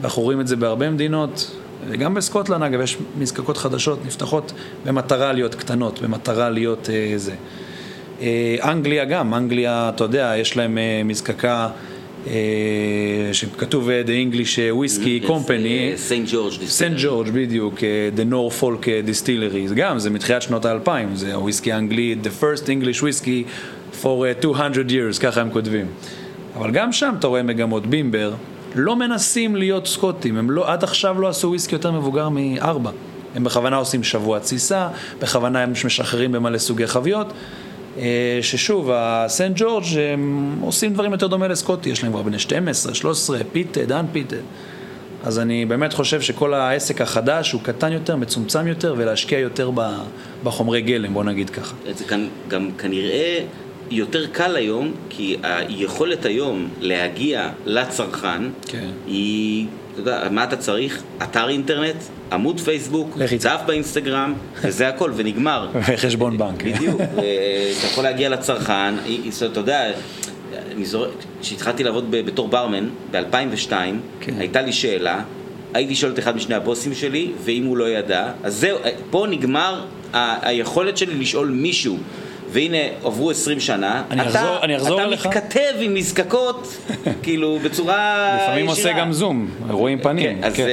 ואנחנו 0.00 0.22
רואים 0.22 0.40
את 0.40 0.48
זה 0.48 0.56
בהרבה 0.56 0.90
מדינות, 0.90 1.56
וגם 1.88 2.14
בסקוטלנד 2.14 2.62
אגב, 2.62 2.80
יש 2.80 2.96
מזקקות 3.18 3.56
חדשות, 3.56 4.06
נפתחות 4.06 4.52
במטרה 4.84 5.32
להיות 5.32 5.54
קטנות, 5.54 6.02
במטרה 6.02 6.50
להיות 6.50 6.90
אה, 6.90 7.12
זה. 7.16 7.32
אה, 8.20 8.56
אנגליה 8.62 9.04
גם, 9.04 9.34
אנגליה, 9.34 9.90
אתה 9.94 10.04
יודע, 10.04 10.34
יש 10.38 10.56
להם 10.56 10.78
אה, 10.78 11.02
מזקקה 11.04 11.68
אה, 12.26 12.32
שכתוב 13.32 13.90
אה, 13.90 14.02
The 14.06 14.32
English 14.32 14.56
Whiskey 14.56 15.28
Company. 15.28 15.96
סנט 15.96 16.28
ג'ורג'. 16.32 16.52
סנט 16.66 16.96
ג'ורג' 17.02 17.30
בדיוק, 17.30 17.74
The 18.16 18.32
Norfolk 18.32 18.84
Distillery, 18.84 19.74
גם, 19.74 19.98
זה 19.98 20.10
מתחילת 20.10 20.42
שנות 20.42 20.64
האלפיים, 20.64 21.16
זה 21.16 21.34
הוויסקי 21.34 21.72
האנגלי, 21.72 22.16
The 22.24 22.42
first 22.42 22.64
English 22.64 23.00
whiskey 23.00 23.44
for 24.02 24.42
uh, 24.42 24.46
200 24.46 24.90
years, 24.90 25.20
ככה 25.20 25.40
הם 25.40 25.50
כותבים. 25.50 25.86
אבל 26.56 26.70
גם 26.70 26.92
שם 26.92 27.14
אתה 27.18 27.26
רואה 27.26 27.42
מגמות 27.42 27.86
בימבר, 27.86 28.34
לא 28.74 28.96
מנסים 28.96 29.56
להיות 29.56 29.86
סקוטים, 29.86 30.36
הם 30.36 30.50
לא, 30.50 30.72
עד 30.72 30.84
עכשיו 30.84 31.20
לא 31.20 31.28
עשו 31.28 31.48
וויסקי 31.48 31.74
יותר 31.74 31.92
מבוגר 31.92 32.28
מארבע. 32.28 32.90
הם 33.34 33.44
בכוונה 33.44 33.76
עושים 33.76 34.04
שבוע 34.04 34.38
תסיסה, 34.38 34.88
בכוונה 35.18 35.62
הם 35.62 35.72
משחררים 35.84 36.32
במלא 36.32 36.58
סוגי 36.58 36.86
חביות. 36.86 37.32
אה, 37.98 38.38
ששוב, 38.42 38.90
הסנט 38.94 39.56
ג'ורג' 39.56 39.84
הם 40.12 40.56
עושים 40.60 40.94
דברים 40.94 41.12
יותר 41.12 41.26
דומה 41.26 41.48
לסקוטי, 41.48 41.90
יש 41.90 42.02
להם 42.02 42.12
כבר 42.12 42.22
בני 42.22 42.38
12, 42.38 42.94
13, 42.94 43.38
פיטד, 43.52 43.92
אנפיטד. 43.92 44.36
אז 45.24 45.38
אני 45.38 45.64
באמת 45.64 45.92
חושב 45.92 46.20
שכל 46.20 46.54
העסק 46.54 47.00
החדש 47.00 47.52
הוא 47.52 47.60
קטן 47.62 47.92
יותר, 47.92 48.16
מצומצם 48.16 48.66
יותר, 48.66 48.94
ולהשקיע 48.98 49.38
יותר 49.38 49.70
בחומרי 50.44 50.82
גלם, 50.82 51.14
בוא 51.14 51.24
נגיד 51.24 51.50
ככה. 51.50 51.74
זה 51.94 52.04
כאן 52.04 52.28
גם 52.48 52.70
כנראה 52.78 53.44
יותר 53.90 54.26
קל 54.26 54.56
היום, 54.56 54.92
כי 55.08 55.36
היכולת 55.42 56.24
היום 56.24 56.68
להגיע 56.80 57.50
לצרכן 57.66 58.42
כן. 58.66 58.88
היא, 59.06 59.66
אתה 59.92 60.00
יודע, 60.00 60.28
מה 60.30 60.44
אתה 60.44 60.56
צריך? 60.56 61.02
אתר 61.22 61.48
אינטרנט, 61.48 61.96
עמוד 62.32 62.60
פייסבוק. 62.60 63.18
דף 63.42 63.60
באינסטגרם, 63.66 64.34
וזה 64.62 64.88
הכל, 64.88 65.12
ונגמר. 65.16 65.68
וחשבון 65.88 66.38
בנק. 66.38 66.62
בדיוק, 66.62 67.00
אתה 67.00 67.86
יכול 67.86 68.04
להגיע 68.04 68.28
לצרכן, 68.28 68.94
אתה 69.46 69.60
יודע, 69.60 69.92
כשהתחלתי 71.40 71.84
לעבוד 71.84 72.10
בתור 72.10 72.48
ברמן 72.48 72.88
ב-2002, 73.10 73.72
כן. 74.20 74.34
הייתה 74.38 74.62
לי 74.62 74.72
שאלה, 74.72 75.22
הייתי 75.74 75.94
שואל 75.94 76.12
את 76.12 76.18
אחד 76.18 76.36
משני 76.36 76.54
הבוסים 76.54 76.94
שלי, 76.94 77.30
ואם 77.44 77.64
הוא 77.64 77.76
לא 77.76 77.88
ידע, 77.88 78.32
אז 78.42 78.54
זהו, 78.54 78.78
פה 79.10 79.26
נגמר 79.30 79.84
היכולת 80.12 80.96
שלי 80.96 81.14
לשאול 81.14 81.48
מישהו. 81.48 81.98
והנה 82.52 82.76
עברו 83.04 83.30
20 83.30 83.60
שנה, 83.60 84.02
אני 84.10 84.20
אתה, 84.22 84.28
אחזור- 84.30 84.58
אני 84.62 84.76
אחזור 84.76 84.98
אתה 85.00 85.06
אליך. 85.08 85.26
מתכתב 85.26 85.72
עם 85.80 85.94
נזקקות, 85.94 86.76
כאילו 87.22 87.58
בצורה 87.64 88.30
לפעמים 88.42 88.66
עושה 88.68 88.80
ישירה. 88.80 89.00
גם 89.00 89.12
זום, 89.12 89.48
רואים 89.70 89.98
פנים. 90.02 90.24
כן, 90.40 90.44
אז 90.44 90.54
כן. 90.54 90.66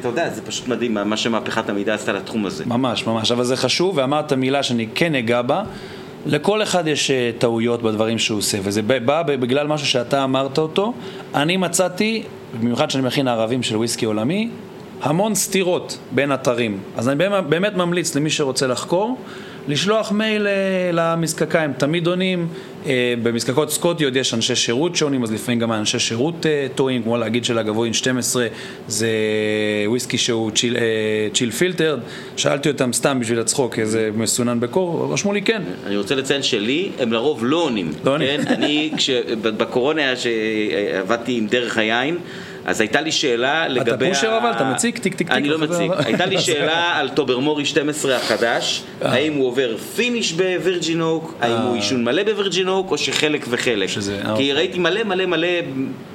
אתה 0.00 0.08
יודע, 0.08 0.30
זה 0.30 0.42
פשוט 0.42 0.68
מדהים 0.68 0.94
מה 1.04 1.16
שמהפכת 1.16 1.68
המידע 1.68 1.94
עשתה 1.94 2.12
לתחום 2.12 2.46
הזה. 2.46 2.64
ממש, 2.66 3.06
ממש, 3.06 3.32
אבל 3.32 3.44
זה 3.44 3.56
חשוב, 3.56 3.96
ואמרת 3.98 4.32
מילה 4.32 4.62
שאני 4.62 4.86
כן 4.94 5.14
אגע 5.14 5.42
בה. 5.42 5.62
לכל 6.26 6.62
אחד 6.62 6.86
יש 6.86 7.10
אה, 7.10 7.30
טעויות 7.38 7.82
בדברים 7.82 8.18
שהוא 8.18 8.38
עושה, 8.38 8.58
וזה 8.62 8.82
בא 8.82 9.22
בגלל 9.22 9.66
משהו 9.66 9.86
שאתה 9.86 10.24
אמרת 10.24 10.58
אותו. 10.58 10.92
אני 11.34 11.56
מצאתי, 11.56 12.22
במיוחד 12.60 12.90
שאני 12.90 13.04
מכין 13.06 13.28
ערבים 13.28 13.62
של 13.62 13.76
וויסקי 13.76 14.04
עולמי, 14.04 14.48
המון 15.02 15.34
סתירות 15.34 15.98
בין 16.12 16.32
אתרים. 16.34 16.78
אז 16.96 17.08
אני 17.08 17.24
באמת 17.48 17.74
ממליץ 17.76 18.14
למי 18.16 18.30
שרוצה 18.30 18.66
לחקור, 18.66 19.16
לשלוח 19.68 20.12
מייל 20.12 20.46
אה, 20.46 20.52
למזקקה, 20.92 21.62
הם 21.62 21.72
תמיד 21.78 22.06
עונים. 22.06 22.48
אה, 22.86 23.14
במזקקות 23.22 23.70
סקוטיות 23.70 24.16
יש 24.16 24.34
אנשי 24.34 24.54
שירות 24.56 24.96
שעונים, 24.96 25.22
אז 25.22 25.32
לפעמים 25.32 25.58
גם 25.60 25.72
אנשי 25.72 25.98
שירות 25.98 26.46
אה, 26.46 26.66
טועים, 26.74 27.02
כמו 27.02 27.16
להגיד 27.16 27.44
שלגבוהין 27.44 27.92
12 27.92 28.46
זה 28.88 29.08
וויסקי 29.86 30.18
שהוא 30.18 30.50
צ'יל, 30.50 30.76
צ'יל 31.34 31.50
פילטרד. 31.50 31.98
שאלתי 32.36 32.68
אותם 32.68 32.92
סתם 32.92 33.20
בשביל 33.20 33.40
הצחוק, 33.40 33.78
איזה 33.78 34.10
מסונן 34.16 34.60
בקור, 34.60 35.12
רשמו 35.12 35.32
לי 35.32 35.42
כן. 35.42 35.62
אני 35.86 35.96
רוצה 35.96 36.14
לציין 36.14 36.42
שלי, 36.42 36.88
הם 36.98 37.12
לרוב 37.12 37.44
לא 37.44 37.56
עונים. 37.62 37.92
לא 38.04 38.10
עונים. 38.12 38.28
כן? 38.42 38.52
אני, 38.52 38.92
כש- 38.96 39.10
ב- 39.42 39.48
בקורונה, 39.48 40.02
שעבדתי 40.16 41.32
עם 41.38 41.46
דרך 41.46 41.78
היין, 41.78 42.18
אז 42.64 42.80
הייתה 42.80 43.00
לי 43.00 43.12
שאלה 43.12 43.68
לגבי... 43.68 44.08
פושר 44.08 44.34
ה- 44.34 44.38
אבל? 44.38 44.50
אתה 44.50 44.64
מציג? 44.64 44.98
טיק, 44.98 45.14
טיק, 45.14 45.30
אני 45.30 45.42
טיק, 45.42 45.50
לא 45.50 45.64
וחוזר. 45.64 45.84
מציג. 45.86 45.90
הייתה 46.06 46.26
לי 46.26 46.38
שאלה 46.38 46.96
על 46.96 47.08
טוברמורי 47.08 47.64
12 47.64 48.16
החדש, 48.16 48.82
האם 49.00 49.32
הוא 49.32 49.46
עובר 49.46 49.76
פיניש 49.96 50.32
בווירג'ין 50.32 51.00
אוק, 51.00 51.34
האם 51.40 51.56
הוא 51.58 51.74
עישון 51.76 52.04
מלא 52.04 52.22
בווירג'ין 52.22 52.68
אוק, 52.68 52.90
או 52.90 52.98
שחלק 52.98 53.46
וחלק. 53.48 53.88
שזה- 53.88 54.18
כי 54.22 54.30
אוקיי. 54.30 54.52
ראיתי 54.52 54.78
מלא 54.78 55.04
מלא 55.04 55.26
מלא 55.26 55.48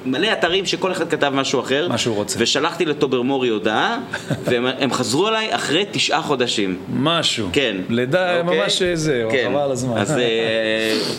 מלא 0.06 0.32
אתרים 0.32 0.66
שכל 0.66 0.92
אחד 0.92 1.08
כתב 1.10 1.32
משהו 1.34 1.60
אחר. 1.60 1.86
מה 1.88 1.98
שהוא 1.98 2.16
רוצה. 2.16 2.38
ושלחתי 2.42 2.84
לטוברמורי 2.84 3.48
הודעה, 3.48 3.98
והם 4.44 4.66
הם 4.78 4.92
חזרו 4.92 5.28
אליי 5.28 5.54
אחרי 5.54 5.84
תשעה 5.90 6.22
חודשים. 6.22 6.78
משהו. 6.92 7.48
כן. 7.52 7.76
לידה 7.90 8.40
אוקיי? 8.40 8.58
ממש 8.60 8.82
זה, 8.94 9.24
כן. 9.30 9.48
חבל 9.52 9.60
על 9.60 9.72
הזמן. 9.72 9.98
אז 9.98 10.18
אה, 10.18 10.24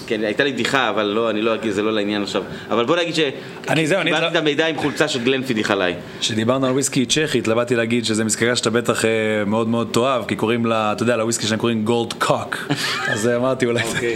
כן, 0.07 0.23
הייתה 0.23 0.43
לי 0.43 0.51
בדיחה, 0.53 0.89
אבל 0.89 1.03
לא, 1.03 1.29
אני 1.29 1.41
לא 1.41 1.55
אגיד, 1.55 1.71
זה 1.71 1.81
לא 1.81 1.93
לעניין 1.93 2.23
עכשיו. 2.23 2.43
אבל 2.69 2.85
בוא 2.85 2.95
נגיד 2.97 3.13
אני- 3.19 3.31
אני- 3.69 3.87
שקיבלתי 3.87 4.25
את 4.27 4.35
המידע 4.35 4.67
עם 4.67 4.77
חולצה 4.77 5.07
של 5.07 5.18
גלנפידיך 5.23 5.71
עליי. 5.71 5.95
כשדיברנו 6.19 6.65
על 6.65 6.71
וויסקי 6.71 7.05
צ'כי, 7.05 7.37
התלבטתי 7.37 7.75
להגיד 7.75 8.05
שזה 8.05 8.23
מסקגה 8.23 8.55
שאתה 8.55 8.69
בטח 8.69 9.05
אה, 9.05 9.09
מאוד 9.47 9.67
מאוד 9.67 9.87
תאהב, 9.91 10.25
כי 10.25 10.35
קוראים 10.35 10.65
לה, 10.65 10.91
אתה 10.91 11.03
יודע, 11.03 11.17
לוויסקי 11.17 11.47
שלהם 11.47 11.59
קוראים 11.59 11.85
גולד 11.85 12.13
קוק. 12.13 12.57
אז 13.13 13.27
אה, 13.27 13.35
אמרתי 13.35 13.65
אולי... 13.65 13.83
אוקיי. 13.83 14.15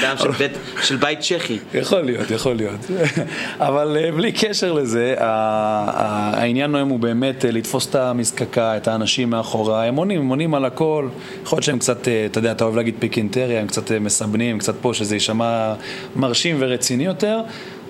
טעם 0.00 0.16
של 0.18 0.30
בית- 0.30 0.52
של 0.82 0.96
בית 0.96 1.20
צ'כי. 1.20 1.58
יכול 1.74 2.00
להיות, 2.00 2.30
יכול 2.30 2.54
להיות. 2.54 2.90
אבל 3.58 3.96
אה, 4.00 4.12
בלי 4.12 4.32
קשר 4.32 4.72
לזה, 4.72 5.14
העניין 5.18 6.74
היום 6.74 6.88
הוא 6.88 6.98
באמת 6.98 7.44
לתפוס 7.48 7.86
את 7.90 7.94
המזקקה, 7.94 8.76
את 8.76 8.88
האנשים 8.88 9.30
מאחורי, 9.30 9.86
הם 9.88 9.96
עונים, 9.96 10.20
הם 10.20 10.28
עונים 10.28 10.54
על 10.54 10.64
הכל. 10.64 11.08
יכול 11.42 11.56
להיות 11.56 11.64
שהם 11.64 11.78
קצת, 11.78 12.08
אתה 12.30 12.38
יודע, 12.38 12.52
אתה 12.52 12.64
אוהב 12.64 12.76
להגיד 12.76 12.94
פיקינטריה, 12.98 13.60
הם 13.60 13.66
קצת 13.66 13.92
מסבנים, 13.92 14.58
קצת 14.58 14.74
פה, 14.80 14.94
שזה 14.94 15.16
יישמע 15.16 15.74
מרשים 16.16 16.56
ורציני 16.58 17.04
יותר. 17.04 17.40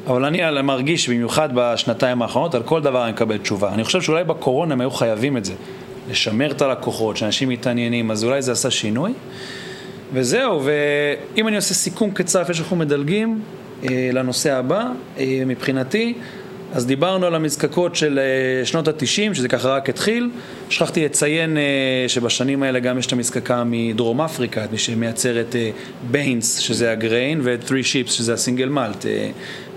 אבל 0.07 0.25
אני 0.25 0.63
מרגיש, 0.63 1.09
במיוחד 1.09 1.49
בשנתיים 1.55 2.23
האחרונות, 2.23 2.55
על 2.55 2.63
כל 2.63 2.83
דבר 2.83 3.05
אני 3.05 3.13
מקבל 3.13 3.39
תשובה. 3.39 3.75
אני 3.75 3.85
חושב 3.85 4.03
שאולי 4.03 4.25
בקורונה 4.25 4.73
הם 4.73 4.81
היו 4.81 4.91
חייבים 4.91 5.37
את 5.37 5.45
זה. 5.45 5.55
לשמר 6.11 6.51
את 6.51 6.63
הלקוחות, 6.63 7.17
שאנשים 7.17 7.49
מתעניינים, 7.49 8.11
אז 8.11 8.25
אולי 8.25 8.43
זה 8.43 8.53
עשה 8.53 8.71
שינוי. 8.71 9.13
וזהו, 10.13 10.63
ואם 10.65 11.49
אני 11.49 11.57
עושה 11.57 11.75
סיכום 11.75 12.11
קצר 12.11 12.41
לפני 12.43 12.55
שאנחנו 12.55 12.77
מדלגים 12.77 13.41
אה, 13.85 14.11
לנושא 14.13 14.55
הבא, 14.55 14.89
אה, 15.19 15.43
מבחינתי, 15.47 16.15
אז 16.75 16.87
דיברנו 16.87 17.27
על 17.27 17.35
המזקקות 17.35 17.97
של 17.97 18.19
אה, 18.19 18.67
שנות 18.67 18.89
התשעים, 18.89 19.35
שזה 19.35 19.49
ככה 19.49 19.69
רק 19.69 19.89
התחיל. 19.89 20.31
שכחתי 20.71 21.05
לציין 21.05 21.57
אה, 21.57 21.63
שבשנים 22.09 22.63
האלה 22.63 22.79
גם 22.79 22.99
יש 22.99 23.07
את 23.07 23.13
המזקקה 23.13 23.63
מדרום 23.67 24.21
אפריקה, 24.21 24.65
את 24.65 24.71
מי 24.97 25.09
את 25.11 25.57
אה, 25.57 25.71
ביינס, 26.11 26.59
שזה 26.59 26.93
ה 26.93 27.00
grain, 27.00 27.41
ואת 27.43 27.67
3 27.67 27.93
שיפס, 27.93 28.13
שזה 28.13 28.33
הסינגל 28.33 28.69
מלט. 28.69 29.07
אה, 29.07 29.31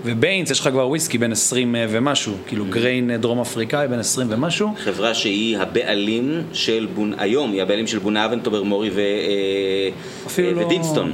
וביינס, 0.06 0.50
יש 0.50 0.60
לך 0.60 0.68
כבר 0.68 0.88
וויסקי 0.88 1.18
בין 1.18 1.32
20 1.32 1.76
אה, 1.76 1.86
ומשהו, 1.88 2.34
כאילו 2.46 2.64
grain 2.64 3.10
אה, 3.10 3.16
דרום 3.16 3.40
אפריקאי 3.40 3.88
בין 3.88 3.98
20 3.98 4.26
ומשהו. 4.30 4.74
חברה 4.78 5.14
שהיא 5.14 5.58
הבעלים 5.58 6.42
של 6.52 6.86
בון... 6.94 7.14
היום 7.18 7.52
היא 7.52 7.62
הבעלים 7.62 7.86
של 7.86 7.98
Bunnahabhain 7.98 8.40
Tobermory 8.40 8.90
ו... 8.90 8.98
אה, 8.98 9.88
אפילו 10.26 10.48
אה, 10.48 10.54
לא- 10.54 10.60
ו 10.66 10.71
Deanston. 10.71 11.12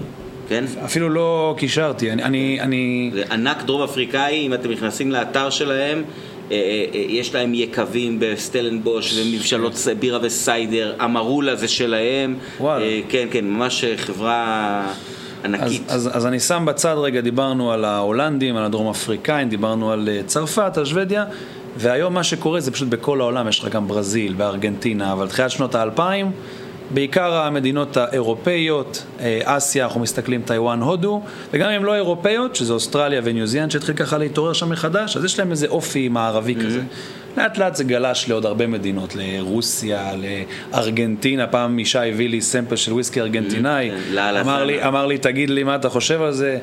כן? 0.49 0.65
אפילו 0.85 1.11
לא 1.11 1.55
קישרתי, 1.59 2.13
אני, 2.13 2.23
אני, 2.23 2.61
אני 2.61 3.11
זה 3.15 3.23
ענק 3.31 3.63
דרום 3.63 3.83
אפריקאי, 3.83 4.47
אם 4.47 4.55
אתם 4.55 4.71
נכנסים 4.71 5.11
לאתר 5.13 5.51
שלהם, 5.51 6.03
יש 6.93 7.35
להם 7.35 7.55
יקבים 7.55 8.17
בסטלנבוש 8.21 9.19
ומבשלות 9.19 9.73
בירה 9.99 10.19
וסיידר, 10.23 10.95
Amarula 11.05 11.57
זה 11.57 11.69
שלהם. 11.69 12.37
וואלה. 12.61 12.85
כן, 13.09 13.29
כן, 13.31 13.45
ממש 13.45 13.85
חברה 13.97 14.93
ענקית. 15.45 15.83
אז, 15.89 16.11
אז 16.13 16.27
אני 16.27 16.41
שם 16.41 16.65
בצד 16.67 16.95
רגע, 16.99 17.21
דיברנו 17.21 17.73
על 17.73 17.85
ההולנדים, 17.85 18.57
על 18.57 18.65
הדרום 18.65 18.91
אפריקאים, 18.91 19.49
דיברנו 19.49 19.93
על 19.93 20.09
אה, 20.13 20.21
צרפת, 20.27 20.79
על 20.79 20.85
שוודיה, 20.85 21.25
והיום 21.77 22.15
מה 22.15 22.25
שקורה 22.25 22.61
זה 22.61 22.71
פשוט 22.71 22.89
בכל 22.89 23.21
העולם, 23.21 23.49
יש 23.49 23.59
לך 23.61 23.69
גם 23.69 23.89
ברזיל 23.89 24.35
וארגנטינה, 24.37 25.13
אבל 25.13 25.29
תחילת 25.29 25.51
שנות 25.51 25.75
האלפיים, 25.75 26.31
בעיקר 26.95 27.35
המדינות 27.35 27.97
האירופאיות, 27.97 29.05
אה, 29.21 29.41
אסיה, 29.45 29.85
אנחנו 29.85 30.01
מסתכלים 30.01 30.43
טיוואן, 30.47 30.81
הודו, 30.81 31.23
וגם 31.53 31.71
אם 31.71 31.85
לא 31.85 31.95
אירופאיות, 31.95 32.57
שזה 32.57 32.73
אוסטרליה 32.73 33.21
וניו 33.25 33.47
זילנד, 33.47 33.71
שהתחיל 33.71 33.95
ככה 33.95 34.19
להתעורר 34.19 34.53
שם 34.53 34.71
מחדש, 34.71 35.17
אז 35.17 35.25
יש 35.25 35.39
להם 35.39 35.51
איזה 35.51 35.67
אופי 35.67 36.09
מערבי 36.09 36.55
כזה. 36.55 36.81
לאט 37.37 37.59
לאט 37.59 37.77
זה 37.77 37.85
גלש 37.85 38.29
לעוד 38.29 38.47
הרבה 38.47 38.67
מדינות, 38.67 39.15
לרוסיה, 39.17 40.13
לארגנטינה, 40.73 41.47
פעם 41.47 41.79
אישה 41.79 42.05
הביא 42.05 42.29
לי 42.29 42.41
סמפל 42.41 42.77
של 42.77 42.93
וויסקי 42.93 43.21
ארגנטינאי, 43.21 43.91
כן, 43.91 44.15
לא, 44.15 44.41
אמר 44.41 44.65
לי, 44.65 44.85
אמר 44.85 45.07
לי, 45.07 45.19
תגיד 45.19 45.51
לי 45.51 45.63
מה 45.63 45.75
אתה 45.75 45.89
חושב 45.89 46.23
על 46.23 46.33
זה. 46.33 46.59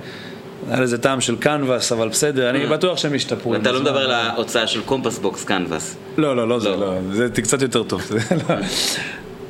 היה 0.70 0.80
לזה 0.80 0.98
טעם 0.98 1.22
של 1.22 1.36
קנבס, 1.36 1.92
אבל 1.92 2.08
בסדר, 2.08 2.50
אני 2.50 2.66
בטוח 2.66 2.98
שהם 2.98 3.16
ישתפרו. 3.16 3.56
אתה 3.56 3.72
לא. 3.72 3.80
מדבר 3.82 4.00
על 4.00 4.12
ההוצאה 4.12 4.68
של 4.68 4.82
Compass 4.82 5.20
Box 5.20 5.44
Canvas. 5.44 5.96
לא, 6.18 6.36
לא, 6.36 6.48
לא 6.48 6.60
זה, 6.60 6.70
לא. 6.70 6.78
לא, 6.78 7.28
זה 7.30 7.42
קצת 7.42 7.62
יותר 7.62 7.84
טוב. 7.84 8.02
לא. 8.50 8.56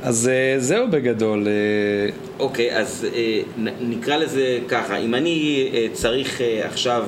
אז 0.02 0.28
אה, 0.28 0.54
זהו 0.58 0.88
בגדול. 0.90 1.46
אה, 1.46 1.52
אוקיי, 2.38 2.76
אז 2.76 3.06
אה, 3.14 3.40
נקרא 3.80 4.16
לזה 4.16 4.58
ככה, 4.68 4.96
אם 4.96 5.14
אני 5.14 5.68
אה, 5.74 5.86
צריך 5.92 6.40
אה, 6.40 6.66
עכשיו 6.66 7.04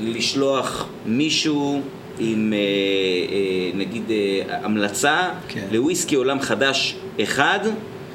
לשלוח 0.00 0.88
מישהו 1.06 1.82
עם 2.18 2.52
אה, 2.52 2.58
אה, 2.58 3.78
נגיד 3.78 4.02
אה, 4.10 4.56
המלצה 4.62 5.28
כן. 5.48 5.60
לוויסקי 5.72 6.14
עולם 6.14 6.40
חדש 6.40 6.96
אחד, 7.22 7.58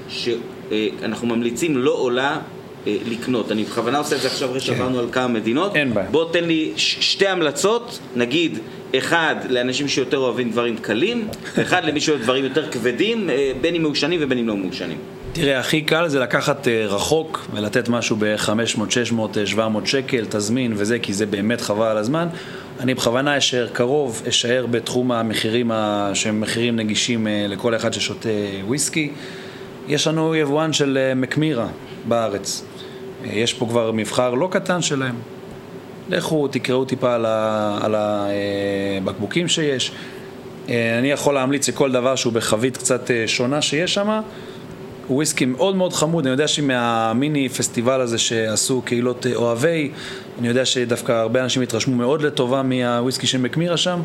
שאנחנו 0.09 1.27
ממליצים 1.27 1.77
לא 1.77 1.91
עולה 1.91 2.37
לקנות. 2.85 3.51
אני 3.51 3.63
בכוונה 3.63 3.97
עושה 3.97 4.15
את 4.15 4.21
זה 4.21 4.27
עכשיו 4.27 4.49
אחרי 4.49 4.59
שעברנו 4.59 4.99
על 4.99 5.05
כמה 5.11 5.27
מדינות. 5.27 5.75
אין 5.75 5.93
בעיה. 5.93 6.09
בוא 6.09 6.31
תן 6.31 6.43
לי 6.43 6.71
שתי 6.75 7.27
המלצות, 7.27 7.99
נגיד 8.15 8.57
אחד 8.97 9.35
לאנשים 9.49 9.87
שיותר 9.87 10.17
אוהבים 10.17 10.51
דברים 10.51 10.77
קלים, 10.77 11.27
אחד 11.61 11.85
למי 11.85 12.01
שאוהב 12.01 12.21
דברים 12.21 12.43
יותר 12.43 12.71
כבדים, 12.71 13.29
בין 13.61 13.75
אם 13.75 13.81
מעושנים 13.81 14.19
ובין 14.23 14.37
אם 14.37 14.47
לא 14.47 14.55
מעושנים. 14.55 14.97
תראה, 15.33 15.59
הכי 15.59 15.81
קל 15.81 16.07
זה 16.07 16.19
לקחת 16.19 16.67
רחוק 16.67 17.47
ולתת 17.53 17.89
משהו 17.89 18.15
ב-500, 18.19 18.89
600, 18.89 19.37
אה, 19.37 19.45
700 19.45 19.87
שקל, 19.87 20.25
תזמין 20.29 20.73
וזה, 20.75 20.99
כי 20.99 21.13
זה 21.13 21.25
באמת 21.25 21.61
חבל 21.61 21.85
על 21.85 21.97
הזמן. 21.97 22.27
אני 22.79 22.93
בכוונה 22.93 23.37
אשאר 23.37 23.67
קרוב, 23.73 24.23
אשאר 24.29 24.65
בתחום 24.71 25.11
המחירים 25.11 25.71
שהם 26.13 26.41
מחירים 26.41 26.75
נגישים 26.75 27.27
אה, 27.27 27.45
לכל 27.49 27.75
אחד 27.75 27.93
ששותה 27.93 28.29
וויסקי. 28.67 29.11
יש 29.87 30.07
לנו 30.07 30.35
יבואן 30.35 30.73
של 30.73 30.97
אה, 31.01 31.15
מקמירה 31.15 31.67
בארץ. 32.07 32.63
אה, 33.25 33.29
יש 33.33 33.53
פה 33.53 33.65
כבר 33.69 33.91
מבחר 33.91 34.33
לא 34.33 34.47
קטן 34.51 34.81
שלהם. 34.81 35.15
לכו 36.09 36.47
תקראו 36.47 36.85
טיפה 36.85 37.15
על 37.15 37.25
ה- 37.25 37.77
על 37.81 37.95
הבקבוקים 38.97 39.47
שיש. 39.47 39.91
אה, 40.69 40.99
אני 40.99 41.11
יכול 41.11 41.33
להמליץ 41.33 41.69
לכל 41.69 41.91
דבר 41.91 42.15
שהוא 42.15 42.33
בחבית 42.33 42.77
קצת 42.77 43.11
אה, 43.11 43.23
שונה 43.27 43.61
שיש 43.61 43.93
שם. 43.93 44.21
וויסקי 45.09 45.45
מאוד 45.45 45.75
מאוד 45.75 45.93
חמוד, 45.93 46.25
אני 46.25 46.31
יודע 46.31 46.47
שמהמיני 46.47 47.49
פסטיבל 47.49 48.01
הזה 48.01 48.17
שעשו 48.17 48.81
קהילות 48.85 49.27
אה, 49.27 49.35
אוהבי, 49.35 49.91
אני 50.39 50.47
יודע 50.47 50.65
שדווקא 50.65 51.11
הרבה 51.11 51.43
אנשים 51.43 51.61
התרשמו 51.61 51.95
מאוד 51.95 52.21
לטובה 52.21 52.63
מהוויסקי 52.63 53.27
של 53.27 53.37
מקמירה 53.37 53.77
שם, 53.77 53.99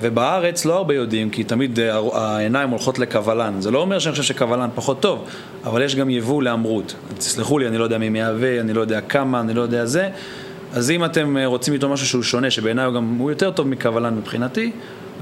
ובארץ 0.00 0.64
לא 0.64 0.76
הרבה 0.76 0.94
יודעים, 0.94 1.30
כי 1.30 1.44
תמיד 1.44 1.80
אה, 1.80 2.00
העיניים 2.12 2.70
הולכות 2.70 2.98
לקבלן. 2.98 3.60
זה 3.60 3.70
לא 3.70 3.78
אומר 3.78 3.98
שאני 3.98 4.12
חושב 4.12 4.22
שקבלן 4.22 4.68
פחות 4.74 5.00
טוב, 5.00 5.24
אבל 5.64 5.82
יש 5.82 5.96
גם 5.96 6.10
יבוא 6.10 6.42
לאמרות. 6.42 6.94
תסלחו 7.18 7.58
לי, 7.58 7.68
אני 7.68 7.78
לא 7.78 7.84
יודע 7.84 7.98
מי 7.98 8.08
מייבא, 8.08 8.60
אני 8.60 8.72
לא 8.72 8.80
יודע 8.80 9.00
כמה, 9.00 9.40
אני 9.40 9.54
לא 9.54 9.60
יודע 9.60 9.86
זה. 9.86 10.08
אז 10.72 10.90
אם 10.90 11.04
אתם 11.04 11.36
אה, 11.36 11.46
רוצים 11.46 11.74
איתו 11.74 11.88
משהו 11.88 12.06
שהוא 12.06 12.22
שונה, 12.22 12.50
שבעיניי 12.50 12.84
הוא 12.84 12.94
גם, 12.94 13.16
הוא 13.18 13.30
יותר 13.30 13.50
טוב 13.50 13.68
מקבלן 13.68 14.14
מבחינתי, 14.14 14.72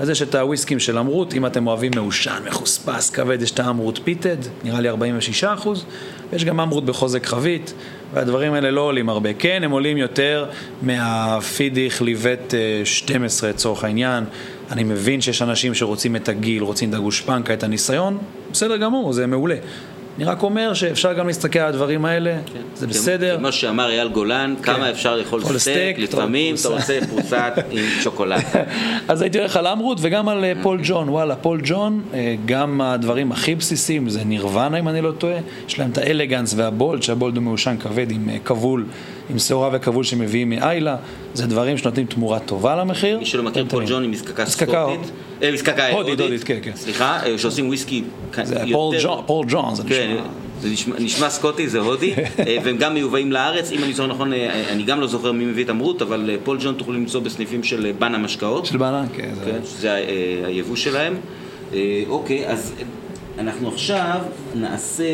אז 0.00 0.10
יש 0.10 0.22
את 0.22 0.34
הוויסקים 0.34 0.78
של 0.78 0.98
אמרות, 0.98 1.34
אם 1.34 1.46
אתם 1.46 1.66
אוהבים 1.66 1.92
מעושן, 1.94 2.42
מחוספס, 2.48 3.10
כבד, 3.10 3.42
יש 3.42 3.50
את 3.50 3.60
האמרות 3.60 4.00
פיטד, 4.04 4.36
נראה 4.64 4.80
לי 4.80 4.88
46 4.88 5.44
אחוז, 5.44 5.84
ויש 6.32 6.44
גם 6.44 6.60
אמרות 6.60 6.84
בחוזק 6.84 7.26
חבית, 7.26 7.74
והדברים 8.14 8.54
האלה 8.54 8.70
לא 8.70 8.80
עולים 8.80 9.08
הרבה. 9.08 9.32
כן, 9.32 9.60
הם 9.64 9.70
עולים 9.70 9.96
יותר 9.96 10.46
מה 10.82 11.09
Fiddich 11.09 12.02
Livet 12.02 12.54
12 12.84 13.50
לצורך 13.50 13.84
העניין. 13.84 14.24
אני 14.70 14.84
מבין 14.84 15.20
שיש 15.20 15.42
אנשים 15.42 15.74
שרוצים 15.74 16.16
את 16.16 16.28
הגיל, 16.28 16.62
רוצים 16.62 16.88
את 16.90 16.94
הגושפנקה, 16.94 17.54
את 17.54 17.62
הניסיון, 17.62 18.18
בסדר 18.52 18.76
גמור, 18.76 19.12
זה 19.12 19.26
מעולה. 19.26 19.56
אני 20.16 20.24
רק 20.24 20.42
אומר 20.42 20.74
שאפשר 20.74 21.12
גם 21.12 21.26
להסתכל 21.26 21.58
על 21.58 21.68
הדברים 21.68 22.04
האלה, 22.04 22.36
כן. 22.52 22.60
זה 22.74 22.86
בסדר. 22.86 23.36
כמו 23.38 23.52
שאמר 23.52 23.90
אייל 23.90 24.08
גולן, 24.08 24.54
כן. 24.62 24.72
כמה 24.72 24.90
אפשר 24.90 25.16
לאכול 25.16 25.40
סטייק, 25.40 25.58
סטייק, 25.58 25.98
לפעמים 25.98 26.54
אתה 26.60 26.68
רוצה 26.68 26.98
פרוסה 27.08 27.52
עם 27.70 27.84
שוקולד. 28.00 28.42
אז 29.08 29.22
הייתי 29.22 29.38
הולך 29.38 29.56
על 29.56 29.66
Amrut 29.66 29.98
וגם 30.00 30.28
על 30.28 30.44
אה, 30.44 30.52
Paul 30.62 30.80
John, 30.82 31.08
וואלה, 31.08 31.36
Paul 31.36 31.60
John, 31.64 32.02
אה, 32.14 32.34
גם 32.46 32.80
הדברים 32.80 33.32
הכי 33.32 33.54
בסיסיים, 33.54 34.08
זה 34.08 34.24
Nirvana 34.24 34.78
אם 34.78 34.88
אני 34.88 35.00
לא 35.00 35.12
טועה, 35.12 35.38
יש 35.68 35.78
להם 35.78 35.90
את 35.90 35.98
ה 35.98 36.05
Elegance 36.05 36.54
וה 36.56 36.69
Bold, 36.69 37.02
שה 37.02 37.17
Bold 37.17 37.36
הוא 37.36 37.44
מעושן 37.44 37.76
כבד 37.80 38.10
עם 38.10 38.28
אה, 38.28 38.36
כבול. 38.44 38.84
עם 39.30 39.38
שעורה 39.38 39.68
וכבול 39.72 40.04
שמביאים 40.04 40.50
מ 40.50 40.57
Islay, 40.57 40.96
זה 41.34 41.46
דברים 41.46 41.78
שנותנים 41.78 42.06
תמורה 42.06 42.38
טובה 42.38 42.76
למחיר. 42.76 43.18
מי 43.18 43.26
שלא 43.26 43.42
מכיר 43.42 43.66
Paul 43.68 43.84
John 43.86 44.02
היא 44.02 44.10
מזקקה 44.10 44.46
סקוטית, 44.46 45.10
אה, 45.42 45.52
מזקקה 45.52 45.88
הודית, 45.88 46.20
הודית, 46.20 46.44
כן, 46.44 46.58
כן. 46.62 46.72
סליחה, 46.74 47.26
אה, 47.26 47.38
שעושים 47.38 47.68
וויסקי 47.68 48.02
זה 48.42 48.56
Paul 49.26 49.46
John, 49.48 49.74
זה 49.74 49.82
כן, 49.88 50.10
נשמע. 50.10 50.26
זה 50.60 50.68
נשמע, 50.68 50.96
נשמע 50.98 51.30
סקוטי, 51.30 51.68
זה 51.68 51.78
הודי, 51.78 52.14
אה, 52.14 52.56
והם 52.64 52.76
גם 52.76 52.94
מיובאים 52.94 53.32
לארץ, 53.32 53.72
אם 53.72 53.84
אני 53.84 53.92
זוכר 53.92 54.08
נכון, 54.08 54.32
אני 54.70 54.82
גם 54.82 55.00
לא 55.00 55.06
זוכר 55.06 55.32
מי 55.32 55.44
מביא 55.44 55.64
את 55.64 55.68
ה 55.68 55.73
Amrut, 55.73 56.02
אבל 56.02 56.30
Paul 56.44 56.58
John 56.62 56.74
תוכלו 56.74 56.94
למצוא 56.94 57.20
בסניפים 57.20 57.62
של 57.62 57.92
בנה 57.98 58.18
משקאות. 58.18 58.66
של 58.66 58.76
בנה, 58.76 59.04
כן. 59.16 59.30
כן, 59.44 59.58
זה 59.64 59.94
היבוא 60.46 60.76
שלהם. 60.76 61.14
אוקיי, 62.08 62.48
אז 62.48 62.74
אנחנו 63.38 63.68
עכשיו 63.68 64.20
נעשה... 64.54 65.04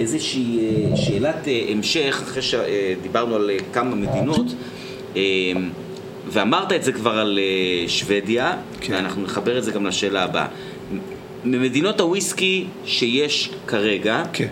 איזושהי 0.00 0.58
שאלת 0.96 1.48
המשך, 1.68 2.20
אחרי 2.22 2.42
שדיברנו 2.42 3.34
על 3.34 3.50
כמה 3.72 3.94
מדינות, 3.94 4.46
ואמרת 6.28 6.72
את 6.72 6.82
זה 6.82 6.92
כבר 6.92 7.18
על 7.18 7.38
שוודיה, 7.86 8.52
כן. 8.80 8.92
ואנחנו 8.92 9.22
נחבר 9.22 9.58
את 9.58 9.64
זה 9.64 9.72
גם 9.72 9.86
לשאלה 9.86 10.22
הבאה. 10.22 10.46
ממדינות 11.44 12.00
הוויסקי 12.00 12.66
שיש 12.84 13.50
כרגע, 13.66 14.22
כן. 14.32 14.48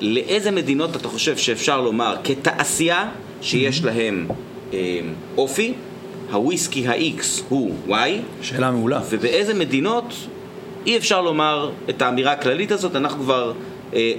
לאיזה 0.00 0.50
מדינות 0.50 0.96
אתה 0.96 1.08
חושב 1.08 1.36
שאפשר 1.36 1.80
לומר 1.80 2.16
כתעשייה 2.24 3.08
שיש. 3.40 3.84
להם 3.84 4.26
אופי, 5.36 5.72
הוויסקי 6.32 6.88
ה-X 6.88 7.42
הוא 7.48 7.74
Y? 7.88 7.92
שאלה 8.42 8.70
מעולה. 8.70 9.00
ובאיזה 9.10 9.54
מדינות 9.54 10.14
אי 10.86 10.96
אפשר 10.96 11.20
לומר 11.20 11.70
את 11.90 12.02
האמירה 12.02 12.32
הכללית 12.32 12.72
הזאת, 12.72 12.96
אנחנו 12.96 13.22
כבר 13.22 13.48
אה, 13.48 13.54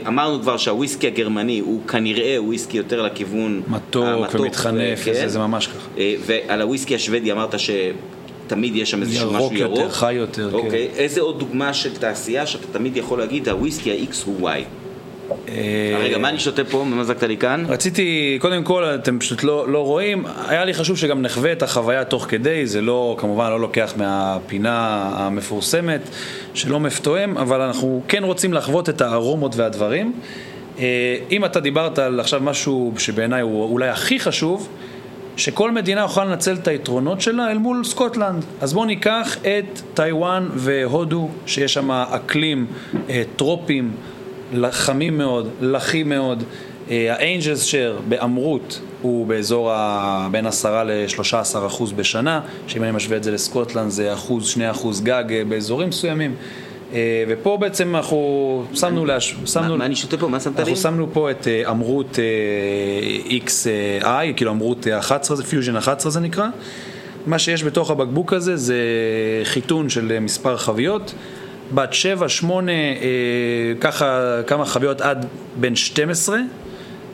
אמרנו 0.08 0.42
כבר 0.42 0.58
שהוויסקי 0.58 1.08
הגרמני 1.08 1.60
הוא 1.60 1.88
כנראה 1.88 2.38
וויסקי 2.40 2.78
יותר 2.78 3.02
לכיוון 3.02 3.62
מתוק, 3.68 4.06
המתוק 4.06 4.42
ומתחנף, 4.42 5.06
כן. 5.06 5.14
זה, 5.14 5.28
זה 5.28 5.40
ממש 5.40 5.68
ככה. 5.68 5.88
אה, 5.98 6.16
ועל 6.26 6.62
הוויסקי 6.62 6.96
השוודי 6.96 7.32
אמרת 7.32 7.56
שתמיד 7.60 8.76
יש 8.76 8.92
שם 8.92 9.02
איזשהו 9.02 9.34
משהו 9.34 9.40
ירוק. 9.40 9.54
ירוק 9.54 9.78
יותר, 9.78 9.90
חי 9.90 10.14
יותר, 10.14 10.50
אוקיי. 10.54 10.70
כן. 10.94 10.98
איזה 10.98 11.22
עוד 11.22 11.40
דוגמה 11.40 11.74
של 11.74 11.96
תעשייה 11.98 12.46
שאתה 12.46 12.68
תמיד 12.72 12.98
יכול 12.98 13.20
להגיד, 13.20 13.50
הוויסקי 13.50 13.92
ה-X 13.92 14.16
הוא 14.26 14.50
Y? 14.50 14.85
אה, 15.50 15.98
רגע, 16.00 16.18
מה 16.18 16.30
אני 16.30 16.40
שותה 16.40 16.64
פה? 16.64 16.84
מה 16.84 16.96
מזגת 16.96 17.24
לי 17.24 17.38
כאן? 17.38 17.66
רציתי, 17.68 18.38
קודם 18.42 18.64
כל, 18.64 18.84
אתם 18.84 19.20
פשוט 19.20 19.44
לא, 19.44 19.68
לא 19.70 19.86
רואים, 19.86 20.26
היה 20.48 20.66
לי 20.66 20.74
חשוב 20.74 20.98
שגם 20.98 21.22
נחווה 21.22 21.52
את 21.52 21.64
החוויה 21.64 22.04
תוך 22.04 22.26
כדי, 22.30 22.68
זה 22.68 22.82
לא, 22.82 23.16
כמובן 23.20 23.50
לא 23.50 23.60
לוקח 23.60 23.94
מהפינה 23.98 25.10
המפורסמת 25.16 26.02
של 26.54 26.72
עומף 26.72 27.00
תואם, 27.00 27.38
אבל 27.38 27.62
אנחנו 27.62 28.02
כן 28.08 28.24
רוצים 28.24 28.54
לחוות 28.54 28.90
את 28.90 29.02
הארומות 29.02 29.56
והדברים. 29.56 30.14
אה, 30.80 31.18
אם 31.32 31.46
אתה 31.46 31.60
דיברת 31.60 32.00
על 32.00 32.20
עכשיו 32.20 32.42
משהו 32.44 32.94
שבעיניי 32.98 33.42
הוא 33.42 33.64
אולי 33.64 33.90
הכי 33.90 34.20
חשוב, 34.20 34.70
שכל 35.38 35.72
מדינה 35.72 36.02
יכולה 36.02 36.26
לנצל 36.26 36.54
את 36.54 36.68
היתרונות 36.68 37.22
שלה 37.22 37.52
אל 37.52 37.58
מול 37.58 37.84
סקוטלנד. 37.84 38.46
אז 38.62 38.74
בואו 38.74 38.86
ניקח 38.86 39.38
את 39.42 39.82
טיוואן 39.94 40.50
והודו, 40.56 41.30
שיש 41.46 41.74
שם 41.74 41.92
אקלים 41.92 42.66
אה, 43.10 43.24
טרופי. 43.36 43.92
חמים 44.72 45.18
מאוד, 45.18 45.50
לחים 45.62 46.10
מאוד. 46.10 46.44
אה, 46.92 47.14
ה 47.14 47.20
angel's 47.20 47.64
share 47.64 47.98
ב 48.10 48.21
Amrut 48.21 48.80
הוא 49.02 49.28
באזור 49.28 49.72
ה... 49.72 50.28
בין 50.32 50.46
10 50.46 50.84
ל-13 50.84 51.68
אחוז 51.68 51.92
בשנה, 51.92 52.42
שאם 52.68 52.84
אני 52.84 52.92
משווה 52.92 53.18
את 53.18 53.24
זה 53.24 53.32
לסקוטלנד 53.32 53.90
זה 53.90 54.14
אחוז, 54.14 54.48
שני 54.48 54.72
אחוז 54.72 55.02
גג 55.02 55.24
אה, 55.30 55.44
באזורים 55.50 55.90
מסוימים. 55.90 56.36
אה, 56.94 57.24
ופה 57.28 57.58
בעצם 57.62 57.96
אנחנו 57.96 58.64
שמנו, 58.74 59.06
להש... 59.06 59.36
שמנו... 59.46 59.78
מה 59.78 59.86
אני 59.86 59.96
שותה 59.96 60.18
פה? 60.18 60.28
מה 60.28 60.40
שמת 60.40 60.56
לי? 60.56 60.62
אנחנו 60.62 60.76
שמנו 60.76 61.08
פה 61.14 61.32
את 61.32 61.48
Amrut 61.70 62.20
XI, 63.28 64.06
כאילו 64.36 64.52
Amrut 64.52 64.88
11, 64.88 65.38
פיוז'ן 65.38 65.76
11 65.76 66.12
זה 66.12 66.20
נקרא. 66.20 66.48
מה 67.28 67.40
שיש 67.40 67.64
בתוך 67.64 67.92
הבקבוק 67.92 68.34
הזה 68.34 68.58
זה 68.58 68.78
חיתון 69.44 69.90
של 69.90 70.20
מספר 70.20 70.58
חביות. 70.58 71.14
בת 71.74 71.94
7, 71.94 72.30
8, 72.30 72.72
אה, 72.72 72.78
ככה 73.80 74.40
כמה 74.48 74.66
חביות 74.66 75.02
עד 75.02 75.26
בן 75.56 75.76
12. 75.76 76.38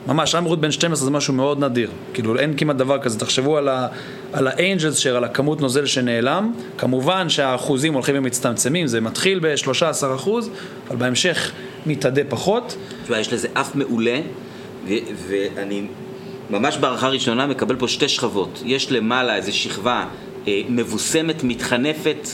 ממש, 0.06 0.34
Amrut 0.34 0.60
בן 0.60 0.70
12 0.70 1.04
זה 1.04 1.10
משהו 1.10 1.34
מאוד 1.34 1.64
נדיר. 1.64 1.90
כאילו, 2.14 2.38
אין 2.38 2.56
כמעט 2.56 2.76
דבר 2.76 2.98
כזה. 2.98 3.18
תחשבו 3.18 3.56
על, 3.56 3.68
ה, 3.68 3.88
על 4.32 4.46
האנג'לס 4.46 4.96
שר, 4.96 5.16
על 5.16 5.24
הכמות 5.24 5.60
נוזל 5.60 5.86
שנעלם. 5.86 6.52
כמובן 6.78 7.28
שהאחוזים 7.28 7.94
הולכים 7.94 8.14
ומצטמצמים, 8.18 8.86
זה 8.86 9.00
מתחיל 9.00 9.38
ב-13 9.42 10.14
אחוז, 10.14 10.50
אבל 10.88 10.96
בהמשך 10.96 11.52
מתאדה 11.86 12.22
פחות. 12.28 12.76
תשמע, 13.04 13.18
יש 13.18 13.32
לזה 13.32 13.48
אף 13.54 13.74
מעולה, 13.74 14.20
ואני 15.28 15.82
ממש 16.50 16.76
בהערכה 16.76 17.08
ראשונה 17.08 17.46
מקבל 17.46 17.76
פה 17.76 17.88
שתי 17.88 18.08
שכבות. 18.08 18.62
יש 18.64 18.92
למעלה 18.92 19.36
איזו 19.36 19.56
שכבה 19.56 20.04
אה, 20.48 20.60
מבוסמת, 20.68 21.44
מתחנפת. 21.44 22.28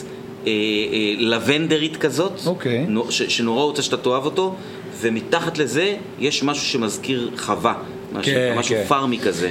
אה, 0.49 0.93
אה, 0.93 1.13
לבנדרית 1.17 1.97
כזאת, 1.97 2.39
okay. 2.45 2.47
אוקיי. 2.47 2.87
ש, 3.09 3.21
שנורא 3.21 3.63
רוצה 3.63 3.81
שאתה 3.81 3.97
תאהב 3.97 4.25
אותו, 4.25 4.55
ומתחת 5.01 5.57
לזה 5.57 5.95
יש 6.19 6.43
משהו 6.43 6.65
שמזכיר 6.65 7.31
חווה, 7.37 7.73
משהו, 8.13 8.33
כן, 8.33 8.55
משהו 8.57 8.75
כן. 8.75 8.83
farmy 8.87 9.19
כזה. 9.19 9.49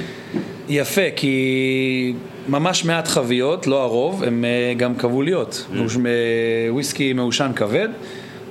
יפה, 0.69 1.01
כי 1.15 2.13
ממש 2.49 2.85
מעט 2.85 3.07
חביות, 3.07 3.67
לא 3.67 3.83
הרוב, 3.83 4.23
הן 4.23 4.45
אה, 4.45 4.73
גם 4.77 4.95
כבוליות. 4.95 5.65
Mm. 5.71 5.77
וויסקי 6.69 7.13
מעושן 7.13 7.51
כבד. 7.55 7.89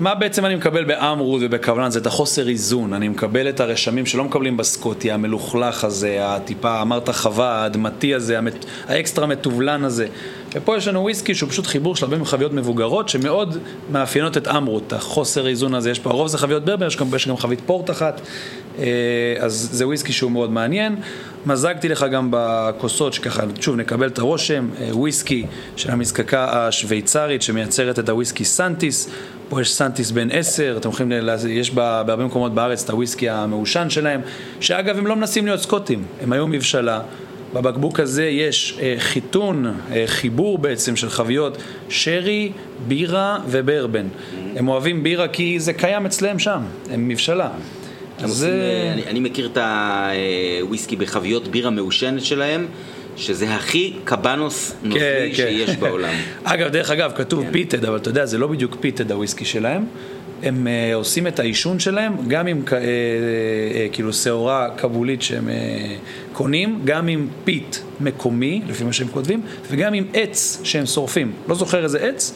מה 0.00 0.14
בעצם 0.14 0.44
אני 0.44 0.54
מקבל 0.54 0.84
ב 0.84 0.94
Amrut 0.94 1.42
וב 1.44 1.53
Kavalan? 1.53 1.90
זה 1.90 1.98
את 1.98 2.06
החוסר 2.06 2.48
איזון. 2.48 2.92
אני 2.92 3.08
מקבל 3.08 3.48
את 3.48 3.60
הרשמים 3.60 4.06
שלא 4.06 4.24
מקבלים 4.24 4.56
בסקוטי, 4.56 5.10
המלוכלך 5.10 5.84
הזה, 5.84 6.18
הטיפה, 6.20 6.82
אומרת 6.82 7.08
חווה, 7.08 7.62
האדמתי 7.62 8.14
הזה, 8.14 8.38
המת... 8.38 8.64
האקסטרה 8.88 9.26
מטובלן 9.26 9.84
הזה. 9.84 10.06
ופה 10.54 10.76
יש 10.76 10.88
לנו 10.88 11.02
וויסקי 11.02 11.34
שהוא 11.34 11.50
פשוט 11.50 11.66
חיבור 11.66 11.96
של 11.96 12.04
הרבה 12.04 12.18
מחביות 12.18 12.52
מבוגרות 12.52 13.08
שמאוד 13.08 13.58
מאפיינות 13.90 14.36
את 14.36 14.48
Amrut, 14.48 14.92
החוסר 14.92 15.46
איזון 15.46 15.74
הזה. 15.74 15.90
יש 15.90 15.98
פה, 15.98 16.10
הרוב 16.10 16.28
זה 16.28 16.38
חביות 16.38 16.64
ברבן, 16.64 16.86
יש 16.86 16.96
גם, 16.96 17.06
יש 17.14 17.28
גם 17.28 17.36
חבית 17.36 17.60
פורט 17.66 17.90
אחת, 17.90 18.20
אה, 18.78 18.84
אז 19.38 19.68
זה 19.72 19.86
וויסקי 19.86 20.12
שהוא 20.12 20.30
מאוד 20.30 20.52
מעניין. 20.52 20.96
מזגתי 21.46 21.88
לך 21.88 22.06
גם 22.12 22.28
בכוסות, 22.30 23.12
שככה, 23.12 23.42
שוב, 23.60 23.76
נקבל 23.76 24.06
את 24.06 24.18
הרושם, 24.18 24.68
אה, 24.80 24.96
וויסקי 24.96 25.46
של 25.76 25.90
המזקקה 25.90 26.46
השוויצרית 26.50 27.42
שמייצרת 27.42 27.98
את 27.98 28.08
הוויסקי 28.08 28.44
Säntis. 28.44 29.10
פה 29.48 29.60
יש 29.60 29.74
Säntis 29.74 30.10
בן 30.10 30.30
10, 30.30 30.76
אתם 30.76 30.88
יכולים, 30.88 31.12
יש 31.48 31.70
בהרבה 31.70 32.24
מקומות 32.24 32.54
בארץ 32.54 32.84
את 32.84 32.90
הוויסקי 32.90 33.28
המעושן 33.28 33.90
שלהם, 33.90 34.20
שאגב 34.60 34.98
הם 34.98 35.06
לא 35.06 35.16
מנסים 35.16 35.46
להיות 35.46 35.60
סקוטים, 35.60 36.04
הם 36.22 36.32
היו 36.32 36.46
מבשלה. 36.46 37.00
בבקבוק 37.54 38.00
הזה 38.00 38.24
יש 38.24 38.78
אה, 38.82 38.94
חיתון, 38.98 39.66
אה, 39.66 40.02
חיבור 40.06 40.58
בעצם 40.58 40.96
של 40.96 41.10
חביות 41.10 41.58
שרי, 41.88 42.52
בירה 42.88 43.38
וברבן. 43.48 44.06
Mm-hmm. 44.06 44.58
הם 44.58 44.68
אוהבים 44.68 45.02
בירה 45.02 45.28
כי 45.28 45.60
זה 45.60 45.72
קיים 45.72 46.06
אצלם 46.06 46.38
שם, 46.38 46.60
הם 46.90 47.08
מבשלה. 47.08 47.50
אז 48.18 48.44
אה, 48.44 48.92
אני, 48.92 49.02
אני 49.06 49.20
מכיר 49.20 49.50
את 49.52 49.58
הוויסקי 50.62 50.96
בחביות 50.96 51.48
בירה 51.48 51.70
מעושנת 51.70 52.24
שלהם. 52.24 52.66
שזה 53.18 53.54
הכי 53.54 53.92
קבנוס 54.04 54.74
נופלי 54.82 55.00
כן, 55.00 55.28
כן. 55.30 55.34
שיש. 55.34 55.76
בעולם. 55.76 56.14
אגב, 56.44 56.68
דרך 56.68 56.90
אגב, 56.90 57.12
כתוב 57.16 57.44
כן. 57.44 57.52
peated, 57.52 57.84
אבל 57.84 57.96
אתה 57.96 58.10
יודע, 58.10 58.26
זה 58.26 58.38
לא 58.38 58.46
בדיוק 58.46 58.76
peated 58.80 59.12
הוויסקי 59.12 59.44
שלהם. 59.44 59.84
הם 60.42 60.66
אה, 60.66 60.94
עושים 60.94 61.26
את 61.26 61.38
העישון 61.38 61.78
שלהם 61.78 62.12
גם 62.28 62.46
עם 62.46 62.62
uh, 62.66 62.68
אה, 62.68 62.72
אה, 62.72 62.74
כאילו 63.92 64.12
שעורה 64.12 64.68
כבולית 64.76 65.22
שהם 65.22 65.48
אה, 65.48 66.32
קונים, 66.32 66.80
גם 66.84 67.08
עם 67.08 67.28
peat 67.44 67.76
מקומי, 68.00 68.62
לפי 68.68 68.84
מה 68.84 68.92
שהם 68.92 69.08
כותבים, 69.08 69.42
וגם 69.70 69.94
עם 69.94 70.04
עץ 70.14 70.60
שהם 70.64 70.86
שורפים. 70.86 71.32
לא 71.48 71.54
זוכר 71.54 71.84
איזה 71.84 71.98
עץ, 71.98 72.34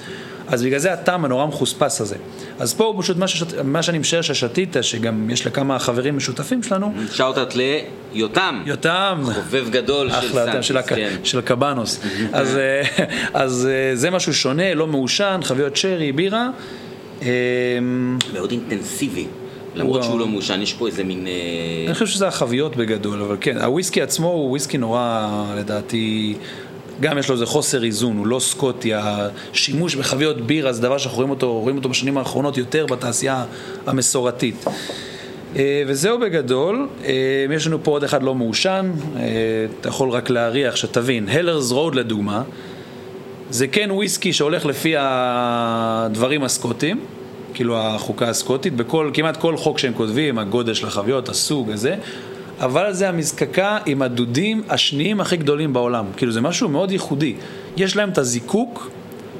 אז 0.48 0.62
בגלל 0.62 0.78
זה 0.78 0.92
הטעם 0.92 1.24
הנורא 1.24 1.46
מחוספס 1.46 2.00
הזה. 2.00 2.16
אז 2.58 2.74
פה 2.74 2.84
הוא 2.84 3.02
פשוט 3.02 3.16
מה, 3.16 3.28
ששת, 3.28 3.58
מה 3.64 3.82
שאני 3.82 3.98
משער 3.98 4.22
ששתית, 4.22 4.76
שגם 4.80 5.30
יש 5.30 5.46
לכמה 5.46 5.78
חברים 5.78 6.16
משותפים 6.16 6.62
שלנו. 6.62 6.94
שאוטת 7.12 7.54
ליותם. 7.54 8.62
יותם. 8.66 9.22
חובב 9.24 9.70
גדול 9.70 10.10
של 10.10 10.16
אחלה, 10.16 10.62
של, 10.62 10.76
הק... 10.76 10.88
כן. 10.92 11.16
של 11.24 11.40
קבנוס. 11.40 12.00
אז, 12.32 12.58
אז 13.34 13.68
זה 13.94 14.10
משהו 14.10 14.34
שונה, 14.34 14.74
לא 14.74 14.86
מעושן, 14.86 15.40
חביות 15.42 15.76
שרי, 15.76 16.12
בירה. 16.12 16.48
מאוד 18.32 18.50
אינטנסיבי. 18.50 19.26
למרות 19.74 20.04
שהוא 20.04 20.18
לא 20.18 20.26
מעושן, 20.26 20.62
יש 20.62 20.72
פה 20.72 20.86
איזה 20.86 21.04
מין... 21.04 21.26
אה, 21.26 21.32
אני 21.86 21.94
חושב 21.94 22.06
שזה 22.06 22.28
החביות 22.28 22.76
בגדול, 22.76 23.22
אבל 23.22 23.36
כן, 23.40 23.58
הוויסקי 23.58 24.02
עצמו 24.02 24.28
הוא 24.28 24.50
וויסקי 24.50 24.78
נורא, 24.78 25.28
לדעתי, 25.56 26.34
גם 27.00 27.18
יש 27.18 27.28
לו 27.28 27.34
איזה 27.34 27.46
חוסר 27.46 27.84
איזון, 27.84 28.16
הוא 28.16 28.26
לא 28.26 28.38
סקוטי, 28.38 28.92
השימוש 28.94 29.94
בחביות 29.94 30.40
בירה 30.40 30.72
זה 30.72 30.82
דבר 30.82 30.98
שאנחנו 30.98 31.16
רואים 31.16 31.30
אותו, 31.30 31.60
רואים 31.60 31.76
אותו 31.76 31.88
בשנים 31.88 32.18
האחרונות 32.18 32.58
יותר 32.58 32.86
בתעשייה 32.86 33.44
המסורתית. 33.86 34.64
אה, 35.56 35.82
וזהו 35.86 36.20
בגדול, 36.20 36.88
אה, 37.04 37.12
יש 37.50 37.66
לנו 37.66 37.84
פה 37.84 37.90
עוד 37.90 38.04
אחד 38.04 38.22
לא 38.22 38.34
מעושן, 38.34 38.92
אתה 39.80 39.88
יכול 39.88 40.10
רק 40.10 40.30
להריח, 40.30 40.76
שתבין, 40.76 41.28
הלרס 41.28 41.70
רוד 41.70 41.94
לדוגמה, 41.94 42.42
זה 43.52 43.66
כן 43.66 43.90
וויסקי 43.90 44.32
שהולך 44.32 44.66
לפי 44.66 44.94
הדברים 44.98 46.44
הסקוטיים. 46.44 47.00
כאילו 47.54 47.78
החוקה 47.78 48.28
הסקוטית, 48.28 48.76
בכל, 48.76 49.10
כמעט 49.14 49.36
כל 49.36 49.56
חוק 49.56 49.78
שהם 49.78 49.92
כותבים, 49.92 50.38
הגודל 50.38 50.74
של 50.74 50.86
החביות, 50.86 51.28
הסוג 51.28 51.70
הזה, 51.70 51.96
אבל 52.60 52.92
זה 52.92 53.08
המזקקה 53.08 53.78
עם 53.86 54.02
הדודים 54.02 54.62
השניים 54.68 55.20
הכי 55.20 55.36
גדולים 55.36 55.72
בעולם. 55.72 56.04
כאילו 56.16 56.32
זה 56.32 56.40
משהו 56.40 56.68
מאוד 56.68 56.90
ייחודי. 56.90 57.34
יש 57.76 57.96
להם 57.96 58.08
את 58.08 58.18
הזיקוק 58.18 58.90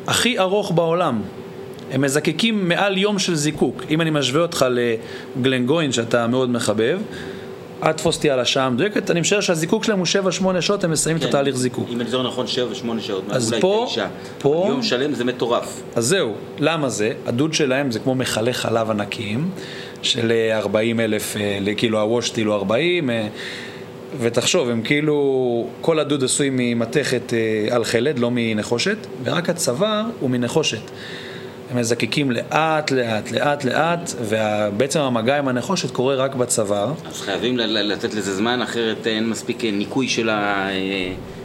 הכי 0.07 0.39
ארוך 0.39 0.73
בעולם. 0.73 1.23
הם 1.93 2.01
מזקקים 2.01 2.69
מעל 2.69 2.99
יום 2.99 3.19
של 3.19 3.35
זיקוק. 3.35 3.83
אם 3.91 4.01
אני 4.01 4.11
משווה 4.11 4.43
אותך 4.43 4.67
לגלנגוין 4.71 5.93
שאתה 5.93 6.27
מאוד 6.27 6.51
מחבב, 6.51 7.01
אל 7.83 7.93
תתפוס 7.93 8.17
אותי 8.17 8.31
על 8.31 8.41
השעה 8.41 8.67
המדויקת, 8.67 9.11
אני 9.11 9.21
משער 9.21 9.41
שהזיקוק 9.41 9.85
שלהם 9.85 9.99
הוא 9.99 10.07
7-8 10.57 10.61
שעות, 10.61 10.85
הם 10.85 10.91
מסיימים 10.91 11.21
כן, 11.21 11.29
את 11.29 11.35
התהליך 11.35 11.57
זיקוק. 11.57 11.89
אם 11.91 12.01
אני 12.01 12.11
זוכר 12.11 12.27
נכון, 12.27 12.47
7-8 12.47 13.01
שעות, 13.01 13.25
אז 13.31 13.55
פה, 13.61 13.87
פה, 14.39 14.67
יום 14.69 14.83
שלם 14.83 15.15
זה 15.15 15.25
מטורף. 15.25 15.83
אז 15.97 16.07
זהו, 16.07 16.35
למה 16.59 16.89
זה? 16.89 17.13
הדוד 17.27 17.55
שלהם 17.55 17.91
זה 17.91 17.99
כמו 17.99 18.15
מכלי 18.15 18.53
חלב 18.53 18.91
ענקיים, 18.91 19.51
של 20.03 20.33
40 20.53 21.01
אה, 21.01 21.05
אלף, 21.05 21.37
אה, 21.37 21.75
כאילו 21.77 22.01
הוושטיל 22.01 22.47
הוא 22.47 22.55
40, 22.55 23.11
ותחשוב, 24.21 24.69
הם 24.69 24.83
כאילו, 24.83 25.67
כל 25.81 25.99
הדוד 25.99 26.25
עשוי 26.25 26.49
ממתכת 26.53 27.35
אה, 27.35 27.75
על 27.75 27.85
חלד, 27.85 28.19
לא 28.19 28.29
מנחושת, 28.33 28.97
ורק 29.25 29.51
הצוואר 29.51 30.05
הוא 30.21 30.31
מנחושת. 30.31 30.91
מזקקים 31.75 32.31
לאט, 32.31 32.91
לאט, 32.91 33.31
לאט, 33.31 33.65
לאט, 33.65 34.13
ובעצם 34.21 35.01
המגע 35.01 35.39
עם 35.39 35.49
הנחושת 35.49 35.91
קורה 35.91 36.15
רק 36.15 36.35
בצוואר. 36.35 36.93
אז 37.07 37.21
חייבים 37.21 37.59
לתת 37.59 38.15
לזה 38.15 38.35
זמן, 38.35 38.63
אחרת 38.63 39.07
אין 39.07 39.29
מספיק 39.29 39.65
ניקוי 39.65 40.09
של, 40.09 40.29
ה... 40.29 40.69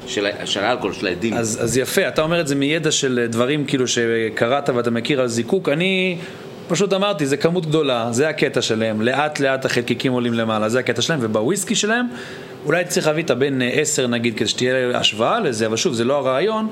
של, 0.07 0.25
ה... 0.25 0.45
של 0.45 0.63
האלכוהול, 0.63 0.93
של 0.93 1.07
העדים. 1.07 1.33
אז, 1.33 1.59
אז 1.63 1.77
יפה, 1.77 2.07
אתה 2.07 2.21
אומר 2.21 2.41
את 2.41 2.47
זה 2.47 2.55
מידע 2.55 2.91
של 2.91 3.27
דברים 3.29 3.65
כאילו 3.65 3.87
שקראת 3.87 4.69
ואתה 4.69 4.91
מכיר 4.91 5.21
על 5.21 5.27
זיקוק. 5.27 5.69
אני 5.69 6.17
פשוט 6.67 6.93
אמרתי, 6.93 7.25
זה 7.25 7.37
כמות 7.37 7.65
גדולה, 7.65 8.07
זה 8.11 8.29
הקטע 8.29 8.61
שלהם, 8.61 9.01
לאט 9.01 9.39
לאט 9.39 9.65
החלקיקים 9.65 10.11
עולים 10.11 10.33
למעלה, 10.33 10.69
זה 10.69 10.79
הקטע 10.79 11.01
שלהם, 11.01 11.19
ובוויסקי 11.21 11.75
שלהם 11.75 12.05
אולי 12.65 12.85
צריך 12.85 13.07
להביא 13.07 13.23
את 13.23 13.29
הבן 13.29 13.61
עשר 13.61 14.07
נגיד, 14.07 14.37
כדי 14.37 14.47
שתהיה 14.47 14.97
השוואה 14.97 15.39
לזה, 15.39 15.65
אבל 15.65 15.75
שוב, 15.75 15.93
זה 15.93 16.03
לא 16.03 16.17
הרעיון. 16.17 16.67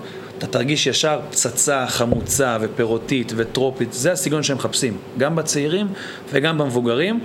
אתה 0.45 0.53
תרגיש 0.53 0.87
ישר 0.87 1.19
פצצה 1.31 1.85
חמוצה 1.87 2.57
ופירותית 2.61 3.33
וטרופית, 3.35 3.93
זה 3.93 4.11
הסגנון 4.11 4.43
שהם 4.43 4.57
מחפשים, 4.57 4.97
גם 5.17 5.35
בצעירים 5.35 5.87
וגם 6.31 6.57
במבוגרים. 6.57 7.19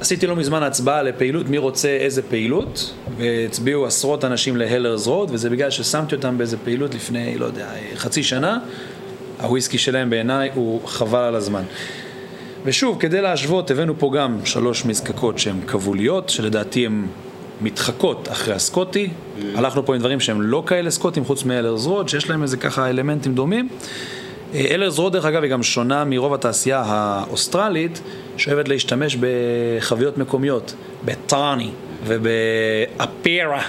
עשיתי 0.00 0.26
לא 0.26 0.36
מזמן 0.36 0.62
הצבעה 0.62 1.02
לפעילות, 1.02 1.48
מי 1.48 1.58
רוצה 1.58 1.88
איזה 1.88 2.22
פעילות, 2.22 2.94
והצביעו 3.16 3.86
עשרות 3.86 4.24
אנשים 4.24 4.56
להלרס 4.56 5.06
רוד, 5.06 5.30
וזה 5.32 5.50
בגלל 5.50 5.70
ששמתי 5.70 6.14
אותם 6.14 6.38
באיזה 6.38 6.56
פעילות 6.56 6.94
לפני, 6.94 7.38
לא 7.38 7.44
יודע, 7.46 7.68
חצי 7.96 8.22
שנה. 8.22 8.58
הוויסקי 9.40 9.78
שלהם 9.78 10.10
בעיניי 10.10 10.50
הוא 10.54 10.86
חבל 10.86 11.18
על 11.18 11.34
הזמן. 11.34 11.62
ושוב, 12.64 12.96
כדי 13.00 13.20
להשוות, 13.20 13.70
הבאנו 13.70 13.98
פה 13.98 14.10
גם 14.16 14.38
שלוש 14.44 14.84
מזקקות 14.84 15.38
שהן 15.38 15.60
כבוליות, 15.66 16.30
שלדעתי 16.30 16.86
הן 16.86 17.06
מתחקות 17.60 18.28
אחרי 18.32 18.54
הסקוטי. 18.54 19.08
Mm. 19.08 19.42
הלכנו 19.54 19.86
פה 19.86 19.94
עם 19.94 20.00
דברים 20.00 20.20
שהם 20.20 20.42
לא 20.42 20.62
כאלה 20.66 20.90
סקוטים, 20.90 21.24
חוץ 21.24 21.44
מ 21.44 21.49
Hellyers 21.49 21.86
Road, 21.86 22.08
שיש 22.08 22.30
להם 22.30 22.42
איזה 22.42 22.56
ככה 22.56 22.90
אלמנטים 22.90 23.34
דומים. 23.34 23.68
אה, 24.54 24.66
Hellyers 24.70 24.98
Road, 24.98 25.12
דרך 25.12 25.24
אגב, 25.24 25.42
היא 25.42 25.50
גם 25.50 25.62
שונה 25.62 26.04
מרוב 26.04 26.34
התעשייה 26.34 26.82
האוסטרלית, 26.86 28.00
שאוהבת 28.36 28.68
להשתמש 28.68 29.16
בחביות 29.20 30.18
מקומיות, 30.18 30.74
ב 31.04 31.15
tawny 31.15 31.70
וב 32.06 32.45
apera. 32.45 33.62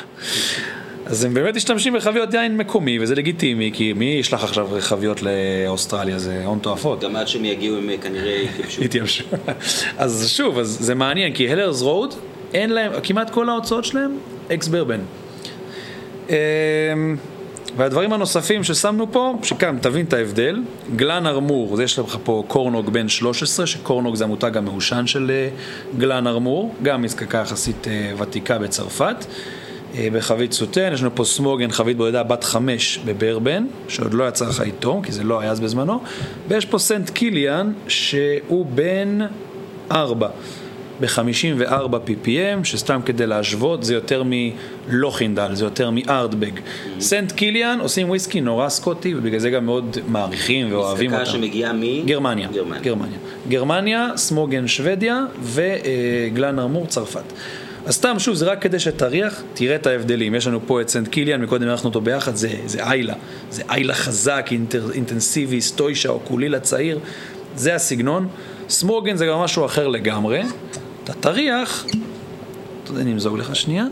אז 1.06 1.24
הם 1.24 1.34
באמת 1.34 1.56
משתמשים 1.56 1.94
בחביות 1.94 2.34
יין 2.34 2.58
מקומי, 2.58 3.00
וזה 3.00 3.16
לגיטימי, 3.16 3.72
כי 3.74 3.94
מי 3.94 4.06
ישלח 4.06 4.44
עכשיו 4.44 4.68
חביות 4.80 5.22
לאוסטרליה? 5.22 6.20
זה 6.20 6.46
הון 6.46 6.60
תועפות. 6.60 7.04
גם 7.04 7.16
עד 7.16 7.28
שהם 7.28 7.46
יגיעו 7.46 7.78
הם 7.78 7.90
כנראה 8.02 8.32
יתייבשו. 8.32 8.84
יתייבשו. 8.86 9.24
אז 9.98 10.34
שוב, 10.38 10.60
אז 10.60 10.78
זה 10.82 10.96
מעניין, 10.96 11.34
כי 11.34 11.50
הלרס 11.50 11.82
רוד 11.82 12.14
אין 12.54 12.70
להם, 12.70 12.92
כמעט 13.04 13.30
כל 13.30 13.50
ההוצאות 13.50 13.86
שלהם, 13.86 14.18
אקס 14.52 14.68
ברבן. 14.68 15.00
אמ, 16.30 16.36
והדברים 17.78 18.14
הנוספים 18.14 18.64
ששמנו 18.64 19.12
פה, 19.12 19.34
שכאן 19.44 19.78
תבין 19.82 20.06
את 20.06 20.14
ההבדל, 20.14 20.62
גלן 20.96 21.28
ארמור, 21.28 21.82
יש 21.82 22.00
לך 22.00 22.18
פה 22.24 22.44
קורנוג 22.48 22.90
בן 22.90 23.10
13, 23.10 23.68
שקורנוג 23.68 24.16
זה 24.16 24.24
המותג 24.24 24.58
המעושן 24.58 25.08
של 25.08 25.32
אה, 25.32 25.50
גלן 25.98 26.28
ארמור, 26.28 26.76
גם 26.84 27.02
מזקקה 27.02 27.38
יחסית 27.38 27.88
אה, 27.88 28.12
ותיקה 28.18 28.58
בצרפת. 28.58 29.26
אה, 29.98 30.08
בחבית 30.14 30.54
Sauternes, 30.54 30.90
יש 30.94 31.02
לנו 31.02 31.16
פה 31.16 31.24
Smögen, 31.24 31.72
חבית 31.72 31.98
בודדה 31.98 32.24
בת 32.24 32.44
חמש 32.44 33.00
בברבן, 33.06 33.66
שעוד 33.88 34.14
לא 34.14 34.28
יצא 34.28 34.46
לך 34.48 34.62
איתו, 34.62 35.02
כי 35.04 35.12
זה 35.12 35.24
לא 35.24 35.40
היה 35.40 35.52
אז 35.52 35.60
בזמנו, 35.60 36.02
ויש 36.48 36.66
פה 36.66 36.80
St. 36.80 37.10
Kilian, 37.10 37.72
שהוא 37.88 38.66
בן 38.66 39.20
ארבע. 39.92 40.30
ב-54 41.00 41.94
ppm, 42.08 42.64
שסתם 42.64 43.00
כדי 43.06 43.28
להשוות, 43.28 43.84
זה 43.84 43.94
יותר 43.94 44.24
מ 44.26 44.36
Lochindaal, 44.36 45.50
זה 45.56 45.66
יותר 45.66 45.90
מ 45.90 45.97
Ardbeg. 45.97 46.52
St. 47.00 47.32
Kilian 47.32 47.80
עושים 47.82 48.10
וויסקי 48.10 48.42
נורא 48.42 48.70
סקוטי, 48.70 49.16
ובגלל 49.16 49.40
זה 49.40 49.50
גם 49.50 49.66
מאוד 49.66 49.98
מעריכים 50.08 50.72
ואוהבים 50.72 51.12
אותם. 51.12 51.22
מזקקה 51.22 51.34
שמגיעה 51.34 51.74
מ... 51.74 52.06
גרמניה. 52.06 52.48
גרמניה. 52.54 52.82
גרמניה. 52.82 53.18
גרמניה, 53.48 54.10
Smögen 54.16 54.68
שוודיה 54.68 55.26
ו 55.42 55.61
Glann 55.61 56.60
ar 56.60 56.70
Mor 56.70 56.86
צרפת. 56.88 57.34
אז 57.86 57.94
סתם, 57.94 58.20
שוב, 58.20 58.36
זה 58.36 58.46
רק 58.46 58.62
כדי 58.62 58.80
שתריח, 58.80 59.44
תראה 59.54 59.76
את 59.76 59.88
ההבדלים. 59.88 60.36
יש 60.36 60.48
לנו 60.48 60.60
פה 60.68 60.82
את 60.82 60.90
סנט 60.90 61.08
קיליאן, 61.08 61.42
מקודם 61.42 61.68
ערכנו 61.68 61.90
אותו 61.90 62.02
ביחד, 62.02 62.36
זה, 62.36 62.50
זה 62.66 62.84
איילה. 62.84 63.14
זה 63.50 63.64
איילה 63.70 63.94
חזק, 63.94 64.48
אינטר, 64.52 64.92
אינטנסיבי, 64.94 65.62
סטוישה 65.62 66.10
או 66.10 66.20
קולילה 66.20 66.60
צעיר. 66.60 67.00
זה 67.56 67.76
הסגנון. 67.76 68.28
סמוגן 68.70 69.16
זה 69.16 69.26
גם 69.26 69.40
משהו 69.40 69.66
אחר 69.66 69.88
לגמרי. 69.88 70.42
אתה 71.06 71.14
תריח, 71.14 71.86
אתה 72.84 72.92
יודע, 72.92 73.02
אני 73.02 73.12
אמזוג 73.12 73.38
לך 73.38 73.56
שנייה. 73.56 73.86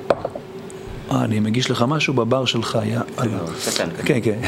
אה, 1.12 1.24
אני 1.24 1.40
מגיש 1.40 1.72
לך 1.72 1.86
משהו 1.88 2.14
בבר 2.14 2.46
שלך, 2.46 2.80
יא 2.86 3.00
אללה. 3.20 3.38
כן, 4.06 4.20
כן. 4.24 4.40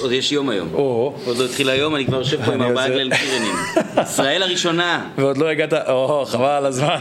עוד 0.00 0.12
יש 0.12 0.32
יום 0.32 0.48
היום. 0.48 0.68
עוד 0.72 1.36
לא 1.38 1.44
התחיל 1.44 1.68
היום, 1.70 1.96
אני 1.96 2.06
כבר 2.06 2.18
יושב 2.18 2.44
פה 2.44 2.52
עם 2.52 2.62
ארבעה 2.62 2.88
גלל 2.88 3.16
קירנים. 3.16 3.54
ישראל 4.02 4.42
הראשונה. 4.42 5.08
ועוד 5.18 5.38
לא 5.38 5.48
הגעת, 5.48 5.72
או, 5.72 6.24
חבל 6.26 6.46
על 6.48 6.66
הזמן. 6.66 6.96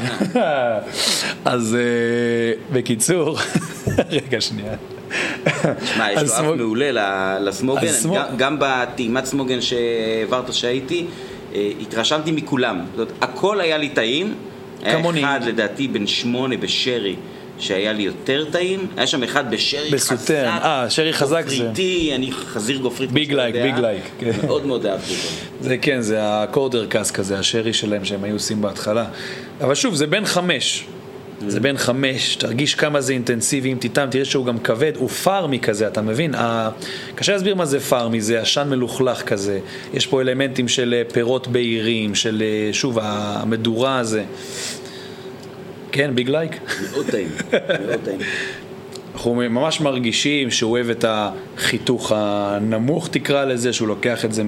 אז 1.45 1.75
אה, 1.75 2.53
בקיצור, 2.73 3.37
רגע 4.09 4.41
שנייה. 4.41 4.73
שמע, 5.63 6.11
יש 6.11 6.21
לו 6.21 6.27
אף 6.27 6.41
מעולה 6.57 7.39
ל 7.39 7.45
Smögen, 7.45 7.87
גם 8.37 8.57
בטעימת 8.59 9.25
Smögen 9.25 9.61
שהעברת 9.61 10.53
שהייתי. 10.53 11.05
אה, 11.55 11.69
התרשמתי 11.81 12.31
מכולם. 12.31 12.81
זאת 12.95 13.09
אומרת, 13.09 13.23
הכל 13.23 13.61
היה 13.61 13.77
לי 13.77 13.89
טעים. 13.89 14.33
כמוני. 14.91 15.19
היה 15.19 15.37
אחד 15.37 15.47
לדעתי 15.47 15.87
בן 15.87 16.07
שמונה 16.07 16.57
בשרי. 16.57 17.15
שהיה 17.59 17.93
לי 17.93 18.03
יותר 18.03 18.45
טעים, 18.51 18.87
היה 18.97 19.07
שם 19.07 19.23
אחד 19.23 19.51
בשרי 19.51 19.89
בסוטר. 19.91 20.15
חזק, 20.17 20.63
אה, 20.63 20.89
שרי 20.89 21.13
חזק 21.13 21.43
זה. 21.47 21.55
גופריתי, 21.55 22.11
אני 22.15 22.31
חזיר 22.31 22.77
גופרית. 22.77 23.11
big 23.11 23.33
like, 23.33 23.55
big 23.55 23.77
like. 23.77 24.03
מאוד 24.45 24.65
מאוד 24.65 24.85
אהבתי 24.85 25.13
אותו. 25.13 25.27
זה 25.61 25.77
כן, 25.77 26.01
זה 26.01 26.17
ה 26.21 26.29
quarter 26.29 26.85
cask 26.85 27.11
כזה, 27.11 27.39
השרי 27.39 27.73
שלהם 27.73 28.05
שהם 28.05 28.23
היו 28.23 28.33
עושים 28.33 28.61
בהתחלה. 28.61 29.05
אבל 29.61 29.75
שוב, 29.75 29.95
זה 29.95 30.07
בין 30.07 30.25
חמש. 30.25 30.85
זה 31.47 31.59
בין 31.59 31.77
חמש, 31.77 32.35
תרגיש 32.35 32.75
כמה 32.75 33.01
זה 33.01 33.13
אינטנסיבי, 33.13 33.71
אם 33.71 33.77
תטעם, 33.79 34.09
תראה 34.09 34.25
שהוא 34.25 34.45
גם 34.45 34.59
כבד, 34.59 34.91
הוא 34.95 35.09
farmy 35.09 35.59
כזה, 35.59 35.87
אתה 35.87 36.01
מבין? 36.01 36.33
קשה 37.15 37.33
להסביר 37.33 37.55
מה 37.55 37.65
זה 37.65 37.79
farmy, 37.79 38.21
זה 38.21 38.41
עשן 38.41 38.69
מלוכלך 38.69 39.21
כזה, 39.21 39.59
יש 39.93 40.07
פה 40.07 40.21
אלמנטים 40.21 40.67
של 40.67 40.93
אה, 40.97 41.13
פירות 41.13 41.47
בהירים, 41.47 42.15
של 42.15 42.43
אה, 42.45 42.73
שוב, 42.73 42.99
המדורה 43.01 43.99
הזה. 43.99 44.23
כן, 45.91 46.11
big 46.15 46.29
like? 46.29 46.59
מאוד 46.91 47.05
טעים, 47.05 47.29
מאוד 47.87 47.99
טעים. 48.03 48.19
אנחנו 49.13 49.35
ממש 49.35 49.81
מרגישים 49.81 50.51
שהוא 50.51 50.71
אוהב 50.71 50.89
את 50.89 51.05
החיתוך 51.07 52.11
הנמוך 52.15 53.07
תקרא 53.11 53.45
לזה, 53.45 53.73
שהוא 53.73 53.87
לוקח 53.87 54.25
את 54.25 54.33
זה 54.33 54.43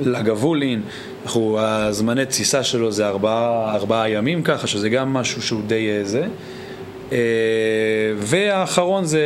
מלגבולין, 0.00 0.82
אנחנו, 1.24 1.58
הזמני 1.60 2.26
תסיסה 2.26 2.64
שלו 2.64 2.92
זה 2.92 3.06
ארבעה, 3.06 3.74
ארבעה 3.74 4.10
ימים 4.10 4.42
ככה, 4.42 4.66
שזה 4.66 4.88
גם 4.88 5.12
משהו 5.12 5.42
שהוא 5.42 5.62
די 5.66 5.90
אה, 5.90 6.04
זה. 6.04 6.26
אה, 7.12 7.18
והאחרון 8.16 9.04
זה 9.04 9.22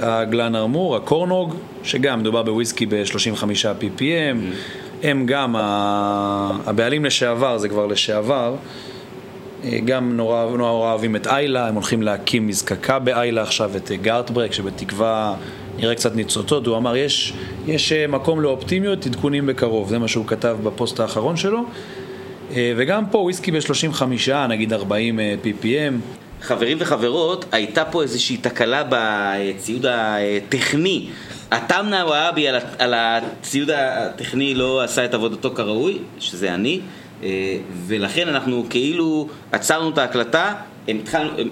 הגלן 0.00 0.56
ארמור, 0.56 0.96
הקורנוג, 0.96 1.54
שגם 1.82 2.20
מדובר 2.20 2.42
בוויסקי 2.42 2.86
ב-35 2.86 3.42
ppm, 3.80 4.00
mm-hmm. 4.00 5.02
הם 5.02 5.26
גם, 5.26 5.56
הבעלים 6.66 7.04
לשעבר, 7.04 7.58
זה 7.58 7.68
כבר 7.68 7.86
לשעבר, 7.86 8.54
אה, 9.64 9.78
גם 9.84 10.16
נורא, 10.16 10.46
נורא 10.56 10.70
אוהבים 10.70 11.16
את 11.16 11.26
איילה, 11.26 11.68
הם 11.68 11.74
הולכים 11.74 12.02
להקים 12.02 12.46
מזקקה 12.46 12.98
באיילה 12.98 13.42
עכשיו, 13.42 13.70
את 13.76 13.90
גארטברק, 14.02 14.52
שבתקווה 14.52 15.34
נראה 15.78 15.94
קצת 15.94 16.16
ניצוצות, 16.16 16.66
הוא 16.66 16.76
אמר, 16.76 16.96
יש, 16.96 17.32
יש 17.66 17.92
אה, 17.92 18.06
מקום 18.06 18.40
לאופטימיות, 18.40 19.06
עדכונים 19.06 19.46
בקרוב, 19.46 19.88
זה 19.88 19.98
מה 19.98 20.08
שהוא 20.08 20.26
כתב 20.26 20.56
בפוסט 20.62 21.00
האחרון 21.00 21.36
שלו. 21.36 21.60
וגם 22.50 23.04
פה 23.10 23.18
וויסקי 23.18 23.50
ב-35, 23.50 24.02
נגיד 24.48 24.72
40 24.72 25.20
ppm. 25.42 25.92
חברים 26.44 26.76
וחברות, 26.80 27.44
הייתה 27.52 27.84
פה 27.84 28.02
איזושהי 28.02 28.36
תקלה 28.36 28.82
בציוד 28.88 29.86
הטכני. 29.88 31.08
התמנה 31.50 32.04
וואבי 32.06 32.48
על, 32.48 32.56
על 32.78 32.94
הציוד 32.96 33.70
הטכני 33.70 34.54
לא 34.54 34.82
עשה 34.82 35.04
את 35.04 35.14
עבודתו 35.14 35.50
כראוי, 35.50 35.98
שזה 36.18 36.54
אני, 36.54 36.80
אה, 37.22 37.56
ולכן 37.86 38.28
אנחנו 38.28 38.66
כאילו 38.70 39.28
עצרנו 39.52 39.90
את 39.90 39.98
ההקלטה, 39.98 40.54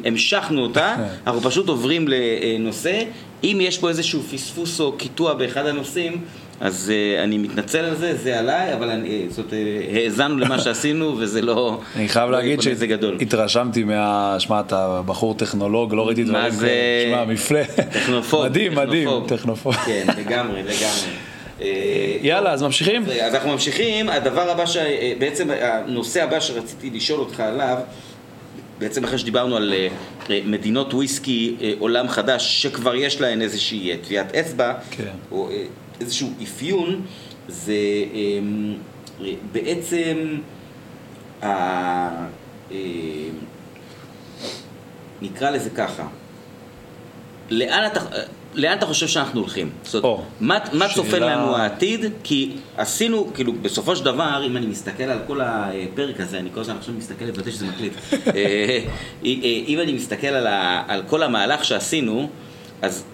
המשכנו 0.05 0.63
אותה, 0.63 0.97
אנחנו 1.27 1.41
פשוט 1.41 1.69
עוברים 1.69 2.09
לנושא. 2.09 3.03
אם 3.45 3.59
יש 3.61 3.79
פה 3.79 3.89
איזשהו 3.89 4.23
פספוס 4.23 4.81
או 4.81 4.93
קיטוע 4.93 5.35
באחד 5.35 5.67
הנושאים, 5.67 6.21
אז 6.63 6.93
uh, 6.93 7.23
אני 7.25 7.39
מתנצל 7.39 7.79
על 7.79 7.97
זה, 7.97 8.17
זה 8.17 8.39
עליי, 8.39 8.75
אבל 8.75 8.91
אני, 8.91 9.09
אה, 9.09 9.25
זאת, 9.29 9.51
uh, 9.51 9.97
האזנו 9.97 10.39
למה 10.39 10.59
שעשינו 10.65 11.17
וזה 11.19 11.43
לא... 11.43 11.81
אני 11.97 12.09
חייב 12.09 12.31
לא 12.31 12.39
להגיד 12.39 12.61
שהתרשמתי 12.61 13.85
מה... 13.85 14.37
שמע, 14.39 14.61
אתה 14.61 15.01
בחור 15.07 15.35
טכנולוג, 15.35 15.95
לא 15.95 16.07
ראיתי 16.07 16.25
דברים 16.25 16.53
כאלה. 16.61 17.11
שמע, 17.11 17.25
מפלא. 17.25 17.65
טכנופוב. 17.65 18.45
מדהים, 18.45 18.75
מדהים, 18.75 19.09
טכנופוב. 19.27 19.75
כן, 19.75 20.07
לגמרי, 20.19 20.63
לגמרי. 20.63 21.13
יאללה, 22.23 22.53
אז 22.53 22.63
ממשיכים? 22.63 23.05
אז 23.23 23.35
אנחנו 23.35 23.51
ממשיכים. 23.51 24.09
הדבר 24.09 24.51
הבא, 24.51 24.67
ש... 24.67 24.77
בעצם 25.19 25.49
הנושא 25.61 26.23
הבא 26.23 26.41
שרציתי 26.41 26.91
לשאול 26.91 27.21
אותך 27.21 27.41
עליו, 27.41 27.77
בעצם 28.83 29.05
אחרי 29.05 29.19
שדיברנו 29.19 29.57
על 29.57 29.75
מדינות 30.31 30.95
וויסקי 30.95 31.57
עולם 31.79 32.09
חדש, 32.09 32.63
שכבר 32.63 32.95
יש 32.95 33.21
להן 33.21 33.43
איזושהי 33.43 33.97
טביעת 34.03 34.35
אצבע, 34.35 34.75
כן. 34.91 35.13
או 35.31 35.49
איזשהו 36.01 36.31
אפיון, 36.43 37.03
זה 37.49 37.75
אמ, 38.15 38.75
בעצם, 39.53 40.39
ה... 41.43 42.27
נקרא 45.23 45.51
לזה 45.51 45.71
ככה, 45.71 46.07
לאן 47.51 47.87
אתה... 47.87 48.01
לאן 48.55 48.79
אתה 48.79 48.87
חושב 48.87 49.09
שאנחנו 49.09 49.41
הולכים? 49.41 49.71
זאת 49.83 50.05
אומרת, 50.05 50.21
מה, 50.41 50.59
מה 50.73 50.89
צופן 50.95 51.23
לנו 51.23 51.57
העתיד? 51.57 52.05
כי 52.25 52.57
עשינו, 52.77 53.31
כאילו, 53.35 53.53
בסופו 53.53 53.97
של 53.97 54.05
דבר, 54.05 54.43
אם 54.47 54.57
אני 54.57 54.67
מסתכל 54.67 55.03
על 55.03 55.19
כל 55.27 55.41
הפרק 55.41 56.21
הזה, 56.21 56.39
אני 56.39 56.49
כל 56.55 56.61
הזמן 56.61 56.77
עכשיו 56.77 56.95
מסתכל 56.95 57.25
לוודא 57.25 57.51
שזה 57.51 57.67
מקליט. 57.67 57.93
אה, 58.13 58.31
אה, 58.35 58.81
אם 59.67 59.79
אני 59.83 59.93
מסתכל 59.93 60.27
על, 60.27 60.47
ה, 60.47 60.83
על 60.89 61.03
כל 61.09 61.23
המהלך 61.23 61.65
שעשינו, 61.65 62.29
אז 62.83 63.05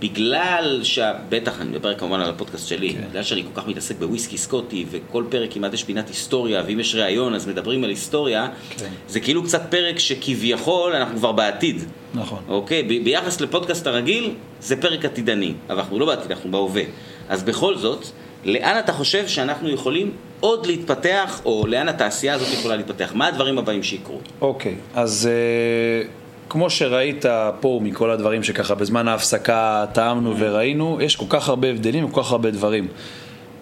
בגלל 0.00 0.80
שבטח, 0.82 1.60
אני 1.60 1.70
מדבר 1.70 1.94
כמובן 1.94 2.20
על 2.20 2.30
הפודקאסט 2.30 2.68
שלי, 2.68 2.92
כן. 2.92 3.00
בגלל 3.10 3.22
שאני 3.22 3.42
כל 3.42 3.60
כך 3.60 3.68
מתעסק 3.68 3.96
בוויסקי 3.98 4.38
סקוטי, 4.38 4.84
וכל 4.90 5.24
פרק 5.28 5.52
כמעט 5.52 5.74
יש 5.74 5.84
פינת 5.84 6.08
היסטוריה, 6.08 6.62
ואם 6.66 6.80
יש 6.80 6.94
ראיון 6.94 7.34
אז 7.34 7.48
מדברים 7.48 7.84
על 7.84 7.90
היסטוריה, 7.90 8.48
כן. 8.70 8.88
זה 9.08 9.20
כאילו 9.20 9.42
קצת 9.44 9.62
פרק 9.70 9.98
שכביכול 9.98 10.92
אנחנו 10.92 11.16
כבר 11.16 11.32
בעתיד. 11.32 11.84
נכון. 12.14 12.38
אוקיי? 12.48 12.82
ב- 12.82 13.04
ביחס 13.04 13.40
לפודקאסט 13.40 13.86
הרגיל, 13.86 14.34
זה 14.60 14.80
פרק 14.80 15.04
עתידני, 15.04 15.52
אבל 15.70 15.78
אנחנו 15.78 15.98
לא 15.98 16.06
בעתיד, 16.06 16.32
אנחנו 16.32 16.50
בהווה. 16.50 16.82
אז 17.28 17.42
בכל 17.42 17.76
זאת, 17.76 18.06
לאן 18.44 18.78
אתה 18.78 18.92
חושב 18.92 19.28
שאנחנו 19.28 19.68
יכולים 19.68 20.10
עוד 20.40 20.66
להתפתח, 20.66 21.40
או 21.44 21.66
לאן 21.66 21.88
התעשייה 21.88 22.34
הזאת 22.34 22.48
יכולה 22.52 22.76
להתפתח? 22.76 23.12
מה 23.14 23.26
הדברים 23.26 23.58
הבאים 23.58 23.82
שיקרו? 23.82 24.18
אוקיי, 24.40 24.74
אז... 24.94 25.28
Uh... 25.28 26.27
כמו 26.48 26.70
שראית 26.70 27.24
פה 27.60 27.80
מכל 27.82 28.10
הדברים 28.10 28.42
שככה 28.42 28.74
בזמן 28.74 29.08
ההפסקה 29.08 29.84
טעמנו 29.92 30.34
וראינו, 30.38 30.98
יש 31.00 31.16
כל 31.16 31.24
כך 31.28 31.48
הרבה 31.48 31.68
הבדלים 31.68 32.04
וכל 32.04 32.22
כך 32.22 32.32
הרבה 32.32 32.50
דברים. 32.50 32.88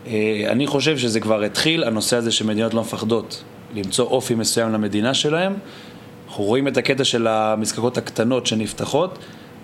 אה, 0.06 0.44
אני 0.48 0.66
חושב 0.66 0.98
שזה 0.98 1.20
כבר 1.20 1.42
התחיל, 1.42 1.84
הנושא 1.84 2.16
הזה 2.16 2.32
שמדינות 2.32 2.74
לא 2.74 2.80
מפחדות 2.80 3.42
למצוא 3.74 4.04
אופי 4.04 4.34
מסוים 4.34 4.72
למדינה 4.72 5.14
שלהם. 5.14 5.54
אנחנו 6.28 6.44
רואים 6.44 6.68
את 6.68 6.76
הקטע 6.76 7.04
של 7.04 7.26
המזקקות 7.26 7.98
הקטנות 7.98 8.46
שנפתחות. 8.46 9.18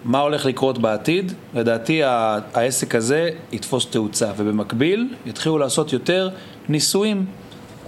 מה 0.04 0.20
הולך 0.20 0.46
לקרות 0.46 0.78
בעתיד? 0.78 1.32
לדעתי 1.54 2.00
העסק 2.04 2.94
הזה 2.94 3.30
יתפוס 3.52 3.86
תאוצה, 3.86 4.30
ובמקביל 4.36 5.08
יתחילו 5.26 5.58
לעשות 5.58 5.92
יותר 5.92 6.28
ניסויים. 6.68 7.26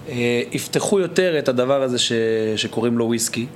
אה, 0.09 0.43
יפתחו 0.53 1.01
יותר 1.01 1.39
את 1.39 1.49
הדבר 1.49 1.83
הזה 1.83 1.99
ש... 1.99 2.13
שקוראים 2.57 2.99
לו 2.99 3.05
וויסקי, 3.05 3.47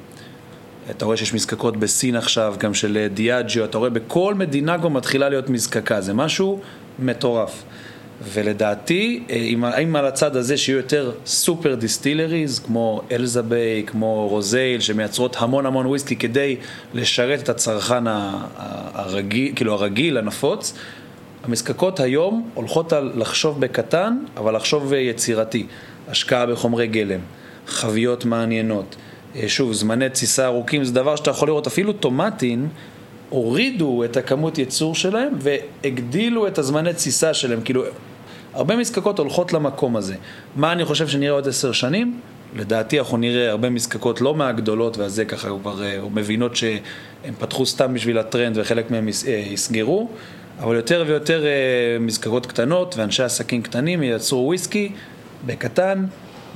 אתה 0.90 1.04
רואה 1.04 1.16
שיש 1.16 1.34
מזקקות 1.34 1.76
בסין 1.76 2.16
עכשיו, 2.16 2.54
גם 2.58 2.74
של 2.74 3.06
דיאג'יו, 3.14 3.64
אתה 3.64 3.78
רואה 3.78 3.90
בכל 3.90 4.34
מדינה 4.34 4.78
כבר 4.78 4.88
מתחילה 4.88 5.28
להיות 5.28 5.48
מזקקה, 5.48 6.00
זה 6.00 6.14
משהו 6.14 6.60
מטורף. 6.98 7.62
ולדעתי, 8.32 9.22
אם, 9.30 9.64
אם 9.64 9.96
על 9.96 10.06
הצד 10.06 10.36
הזה 10.36 10.56
שיהיו 10.56 10.76
יותר 10.76 11.12
סופר 11.26 11.74
דיסטילריז, 11.74 12.58
כמו 12.58 13.02
אלזביי, 13.12 13.82
כמו 13.86 14.28
רוזייל, 14.28 14.80
שמייצרות 14.80 15.36
המון 15.38 15.66
המון 15.66 15.86
וויסקי 15.86 16.16
כדי 16.16 16.56
לשרת 16.94 17.42
את 17.42 17.48
הצרכן 17.48 18.04
הרגיל, 18.06 19.52
כאילו 19.56 19.72
הרגיל, 19.72 20.18
הנפוץ, 20.18 20.74
המזקקות 21.44 22.00
היום 22.00 22.48
הולכות 22.54 22.92
על 22.92 23.12
לחשוב 23.14 23.60
בקטן, 23.60 24.18
אבל 24.36 24.56
לחשוב 24.56 24.92
יצירתי. 24.92 25.66
השקעה 26.08 26.46
בחומרי 26.46 26.86
גלם, 26.86 27.20
חביות 27.66 28.24
מעניינות. 28.24 28.96
אה, 29.42 29.48
שוב, 29.48 29.72
זמני 29.72 30.08
תסיסה 30.08 30.46
ארוכים 30.46 30.84
זה 30.84 30.92
דבר 30.92 31.16
שאתה 31.16 31.30
יכול 31.30 31.48
לראות, 31.48 31.66
אפילו 31.66 31.92
טומטים 31.92 32.68
הורידו 33.28 34.04
את 34.04 34.16
הכמות 34.16 34.58
ייצור 34.58 34.94
שלהם 34.94 35.32
והגדילו 35.38 36.46
את 36.46 36.58
הזמני 36.58 36.92
תסיסה 36.92 37.34
שלהם, 37.34 37.60
כאילו, 37.60 37.82
הרבה 38.54 38.76
מזקקות 38.76 39.18
הולכות 39.18 39.52
למקום 39.52 39.96
הזה. 39.96 40.14
מה 40.56 40.72
אני 40.72 40.84
חושב 40.84 41.08
שנראה 41.08 41.32
עוד 41.32 41.48
עשר 41.48 41.72
שנים? 41.72 42.20
לדעתי 42.56 42.98
אנחנו 42.98 43.16
נראה 43.16 43.50
הרבה 43.50 43.70
מזקקות 43.70 44.20
לא 44.20 44.34
מהגדולות, 44.34 44.98
ואז 44.98 45.14
זה 45.14 45.24
ככה 45.24 45.48
כבר 45.62 45.82
אה, 45.82 45.98
מבינות 46.14 46.56
שהם 46.56 47.34
פתחו 47.38 47.66
סתם 47.66 47.94
בשביל 47.94 48.18
הטרנד 48.18 48.58
וחלק 48.58 48.90
מהם 48.90 49.08
אה, 49.26 49.32
יסגרו, 49.32 50.08
אבל 50.60 50.76
יותר 50.76 51.04
ויותר 51.06 51.44
מזקקות 52.00 52.46
קטנות 52.46 52.94
ואנשי 52.96 53.22
עסקים 53.22 53.62
קטנים 53.62 54.02
ייצרו 54.02 54.46
וויסקי 54.46 54.92
בקטן, 55.46 56.04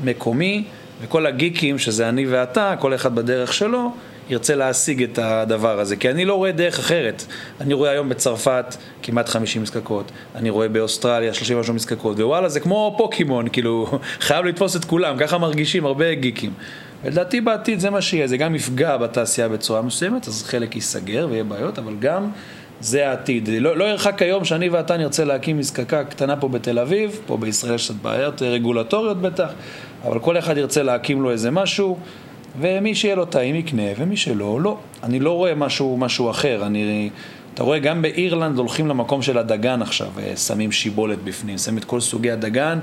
מקומי. 0.05 0.65
וכל 1.01 1.27
הגיקים, 1.27 1.79
שזה 1.79 2.09
אני 2.09 2.27
ואתה, 2.27 2.75
כל 2.79 2.95
אחד 2.95 3.15
בדרך 3.15 3.53
שלו, 3.53 3.93
ירצה 4.31 4.55
להשיג 4.55 5.03
את 5.03 5.19
הדבר 5.19 5.81
הזה. 5.81 5.97
כי 5.97 6.11
אני 6.11 6.25
לא 6.25 6.35
רואה 6.35 6.53
דרך 6.53 6.79
אחרת. 6.79 7.25
אני 7.61 7.75
רואה 7.75 7.91
היום 7.91 8.09
בצרפת 8.09 8.77
כמעט 9.03 9.29
50 9.29 9.63
מזקקות, 9.63 10.13
אני 10.35 10.51
רואה 10.51 10.69
באוסטרליה 10.69 11.35
30 11.35 11.59
משהו 11.59 11.75
מזקקות, 11.75 12.19
ווואלה, 12.19 12.49
זה 12.49 12.61
כמו 12.61 12.95
פוקימון, 12.99 13.49
כאילו, 13.49 13.87
חייב 14.27 14.45
לתפוס 14.45 14.77
את 14.77 14.85
כולם, 14.85 15.17
ככה 15.19 15.39
מרגישים 15.39 15.87
הרבה 15.87 16.15
גיקים. 16.15 16.53
ולדעתי 17.05 17.41
בעתיד 17.41 17.81
זה 17.81 17.91
מה 17.91 18.03
שיהיה, 18.03 18.27
זה 18.27 18.37
גם 18.37 18.55
יפגע 18.55 18.97
בתעשייה 18.97 19.49
בצורה 19.49 19.83
מסוימת, 19.83 20.29
אז 20.29 20.43
חלק 20.43 20.75
ייסגר 20.75 21.27
ויהיה 21.31 21.45
בעיות, 21.45 21.79
אבל 21.79 21.95
גם 22.01 22.31
זה 22.81 23.09
העתיד. 23.09 23.49
לא, 23.61 23.77
לא 23.77 23.85
ירחק 23.85 24.23
היום 24.23 24.45
שאני 24.45 24.69
ואתה 24.69 24.97
נרצה 24.97 25.25
להקים 25.25 25.59
מזקקה 25.59 26.05
קטנה 26.05 26.37
פה 26.37 26.49
בתל 26.49 26.79
אביב, 26.79 27.21
פה 27.27 27.37
בישראל 27.37 27.75
יש 27.75 27.85
קצת 27.85 27.95
בעיות 27.95 28.43
רגולטוריות 28.43 29.21
בטח, 29.21 29.49
אבל 30.05 30.19
כל 30.19 30.39
אחד 30.39 30.57
ירצה 30.57 30.83
להקים 30.83 31.23
לו 31.23 31.31
איזה 31.31 31.51
משהו, 31.51 31.99
ומי 32.61 32.95
שיהיה 32.95 33.15
לו 33.15 33.25
טעים 33.25 33.55
יקנה, 33.55 33.83
ומי 33.99 34.17
שלא, 34.17 34.61
לא. 34.61 34.79
אני 35.03 35.21
לא 35.21 35.33
רואה 35.33 35.55
משהו, 35.55 35.97
משהו 35.97 36.31
אחר. 36.31 36.67
אני, 36.67 37.11
אתה 37.55 37.63
רואה, 37.63 37.79
גם 37.79 38.03
באירלנד 38.03 38.59
הולכים 38.59 38.89
למקום 38.89 39.23
של 39.23 39.39
הדגן 39.39 39.83
עכשיו, 39.83 40.09
אה, 40.19 40.37
שמים 40.37 40.73
שיבולת 40.73 41.19
בפנים, 41.25 41.59
שמים 41.59 41.79
את 41.79 41.85
כל 41.85 42.01
סוגי 42.01 42.31
הדגן, 42.31 42.79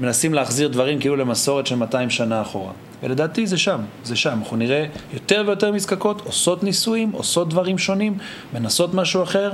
מנסים 0.00 0.34
להחזיר 0.34 0.68
דברים 0.68 1.00
כאילו 1.00 1.16
למסורת 1.16 1.66
של 1.66 1.76
200 1.76 2.10
שנה 2.10 2.42
אחורה. 2.42 2.72
ולדעתי 3.02 3.46
זה 3.46 3.58
שם, 3.58 3.80
זה 4.04 4.16
שם. 4.16 4.38
אנחנו 4.38 4.56
נראה 4.56 4.86
יותר 5.12 5.42
ויותר 5.46 5.72
מזקקות, 5.72 6.20
עושות 6.20 6.62
ניסויים, 6.62 7.10
עושות 7.12 7.48
דברים 7.48 7.78
שונים, 7.78 8.18
מנסות 8.54 8.94
משהו 8.94 9.22
אחר, 9.22 9.52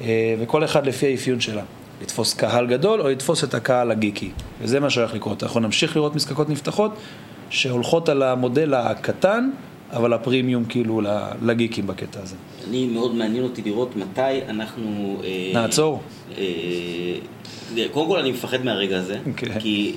אה, 0.00 0.34
וכל 0.40 0.64
אחד 0.64 0.86
לפי 0.86 1.06
האפיון 1.06 1.40
שלה. 1.40 1.62
לתפוס 2.02 2.34
קהל 2.34 2.66
גדול 2.66 3.00
או 3.00 3.08
לתפוס 3.08 3.44
את 3.44 3.54
הקהל 3.54 3.90
הגיקי. 3.90 4.30
וזה 4.60 4.80
מה 4.80 4.90
שהולך 4.90 5.14
לקרות. 5.14 5.42
אנחנו 5.42 5.60
נמשיך 5.60 5.96
לראות 5.96 6.14
מזקקות 6.14 6.48
נפתחות 6.48 6.92
שהולכות 7.50 8.08
על 8.08 8.22
המודל 8.22 8.74
הקטן, 8.74 9.50
אבל 9.92 10.12
הפרימיום 10.12 10.64
כאילו 10.64 11.00
לגיקים 11.42 11.86
בקטע 11.86 12.20
הזה. 12.22 12.36
אני, 12.68 12.86
מאוד 12.86 13.14
מעניין 13.14 13.44
אותי 13.44 13.62
לראות 13.62 13.96
מתי 13.96 14.20
אנחנו... 14.48 15.16
אה, 15.24 15.50
נעצור. 15.54 16.02
אה, 16.38 16.44
קודם 17.92 18.08
כל 18.08 18.18
אני 18.18 18.30
מפחד 18.30 18.64
מהרגע 18.64 18.98
הזה, 18.98 19.14
okay. 19.14 19.28
אוקיי. 19.28 19.60
כי 19.60 19.92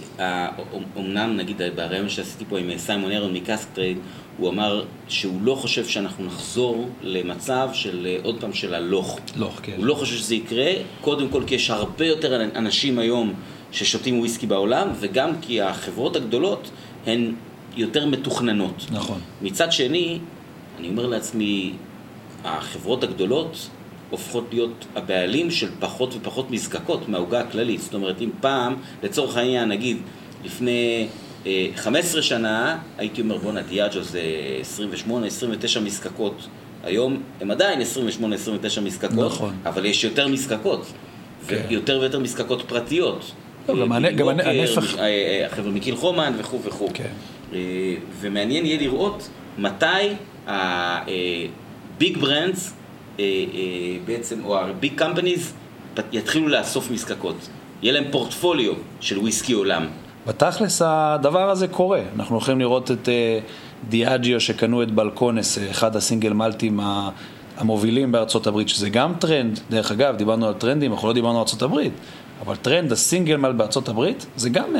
אומנם 0.95 1.37
נגיד 1.37 1.61
בראיון 1.75 2.09
שעשיתי 2.09 2.45
פה 2.49 2.59
עם 2.59 2.77
סיימון 2.77 3.11
ארון 3.11 3.33
מקאסק 3.33 3.67
טרייד, 3.73 3.97
הוא 4.37 4.49
אמר 4.49 4.85
שהוא 5.07 5.41
לא 5.41 5.55
חושב 5.55 5.85
שאנחנו 5.85 6.25
נחזור 6.25 6.89
למצב 7.01 7.69
של 7.73 8.07
עוד 8.23 8.41
פעם 8.41 8.53
של 8.53 8.73
הלוך. 8.73 9.19
לוך, 9.35 9.59
כן. 9.63 9.73
הוא 9.77 9.85
לא 9.85 9.93
חושב 9.93 10.15
שזה 10.17 10.35
יקרה, 10.35 10.71
קודם 11.01 11.29
כל 11.29 11.43
כי 11.47 11.55
יש 11.55 11.69
הרבה 11.69 12.05
יותר 12.05 12.41
אנשים 12.55 12.99
היום 12.99 13.33
ששותים 13.71 14.19
וויסקי 14.19 14.47
בעולם, 14.47 14.87
וגם 14.99 15.31
כי 15.41 15.61
החברות 15.61 16.15
הגדולות 16.15 16.69
הן 17.05 17.33
יותר 17.75 18.05
מתוכננות. 18.05 18.85
נכון. 18.91 19.19
מצד 19.41 19.71
שני, 19.71 20.19
אני 20.79 20.89
אומר 20.89 21.07
לעצמי, 21.07 21.73
החברות 22.43 23.03
הגדולות 23.03 23.69
הופכות 24.09 24.47
להיות 24.51 24.85
הבעלים 24.95 25.51
של 25.51 25.69
פחות 25.79 26.15
ופחות 26.15 26.51
מזקקות 26.51 27.09
מהעוגה 27.09 27.39
הכללית. 27.39 27.81
זאת 27.81 27.93
אומרת, 27.93 28.21
אם 28.21 28.29
פעם, 28.41 28.75
לצורך 29.03 29.37
העניין, 29.37 29.69
נגיד, 29.69 29.97
לפני 30.43 31.07
אה, 31.45 31.67
15 31.75 32.21
שנה, 32.21 32.77
הייתי 32.97 33.21
אומר, 33.21 33.37
בואנה, 33.37 33.61
דיאג'ו 33.61 34.03
זה 34.03 34.21
28, 34.61 35.27
29 35.27 35.79
מזקקות. 35.79 36.47
היום 36.83 37.21
הם 37.41 37.51
עדיין 37.51 37.81
28-29 37.81 38.81
מזקקות, 38.81 39.31
נכון. 39.31 39.55
אבל 39.65 39.85
יש 39.85 40.03
יותר 40.03 40.27
מזקקות, 40.27 40.85
כן. 41.47 41.61
ויותר 41.69 41.99
ויותר 42.01 42.19
מזקקות 42.19 42.61
פרטיות. 42.67 43.31
לא, 43.69 43.87
גם 44.15 44.29
הנפח... 44.29 44.97
אה, 44.97 45.03
אה, 45.03 45.45
החבר'ה 45.45 45.71
מקיל 45.71 45.95
חומן 45.95 46.33
וכו' 46.37 46.63
וכו'. 46.63 46.87
כן. 46.93 47.09
ומעניין 48.19 48.65
יהיה 48.65 48.79
לראות 48.79 49.29
מתי 49.57 49.85
הביג 50.47 52.17
ברנדס 52.17 52.73
בעצם, 54.05 54.45
או 54.45 54.59
ה 54.59 54.68
big 54.68 54.93
companies 54.95 55.53
יתחילו 56.11 56.47
לאסוף 56.47 56.91
מזקקות. 56.91 57.49
יהיה 57.81 57.93
להם 57.93 58.03
פורטפוליו 58.11 58.73
של 58.99 59.19
וויסקי 59.19 59.53
עולם. 59.53 59.85
בתכלס 60.27 60.81
הדבר 60.85 61.49
הזה 61.49 61.67
קורה. 61.67 62.01
אנחנו 62.15 62.35
הולכים 62.35 62.59
לראות 62.59 62.91
את 62.91 63.09
דיאג'יו 63.89 64.41
שקנו 64.41 64.83
את 64.83 64.91
בלקונס, 64.91 65.57
אחד 65.71 65.95
הסינגל 65.95 66.33
מלטים 66.33 66.79
המובילים 67.57 68.11
בארצות 68.11 68.47
הברית, 68.47 68.69
שזה 68.69 68.89
גם 68.89 69.13
טרנד. 69.19 69.59
דרך 69.69 69.91
אגב, 69.91 70.15
דיברנו 70.15 70.47
על 70.47 70.53
טרנדים, 70.53 70.93
אנחנו 70.93 71.07
לא 71.07 71.13
דיברנו 71.13 71.33
על 71.33 71.39
ארצות 71.39 71.61
הברית. 71.61 71.93
אבל 72.45 72.55
טרנד 72.55 72.91
הסינגל 72.91 73.37
מלט 73.37 73.55
בארצות 73.55 73.89
הברית, 73.89 74.25
זה 74.35 74.49
גם 74.49 74.75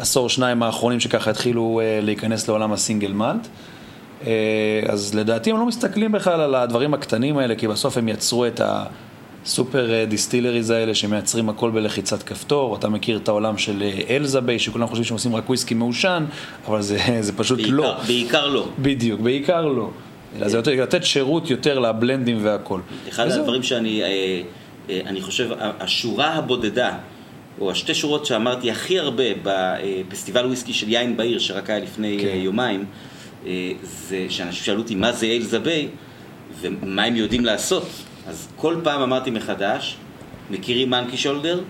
מהעשור 0.00 0.28
שניים 0.28 0.62
האחרונים 0.62 1.00
שככה 1.00 1.30
התחילו 1.30 1.80
אה, 1.82 2.00
להיכנס 2.02 2.48
לעולם 2.48 2.72
הסינגל 2.72 3.12
מלט. 3.12 3.48
אה, 4.26 4.32
אז 4.88 5.14
לדעתי 5.14 5.50
הם 5.50 5.56
לא 5.56 5.66
מסתכלים 5.66 6.12
בכלל 6.12 6.40
על 6.40 6.54
הדברים 6.54 6.94
הקטנים 6.94 7.38
האלה, 7.38 7.54
כי 7.54 7.68
בסוף 7.68 7.96
הם 7.98 8.08
יצרו 8.08 8.46
את 8.46 8.60
הסופר 9.44 10.04
דיסטילריז 10.04 10.70
האלה 10.70 10.94
שמייצרים 10.94 11.48
הכל 11.48 11.70
בלחיצת 11.70 12.22
כפתור. 12.22 12.76
אתה 12.76 12.88
מכיר 12.88 13.16
את 13.16 13.28
העולם 13.28 13.58
של 13.58 13.82
אלזה 14.10 14.40
ביי, 14.40 14.58
שכולם 14.58 14.86
חושבים 14.86 15.04
שהם 15.04 15.14
עושים 15.14 15.36
רק 15.36 15.48
וויסקי 15.48 15.74
מעושן, 15.74 16.24
אבל 16.66 16.82
זה, 16.82 16.98
זה 17.20 17.32
פשוט 17.32 17.58
בעיקר, 17.58 17.74
לא. 17.74 17.96
בעיקר 18.06 18.46
לא. 18.46 18.68
בדיוק, 18.78 19.20
בעיקר 19.20 19.66
לא. 19.66 19.90
אלא 20.36 20.48
זה 20.48 20.60
לתת 20.60 21.04
שירות 21.04 21.50
יותר 21.50 21.78
לבלנדים 21.78 22.38
והכל. 22.42 22.80
אחד 23.08 23.30
הדברים 23.30 23.62
שאני... 23.62 24.02
אה, 24.02 24.06
אה, 24.90 25.00
אני 25.06 25.20
חושב, 25.20 25.50
השורה 25.58 26.34
הבודדה, 26.34 26.92
או 27.60 27.70
השתי 27.70 27.94
שורות 27.94 28.26
שאמרתי 28.26 28.70
הכי 28.70 28.98
הרבה 28.98 29.24
בפסטיבל 29.42 30.46
וויסקי 30.46 30.72
של 30.72 30.88
יין 30.88 31.16
בעיר, 31.16 31.38
שרק 31.38 31.70
היה 31.70 31.78
לפני 31.78 32.18
כן. 32.20 32.36
יומיים, 32.36 32.84
אה, 33.46 33.72
זה 33.82 34.26
שאנשים 34.28 34.64
שאלו 34.64 34.80
אותי 34.80 34.94
מה 34.94 35.12
זה 35.12 35.26
אייל 35.26 35.42
זבי 35.42 35.88
ומה 36.60 37.04
הם 37.04 37.16
יודעים 37.16 37.44
לעשות. 37.44 37.86
אז 38.26 38.48
כל 38.56 38.76
פעם 38.82 39.02
אמרתי 39.02 39.30
מחדש, 39.30 39.96
מכירים 40.50 40.90
מנקי 40.90 41.16
שולדר? 41.16 41.60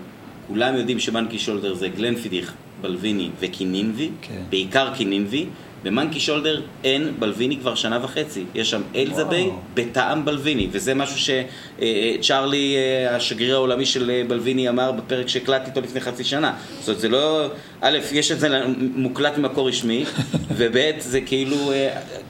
כולם 0.47 0.75
יודעים 0.75 0.99
שמנקי 0.99 1.39
שולדר 1.39 1.73
זה 1.73 1.87
גלנפידיך, 1.87 2.53
בלוויני 2.81 3.29
וקינינבי, 3.39 4.09
כן. 4.21 4.41
בעיקר 4.49 4.93
קינינבי. 4.93 5.45
במאנקי 5.83 6.19
שולדר 6.19 6.61
אין 6.83 7.13
בלוויני 7.19 7.57
כבר 7.57 7.75
שנה 7.75 7.99
וחצי. 8.03 8.43
יש 8.55 8.69
שם 8.69 8.81
אלזבי 8.95 9.49
בטעם 9.73 10.25
בלוויני, 10.25 10.67
וזה 10.71 10.93
משהו 10.93 11.17
שצ'ארלי, 11.19 12.75
אה, 12.75 13.09
אה, 13.09 13.15
השגריר 13.15 13.55
העולמי 13.55 13.85
של 13.85 14.09
אה, 14.09 14.21
בלוויני, 14.27 14.69
אמר 14.69 14.91
בפרק 14.91 15.27
שהקלטתי 15.27 15.69
אותו 15.69 15.81
לפני 15.81 16.01
חצי 16.01 16.23
שנה. 16.23 16.53
זאת 16.79 16.87
אומרת, 16.87 17.01
זה 17.01 17.09
לא... 17.09 17.47
א', 17.81 17.97
יש 18.11 18.31
את 18.31 18.39
זה 18.39 18.63
מוקלט 18.77 19.37
ממקור 19.37 19.67
רשמי, 19.67 20.05
וב', 20.57 20.91
זה 20.99 21.21
כאילו... 21.21 21.71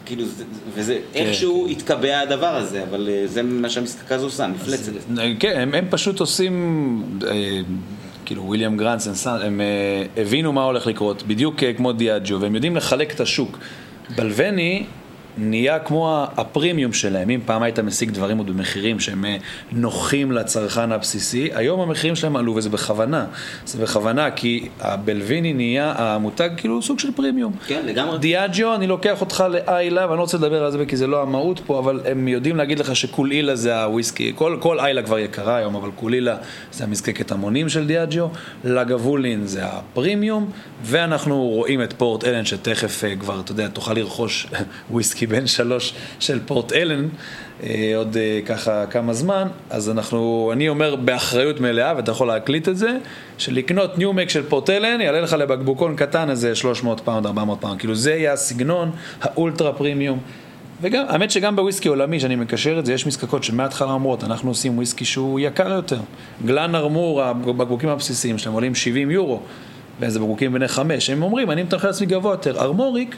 כאילו, 0.06 0.24
וזה 0.74 1.00
כן. 1.14 1.20
איכשהו 1.20 1.68
התקבע 1.68 2.20
הדבר 2.20 2.56
הזה, 2.56 2.84
אבל 2.84 3.10
זה 3.26 3.44
מה 3.44 3.70
שהמזקקה 3.70 4.16
הזו 4.16 4.26
עושה, 4.26 4.48
מפלצת. 4.48 4.92
כן, 5.40 5.70
הם 5.74 5.86
פשוט 5.90 6.20
עושים... 6.20 7.04
כאילו 8.32 8.48
וויליאם 8.48 8.78
גרנטס, 8.78 9.28
הם 9.28 9.62
אה, 10.16 10.20
הבינו 10.20 10.54
מה 10.54 10.64
הולך 10.64 10.88
לקרות, 10.88 11.24
בדיוק 11.24 11.60
אה, 11.60 11.78
כמו 11.78 11.92
דיאג'ו, 11.92 12.42
והם 12.42 12.56
יודעים 12.56 12.76
לחלק 12.76 13.14
את 13.14 13.20
השוק. 13.20 13.60
בלווני 14.16 14.84
נהיה 15.38 15.80
כמו 15.80 16.26
הפרימיום 16.38 16.94
שלהם. 16.94 17.30
אם 17.30 17.40
פעם 17.46 17.64
היית 17.64 17.80
משיג 17.80 18.12
דברים 18.12 18.38
עוד 18.38 18.48
במחירים 18.48 19.00
שהם 19.00 19.26
אה, 19.26 19.38
נוחים 19.72 20.32
לצרכן 20.32 20.92
הבסיסי, 20.92 21.50
היום 21.54 21.80
המחירים 21.82 22.16
שלהם 22.16 22.36
עלו 22.36 22.56
וזה 22.56 22.70
בכוונה. 22.70 23.26
זה 23.66 23.84
בכוונה 23.84 24.32
כי 24.32 24.70
הבלוויני 24.80 25.54
נהיה 25.54 25.94
המותג 25.98 26.50
כאילו 26.58 26.82
סוג 26.82 27.00
של 27.00 27.12
פרימיום. 27.12 27.54
כן, 27.68 27.82
לגמרי. 27.86 28.18
דיאג'ו, 28.18 28.76
אני 28.76 28.88
לוקח 28.88 29.22
אותך 29.22 29.44
לאיילה, 29.50 30.06
ואני 30.08 30.18
לא 30.18 30.22
רוצה 30.22 30.38
לדבר 30.38 30.64
על 30.64 30.72
זה 30.72 30.86
כי 30.86 30.98
זה 30.98 31.08
לא 31.08 31.22
המהות 31.22 31.62
פה, 31.66 31.80
אבל 31.80 32.02
הם 32.06 32.28
יודעים 32.28 32.56
להגיד 32.56 32.80
לך 32.80 32.96
שקולילה 32.96 33.56
זה 33.56 33.84
הוויסקי. 33.84 34.32
כל, 34.36 34.58
כל 34.60 34.80
איילה 34.80 35.04
כבר 35.04 35.20
יקרה 35.20 35.56
היום, 35.56 35.76
אבל 35.76 35.90
קולילה 35.96 36.38
זה 36.72 36.84
המזקקת 36.84 37.32
המונים 37.32 37.70
של 37.70 37.88
דיאג'ו, 37.88 38.30
לגבולין 38.64 39.48
זה 39.48 39.66
הפרימיום, 39.66 40.52
ואנחנו 40.84 41.44
רואים 41.44 41.84
את 41.84 41.94
פורט 41.94 42.24
אלן 42.24 42.46
שתכף 42.46 43.04
אה, 43.04 43.16
כבר, 43.16 43.40
אתה 43.40 43.52
יודע, 43.52 43.68
תוכל 43.68 43.94
לרכוש 43.94 44.48
וויסקי. 44.92 45.21
כי 45.22 45.28
בן 45.28 45.48
שלוש 45.48 45.94
של 46.20 46.40
פורט 46.46 46.74
אלן, 46.74 47.08
אה, 47.64 47.94
עוד 47.96 48.18
אה, 48.18 48.40
ככה 48.46 48.86
כמה 48.86 49.14
זמן, 49.14 49.48
אז 49.70 49.90
אנחנו, 49.90 50.50
אני 50.54 50.70
אומר 50.70 50.96
באחריות 50.96 51.60
מלאה, 51.60 51.94
ואתה 51.98 52.12
יכול 52.12 52.28
להקליט 52.28 52.70
את 52.70 52.78
זה, 52.78 52.98
שלקנות 53.38 53.98
new 53.98 54.12
make 54.12 54.30
של 54.30 54.44
פורט 54.44 54.70
אלן 54.70 55.02
יעלה 55.02 55.22
לך 55.22 55.34
לבקבוקון 55.34 55.96
קטן 55.96 56.30
איזה 56.30 56.56
300 56.56 57.00
פאונד, 57.00 57.26
400 57.26 57.62
פאונד, 57.62 57.80
כאילו 57.80 57.96
זה 57.96 58.12
יהיה 58.12 58.34
הסגנון 58.34 58.92
האולטרה 59.22 59.74
פרימיום. 59.74 60.20
וגם, 60.82 61.06
האמת 61.08 61.32
שגם 61.32 61.56
בוויסקי 61.56 61.90
עולמי, 61.90 62.20
שאני 62.20 62.36
מקשר 62.36 62.80
את 62.80 62.86
זה, 62.86 62.94
יש 62.94 63.08
מזקקות 63.08 63.44
שמההתחלה 63.44 63.92
אומרות, 63.92 64.24
אנחנו 64.24 64.50
עושים 64.50 64.78
וויסקי 64.78 65.06
שהוא 65.06 65.40
יקר 65.40 65.72
יותר. 65.72 66.00
גלן 66.46 66.76
ארמור, 66.76 67.24
הבקבוקים 67.24 67.90
הבסיסיים 67.90 68.38
שלהם 68.38 68.54
עולים 68.54 68.76
70 68.76 69.12
יורו, 69.12 69.40
ואיזה 70.00 70.20
בקבוקים 70.20 70.54
בני 70.54 70.68
חמש, 70.68 71.10
הם 71.10 71.24
אומרים, 71.24 71.52
אני 71.52 71.64
מתחיל 71.64 71.90
לעצמי 71.90 72.08
גבוה 72.08 72.34
יותר. 72.34 72.62
ארמוריק, 72.62 73.16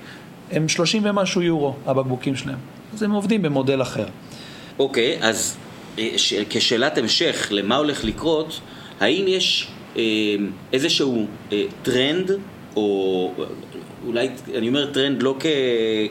הם 0.54 0.70
30 0.70 1.02
ומשהו 1.06 1.42
יורו, 1.42 1.76
הבקבוקים 1.86 2.36
שלהם. 2.36 2.58
אז 2.94 3.04
הם 3.04 3.12
עובדים 3.12 3.42
במודל 3.42 3.82
אחר. 3.82 4.06
אוקיי, 4.80 5.18
okay, 5.20 5.26
אז 5.26 5.58
אה, 6.00 6.10
ש... 6.18 6.34
כשאלת 6.50 6.98
המשך 6.98 7.48
למה 7.52 7.76
הולך 7.76 8.04
לקרות, 8.04 8.60
האם 9.00 9.26
יש 9.28 9.68
אה, 9.98 10.02
איזשהו 10.74 11.28
אה, 11.52 11.64
טרנד, 11.84 12.32
או 12.76 13.32
אולי, 14.06 14.30
אני 14.56 14.68
אומר 14.68 14.92
טרנד 14.92 15.24
לא 15.24 15.36
כ... 15.40 15.46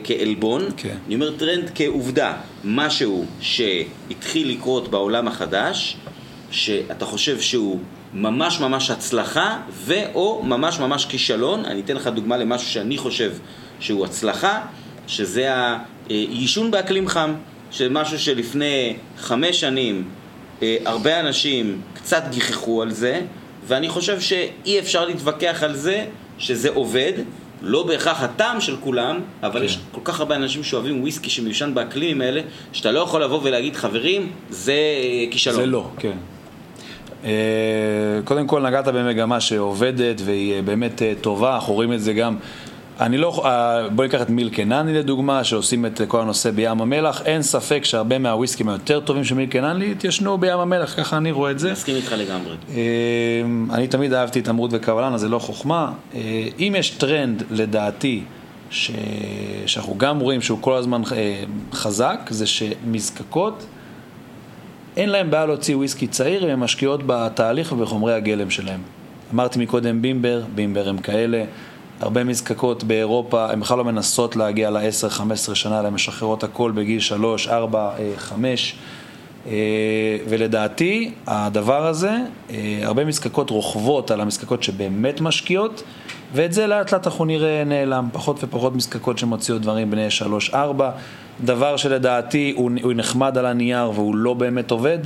כעלבון, 0.03 0.61
okay. 0.67 0.71
כן. 0.77 0.97
אני 1.07 1.15
אומר 1.15 1.31
טרנד 1.37 1.71
כעובדה, 1.75 2.33
משהו 2.63 3.25
שהתחיל 3.41 4.49
לקרות 4.49 4.87
בעולם 4.87 5.27
החדש, 5.27 5.97
שאתה 6.51 7.05
חושב 7.05 7.41
שהוא 7.41 7.79
ממש 8.13 8.59
ממש 8.59 8.89
הצלחה, 8.89 9.59
ו/או 9.71 10.43
ממש 10.43 10.79
ממש 10.79 11.05
כישלון. 11.05 11.65
אני 11.65 11.81
אתן 11.81 11.95
לך 11.95 12.07
דוגמה 12.07 12.37
למשהו 12.37 12.67
שאני 12.69 12.97
חושב 12.97 13.31
שהוא 13.83 14.05
הצלחה, 14.05 14.61
שזה 15.07 15.49
העישון 16.09 16.71
באקלים 16.71 17.07
חם, 17.07 17.33
שמשהו 17.71 18.19
שלפני 18.19 18.95
חמש 19.17 19.59
שנים 19.59 20.03
אה, 20.61 20.77
הרבה 20.85 21.19
אנשים 21.19 21.81
קצת 21.93 22.23
גיחכו 22.29 22.81
על 22.81 22.91
זה, 22.91 23.21
ואני 23.67 23.89
חושב 23.89 24.19
שאי 24.19 24.79
אפשר 24.79 25.05
להתווכח 25.05 25.63
על 25.63 25.75
זה 25.75 26.05
שזה 26.37 26.69
עובד, 26.69 27.13
לא 27.61 27.83
בהכרח 27.87 28.23
הטעם 28.23 28.61
של 28.61 28.75
כולם, 28.77 29.19
אבל 29.43 29.59
כן. 29.59 29.65
יש 29.65 29.79
כל 29.91 30.01
כך 30.03 30.19
הרבה 30.19 30.35
אנשים 30.35 30.63
שאוהבים 30.63 31.01
וויסקי 31.01 31.29
שמיושן 31.29 31.73
באקלימים 31.73 32.21
האלה, 32.21 32.41
שאתה 32.73 32.91
לא 32.91 32.99
יכול 32.99 33.23
לבוא 33.23 33.39
ולהגיד, 33.43 33.75
חברים, 33.75 34.31
זה 34.49 34.71
אה, 34.73 35.31
כישלון. 35.31 35.55
זה 35.55 35.65
לא, 35.65 35.89
כן. 35.97 36.17
אה, 37.25 37.31
קודם 38.23 38.47
כל 38.47 38.67
נגעת 38.67 38.87
במגמה 38.87 39.39
שעובדת 39.39 40.21
והיא 40.25 40.61
באמת 40.61 41.01
טובה, 41.21 41.55
אנחנו 41.55 41.73
רואים 41.73 41.93
את 41.93 42.01
זה 42.01 42.13
גם 42.13 42.37
אני 42.99 43.17
לא, 43.17 43.41
אה, 43.45 43.89
בוא 43.89 44.03
ניקח 44.03 44.21
את 44.21 44.29
מילקנני 44.29 44.93
לדוגמה, 44.93 45.43
שעושים 45.43 45.85
את 45.85 46.01
כל 46.07 46.21
הנושא 46.21 46.51
בים 46.51 46.81
המלח, 46.81 47.21
אין 47.25 47.41
ספק 47.41 47.85
שהרבה 47.85 48.17
מהוויסקים 48.17 48.69
היותר 48.69 48.99
טובים 48.99 49.23
של 49.23 49.35
מילקנני 49.35 49.91
התיישנו 49.91 50.37
בים 50.37 50.59
המלח, 50.59 50.95
ככה 50.97 51.17
אני 51.17 51.31
רואה 51.31 51.51
את 51.51 51.59
זה. 51.59 51.71
מסכים 51.71 51.95
איתך 51.95 52.11
לגמרי. 52.17 52.55
אה, 52.69 52.81
אני 53.71 53.87
תמיד 53.87 54.13
אהבתי 54.13 54.39
את 54.39 54.49
אמרות 54.49 54.71
וקבלן, 54.73 55.13
אז 55.13 55.21
זה 55.21 55.29
לא 55.29 55.39
חוכמה. 55.39 55.91
אה, 56.15 56.19
אם 56.59 56.75
יש 56.77 56.89
טרנד, 56.89 57.43
לדעתי, 57.51 58.23
ש... 58.69 58.91
שאנחנו 59.65 59.97
גם 59.97 60.19
רואים 60.19 60.41
שהוא 60.41 60.57
כל 60.61 60.73
הזמן 60.73 61.01
חזק, 61.73 62.19
זה 62.29 62.47
שמזקקות, 62.47 63.65
אין 64.97 65.09
להם 65.09 65.31
בעיה 65.31 65.45
להוציא 65.45 65.75
וויסקי 65.75 66.07
צעיר, 66.07 66.45
הן 66.45 66.59
משקיעות 66.59 67.01
בתהליך 67.05 67.71
ובחומרי 67.71 68.13
הגלם 68.13 68.49
שלהם. 68.49 68.79
אמרתי 69.33 69.59
מקודם 69.59 70.01
בימבר, 70.01 70.43
בימבר 70.55 70.89
הם 70.89 70.97
כאלה. 70.97 71.43
הרבה 72.03 72.23
מזקקות 72.23 72.83
באירופה, 72.83 73.51
הן 73.51 73.59
בכלל 73.59 73.77
לא 73.77 73.83
מנסות 73.83 74.35
להגיע 74.35 74.69
ל-10-15 74.69 75.55
שנה, 75.55 75.79
הן 75.79 75.93
משחררות 75.93 76.43
הכל 76.43 76.71
בגיל 76.71 76.99
3, 76.99 77.47
4, 77.47 77.91
5. 78.17 78.75
ולדעתי, 80.29 81.11
הדבר 81.27 81.87
הזה, 81.87 82.17
אה, 82.49 82.79
הרבה 82.83 83.05
מזקקות 83.05 83.49
רוכבות 83.49 84.11
על 84.11 84.21
המזקקות 84.21 84.63
שבאמת 84.63 85.21
משקיעות, 85.21 85.83
ואת 86.33 86.53
זה 86.53 86.67
לאט 86.67 86.93
לאט 86.93 87.07
אנחנו 87.07 87.25
נראה 87.25 87.63
נעלם. 87.65 88.09
פחות 88.13 88.43
ופחות 88.43 88.75
מזקקות 88.75 89.17
שמוציאות 89.17 89.61
דברים 89.61 89.91
בני 89.91 90.07
3-4. 90.51 90.55
דבר 91.43 91.77
שלדעתי 91.77 92.53
הוא 92.55 92.93
נחמד 92.95 93.37
על 93.37 93.45
הנייר 93.45 93.89
והוא 93.89 94.15
לא 94.15 94.33
באמת 94.33 94.71
עובד, 94.71 94.99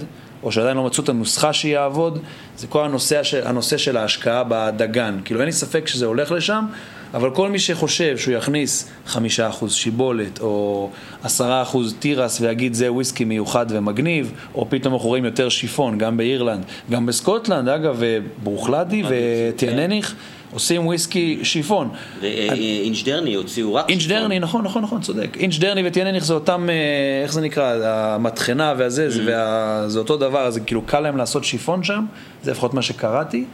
או 0.43 0.51
שעדיין 0.51 0.77
לא 0.77 0.83
מצאו 0.83 1.03
את 1.03 1.09
הנוסחה 1.09 1.53
שיעבוד, 1.53 2.19
זה 2.57 2.67
כל 2.67 2.85
הנושא, 2.85 3.21
הנושא 3.43 3.77
של 3.77 3.97
ההשקעה 3.97 4.43
בדגן. 4.47 5.19
כאילו 5.25 5.39
אין 5.39 5.45
לי 5.45 5.51
ספק 5.51 5.87
שזה 5.87 6.05
הולך 6.05 6.31
לשם, 6.31 6.65
אבל 7.13 7.29
כל 7.31 7.49
מי 7.49 7.59
שחושב 7.59 8.17
שהוא 8.17 8.33
יכניס 8.33 8.89
חמישה 9.05 9.49
אחוז 9.49 9.73
שיבולת 9.73 10.39
או 10.41 10.89
עשרה 11.23 11.61
אחוז 11.61 11.95
תירס 11.99 12.41
ויגיד 12.41 12.73
זה 12.73 12.91
וויסקי 12.91 13.25
מיוחד 13.25 13.65
ומגניב, 13.69 14.31
או 14.55 14.69
פתאום 14.69 14.93
אנחנו 14.93 15.07
רואים 15.07 15.25
יותר 15.25 15.49
שיפון, 15.49 15.97
גם 15.97 16.17
באירלנד, 16.17 16.63
גם 16.91 17.05
בסקוטלנד, 17.05 17.69
אגב, 17.69 18.01
ברוכלדי 18.43 19.03
וטיניניך. 19.09 20.15
עושים 20.53 20.87
וויסקי 20.87 21.39
שיפון. 21.43 21.89
ואינצ'דרני 22.21 23.33
הוציאו 23.33 23.73
רק 23.73 23.89
שיפון. 23.89 23.99
אינצ'דרני, 23.99 24.39
נכון, 24.39 24.63
נכון, 24.63 24.83
נכון, 24.83 25.01
צודק. 25.01 25.37
אינצ'דרני 25.39 25.87
וטיניניך 25.87 26.25
זה 26.25 26.33
אותם, 26.33 26.69
אה, 26.69 27.23
איך 27.23 27.33
זה 27.33 27.41
נקרא, 27.41 27.75
המטחנה 27.85 28.73
והזה, 28.77 29.07
mm-hmm. 29.07 29.87
זה 29.87 29.99
אותו 29.99 30.17
דבר, 30.17 30.39
אז 30.39 30.59
כאילו 30.65 30.81
קל 30.81 30.99
להם 30.99 31.17
לעשות 31.17 31.43
שיפון 31.43 31.83
שם, 31.83 32.05
זה 32.43 32.51
לפחות 32.51 32.73
מה 32.73 32.81
שקראתי. 32.81 33.45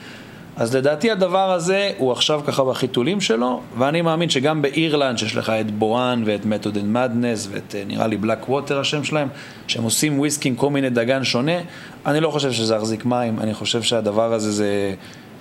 אז 0.56 0.76
לדעתי 0.76 1.12
הדבר 1.12 1.52
הזה 1.52 1.92
הוא 1.98 2.12
עכשיו 2.12 2.42
ככה 2.48 2.64
בחיתולים 2.64 3.22
שלו, 3.22 3.62
ואני 3.78 4.02
מאמין 4.02 4.30
שגם 4.30 4.62
באירלנד, 4.62 5.18
שיש 5.18 5.36
לך 5.36 5.50
את 5.50 5.72
בואן 5.72 6.24
ואת 6.26 6.46
מתוד 6.46 6.78
אנד 6.78 6.86
מדנס 6.86 7.48
ואת 7.52 7.76
אה, 7.76 7.84
נראה 7.88 8.08
לי 8.08 8.18
בלק 8.18 8.50
ווטר 8.50 8.80
השם 8.80 9.04
שלהם, 9.04 9.28
שהם 9.68 9.84
עושים 9.84 10.20
וויסקי 10.20 10.50
עם 10.50 10.56
כל 10.56 10.70
מיני 10.70 10.90
דגן 10.90 11.24
שונה, 11.24 11.58
אני 12.06 12.20
לא 12.20 12.30
חושב 12.30 12.52
שזה 12.52 12.76
יחזיק 12.76 13.06
מים, 13.06 13.40
אני 13.40 13.54
חושב 13.54 13.82
שהדבר 13.82 14.34
הזה 14.34 14.52
זה 14.52 14.94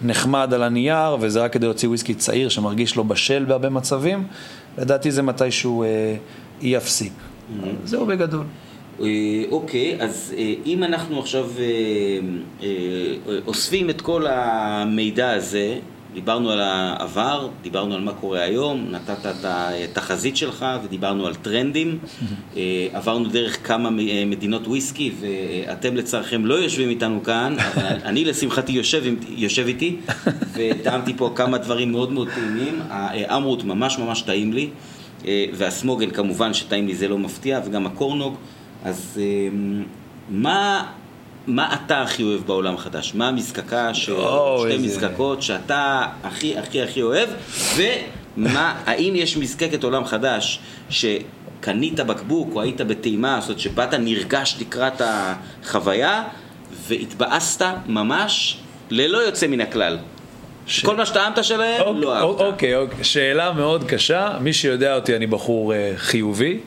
נחמד 0.05 0.55
על 0.55 0.63
הנייר, 0.63 1.17
וזה 1.21 1.43
רק 1.43 1.53
כדי 1.53 1.67
להוציא 1.67 1.89
וויסקי 1.89 2.15
צעיר 2.15 2.49
שמרגיש 2.49 2.97
לו 2.97 3.05
בשל 3.05 3.45
בהרבה 3.45 3.71
מצבים, 3.71 4.27
לדעתי 4.79 5.11
זה 5.11 5.23
מתישהו 5.23 5.83
אה, 5.83 6.15
יפסיק. 6.61 7.13
Mm-hmm. 7.13 7.67
זהו 7.85 8.07
בגדול. 8.07 8.45
אה, 9.01 9.07
אוקיי, 9.51 9.97
אז 10.01 10.35
אה, 10.39 10.55
אם 10.67 10.85
אנחנו 10.85 11.19
עכשיו 11.19 11.51
אה, 12.63 12.67
אוספים 13.47 13.91
את 13.91 14.01
כל 14.01 14.27
המידע 14.27 15.31
הזה, 15.31 15.79
דיברנו 16.15 16.51
על 16.51 16.61
העבר, 16.61 17.49
דיברנו 17.63 17.95
על 17.95 18.01
מה 18.01 18.13
קורה 18.13 18.43
היום, 18.43 18.87
נתת 18.91 19.27
את 19.27 19.45
התחזית 19.45 20.37
שלך 20.37 20.67
ודיברנו 20.85 21.27
על 21.27 21.35
טרנדים, 21.35 21.99
עברנו 22.93 23.29
דרך 23.29 23.67
כמה 23.67 23.91
מדינות 24.27 24.67
וויסקי 24.67 25.13
ואתם 25.21 25.97
לצערכם 25.97 26.47
לא 26.47 26.55
יושבים 26.55 26.89
איתנו 26.89 27.23
כאן, 27.23 27.57
אבל 27.59 27.97
אני 28.09 28.25
לשמחתי 28.25 28.73
יושב, 28.73 29.03
יושב 29.29 29.67
איתי 29.67 29.97
וטעמתי 30.55 31.15
פה 31.17 31.33
כמה 31.35 31.59
דברים 31.59 31.93
מאוד 31.93 32.13
מאוד 32.13 32.29
טעימים, 32.35 32.81
האמרוט 32.89 33.65
ממש 33.65 33.99
ממש 33.99 34.23
טעים 34.23 34.53
לי 34.53 34.69
והסמוגן 35.53 36.11
כמובן 36.11 36.55
שטעים 36.55 36.87
לי 36.87 36.95
זה 36.95 37.09
לא 37.09 37.19
מפתיע 37.19 37.61
וגם 37.65 37.87
הקורנוג. 37.87 38.35
אז 38.85 39.21
מה, 40.31 40.87
מה 41.47 41.75
אתה 41.75 42.03
הכי 42.03 42.23
אוהב 42.23 42.41
בעולם 42.47 42.75
החדש? 42.75 43.13
מה 43.15 43.29
המזקקה, 43.29 43.95
ש... 43.95 44.09
או, 44.09 44.59
שתי 44.59 44.73
איזה... 44.73 44.87
מזקקות 44.87 45.43
שאתה 45.43 46.07
הכי 46.25 46.59
הכי 46.59 46.83
הכי 46.83 47.03
אוהב? 47.03 47.29
ומה, 47.77 48.75
האם 48.87 49.13
יש 49.17 49.37
מזקקת 49.37 49.85
עולם 49.85 50.05
חדש 50.05 50.59
שקנית 50.91 52.01
בקבוק 52.01 52.51
או 52.55 52.61
היית 52.61 52.81
בטעימה, 52.81 53.39
זאת 53.41 53.49
אומרת 53.49 53.61
שבאת 53.61 53.95
נרגש 53.95 54.57
לקראת 54.61 55.03
החוויה 55.05 56.25
והתבאסת 56.87 57.67
ממש 57.87 58.57
ללא 58.91 59.19
יוצא 59.19 59.47
מן 59.47 59.61
הכלל? 59.61 59.99
ש... 60.67 60.85
כל 60.85 60.97
מה 60.97 61.07
שטעמת 61.07 61.45
שלהם, 61.45 61.83
אוק, 61.83 61.97
לא 62.01 62.17
אהבת. 62.17 62.41
אוקיי, 62.41 62.77
אוקיי, 62.77 63.05
שאלה 63.05 63.53
מאוד 63.53 63.85
קשה. 63.85 64.29
מי 64.41 64.53
שיודע 64.53 64.95
אותי, 64.95 65.17
אני 65.17 65.27
בחור 65.27 65.73
uh, 65.73 65.77
חיובי. 65.97 66.59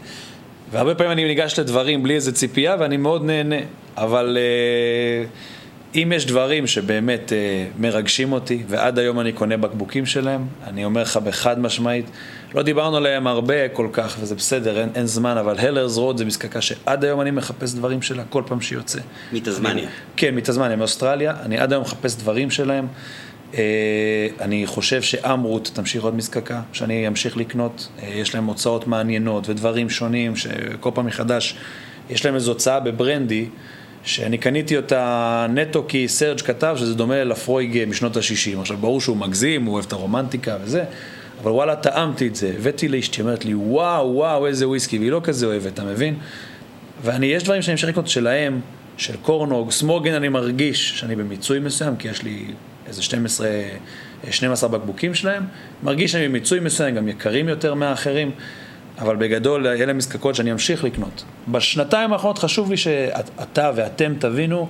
והרבה 0.72 0.96
פעמים 0.96 1.12
אני 1.12 1.26
ניגש 1.26 1.60
לדברים 1.60 2.04
בלי 2.04 2.16
איזה 2.16 2.32
ציפייה 2.32 2.76
ואני 2.80 2.98
מאוד 2.98 3.26
נהנה. 3.26 3.56
אבל 3.98 4.38
uh, 4.38 5.98
אם 5.98 6.12
יש 6.16 6.26
דברים 6.26 6.68
שבאמת 6.68 7.30
uh, 7.30 7.82
מרגשים 7.82 8.32
אותי, 8.32 8.64
ועד 8.68 9.00
היום 9.00 9.20
אני 9.20 9.32
קונה 9.32 9.58
בקבוקים 9.58 10.06
שלהם, 10.06 10.48
אני 10.68 10.86
אומר 10.86 11.02
לך 11.02 11.18
בחד 11.18 11.60
משמעית, 11.60 12.06
לא 12.56 12.62
דיברנו 12.62 12.98
עליהם 12.98 13.28
הרבה 13.28 13.70
כל 13.70 13.88
כך, 13.92 14.18
וזה 14.20 14.36
בסדר, 14.36 14.80
אין, 14.80 14.90
אין 14.96 15.06
זמן, 15.06 15.38
אבל 15.38 15.60
הלרס 15.60 15.98
רוד 15.98 16.18
זה 16.18 16.26
מזקקה 16.26 16.62
שעד 16.62 17.04
היום 17.04 17.22
אני 17.22 17.32
מחפש 17.32 17.74
דברים 17.74 18.02
שלה 18.02 18.24
כל 18.30 18.44
פעם 18.46 18.62
שיוצא. 18.62 19.00
מתזמניה. 19.34 19.90
כן, 20.16 20.36
מתזמניה, 20.36 20.76
מאוסטרליה, 20.76 21.34
אני 21.42 21.58
עד 21.58 21.74
היום 21.74 21.84
מחפש 21.84 22.16
דברים 22.16 22.52
שלהם. 22.52 22.88
אה, 23.54 24.28
אני 24.42 24.68
חושב 24.68 25.02
שאמרוט 25.02 25.70
תמשיך 25.74 26.04
עוד 26.04 26.16
מזקקה, 26.16 26.62
שאני 26.74 27.08
אמשיך 27.08 27.38
לקנות. 27.38 27.88
אה, 28.04 28.08
יש 28.08 28.36
להם 28.36 28.46
הוצאות 28.46 28.88
מעניינות 28.88 29.50
ודברים 29.50 29.90
שונים, 29.90 30.36
שכל 30.36 30.92
פעם 30.94 31.06
מחדש 31.06 31.58
יש 32.10 32.26
להם 32.26 32.36
איזו 32.36 32.52
הוצאה 32.52 32.80
בברנדי, 32.80 33.46
שאני 34.06 34.38
קניתי 34.38 34.78
אותה 34.78 35.46
נטו 35.50 35.86
כי 35.88 36.08
סרג' 36.08 36.42
כתב 36.42 36.76
שזה 36.80 36.96
דומה 36.96 37.24
לפרויג 37.24 37.84
משנות 37.88 38.18
ה-60. 38.18 38.60
עכשיו, 38.60 38.78
ברור 38.78 39.02
שהוא 39.02 39.18
מגזים, 39.18 39.66
הוא 39.66 39.74
אוהב 39.74 39.86
את 39.88 39.94
הרומנטיקה 39.94 40.58
וזה, 40.64 40.84
אבל 41.44 41.52
וואלה, 41.52 41.76
טעמתי 41.76 42.28
את 42.28 42.36
זה. 42.36 42.54
הבאתי 42.58 42.88
לאשתי, 42.88 43.22
אומרת 43.22 43.46
לי, 43.46 43.54
וואו, 43.54 44.14
וואו, 44.16 44.48
איזה 44.48 44.68
וויסקי, 44.68 44.98
והיא 44.98 45.12
לא 45.12 45.22
כזה 45.24 45.46
אוהבת, 45.46 45.74
אתה 45.74 45.84
מבין? 45.84 46.16
ואני, 47.04 47.26
יש 47.26 47.44
דברים 47.44 47.62
שאני 47.62 47.74
אמשיך 47.74 47.90
לקנות 47.90 48.08
שלהם, 48.08 48.62
של 48.98 49.18
קורנוג, 49.22 49.72
סמוגן 49.72 50.14
אני 50.14 50.30
מרגיש 50.30 51.00
שאני 51.00 51.16
במיצוי 51.16 51.60
מסוים, 51.60 51.96
כי 51.96 52.08
יש 52.08 52.24
לי 52.24 52.46
איזה 52.88 53.04
12, 53.04 53.48
12 54.30 54.70
בקבוקים 54.70 55.14
שלהם, 55.14 55.44
מרגיש 55.84 56.12
שהם 56.12 56.32
במיצוי 56.32 56.60
מסוים, 56.60 56.96
גם 56.96 57.08
יקרים 57.08 57.50
יותר 57.50 57.74
מהאחרים, 57.74 58.32
אבל 59.00 59.16
בגדול 59.16 59.68
אלה 59.68 59.94
מזקקות 59.94 60.36
שאני 60.36 60.52
אמשיך 60.52 60.84
לקנות. 60.84 61.24
בשנתיים 61.48 62.14
האחרונות 62.14 62.38
חשוב 62.38 62.70
לי 62.72 62.78
שאתה 62.78 63.72
ואתם 63.76 64.14
תבינו, 64.20 64.68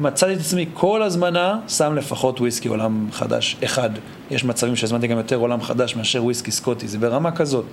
מצאתי 0.00 0.32
את 0.32 0.38
עצמי 0.40 0.66
כל 0.74 1.02
הזמנה 1.02 1.58
שם 1.68 1.94
לפחות 1.94 2.40
וויסקי 2.40 2.68
עולם 2.68 3.08
חדש 3.12 3.56
אחד. 3.64 3.90
יש 4.30 4.44
מצבים 4.44 4.76
שהזמנתי 4.76 5.06
גם 5.06 5.18
יותר 5.18 5.36
עולם 5.36 5.62
חדש 5.62 5.96
מאשר 5.96 6.24
וויסקי 6.24 6.50
סקוטי, 6.50 6.88
זה 6.88 6.98
ברמה 6.98 7.30
כזאת. 7.30 7.64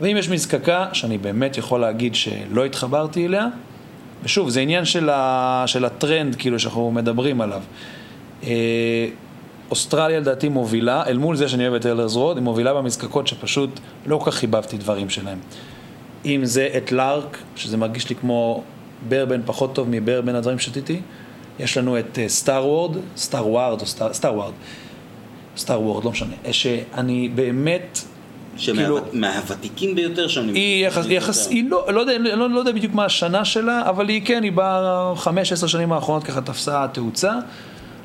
ואם 0.00 0.16
יש 0.16 0.28
מזקקה 0.28 0.86
שאני 0.92 1.18
באמת 1.18 1.58
יכול 1.58 1.80
להגיד 1.80 2.14
שלא 2.14 2.64
התחברתי 2.64 3.26
אליה, 3.26 3.46
ושוב, 4.24 4.48
זה 4.48 4.60
עניין 4.60 4.84
של, 4.84 5.10
ה, 5.10 5.64
של 5.66 5.84
הטרנד 5.84 6.34
כאילו 6.34 6.58
שאנחנו 6.58 6.90
מדברים 6.90 7.40
עליו. 7.40 7.62
אה, 9.70 9.72
אוסטרליה 9.72 10.20
לדעתי 10.20 10.48
מובילה, 10.48 11.02
אל 11.06 11.18
מול 11.18 11.36
זה 11.36 11.48
שאני 11.48 11.68
אוהב 11.68 11.74
את 11.74 11.86
אלרס 11.86 12.14
רוד, 12.14 12.36
היא 12.36 12.44
מובילה 12.44 12.74
במזקקות 12.74 13.26
שפשוט 13.26 13.80
לא 14.06 14.16
כל 14.16 14.30
כך 14.30 14.36
חיבבתי 14.36 14.76
דברים 14.76 15.10
שלהם. 15.10 15.38
אם 16.24 16.40
זה 16.44 16.68
את 16.76 16.92
לארק, 16.92 17.38
שזה 17.56 17.76
מרגיש 17.76 18.08
לי 18.08 18.14
כמו 18.14 18.62
ברבן 19.08 19.40
פחות 19.46 19.74
טוב 19.74 19.88
מברבן 19.90 20.34
הדברים 20.34 20.58
שתיתי. 20.58 21.00
יש 21.58 21.78
לנו 21.78 21.98
את 21.98 22.18
סטאר 22.26 22.66
וורד, 22.66 22.96
סטאר 23.16 23.48
וורד 23.48 23.80
או 23.80 23.86
סטאר 23.86 24.34
וורד, 24.34 24.52
סטאר 25.56 25.82
וורד, 25.82 26.04
לא 26.04 26.10
משנה, 26.10 26.34
שאני 26.52 27.28
באמת 27.28 27.98
שמהוותיקים 28.56 29.94
ביותר 29.94 30.28
שם 30.28 30.48
היא 30.54 30.86
יחס, 30.86 31.04
יחס, 31.08 31.48
היא 31.48 31.64
לא, 31.70 31.86
לא, 31.92 32.00
יודע, 32.00 32.18
לא, 32.18 32.50
לא 32.50 32.58
יודע 32.58 32.72
בדיוק 32.72 32.94
מה 32.94 33.04
השנה 33.04 33.44
שלה, 33.44 33.88
אבל 33.88 34.08
היא 34.08 34.22
כן, 34.24 34.42
היא 34.42 34.52
בחמש 34.54 35.52
עשר 35.52 35.66
שנים 35.66 35.92
האחרונות 35.92 36.24
ככה 36.24 36.40
תפסה 36.40 36.86
תאוצה. 36.92 37.32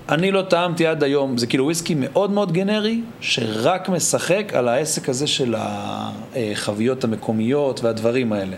אני 0.10 0.32
לא 0.32 0.42
טעמתי 0.42 0.88
עד 0.88 1.04
היום, 1.04 1.38
זה 1.38 1.48
כאילו 1.48 1.64
וויסקי 1.64 1.96
מאוד 1.98 2.32
מאוד 2.32 2.52
גנרי, 2.52 3.02
שרק 3.22 3.90
משחק 3.90 4.52
על 4.54 4.68
העסק 4.68 5.10
הזה 5.10 5.28
של 5.28 5.56
החביות 5.58 7.04
המקומיות 7.04 7.84
והדברים 7.84 8.34
האלה. 8.34 8.56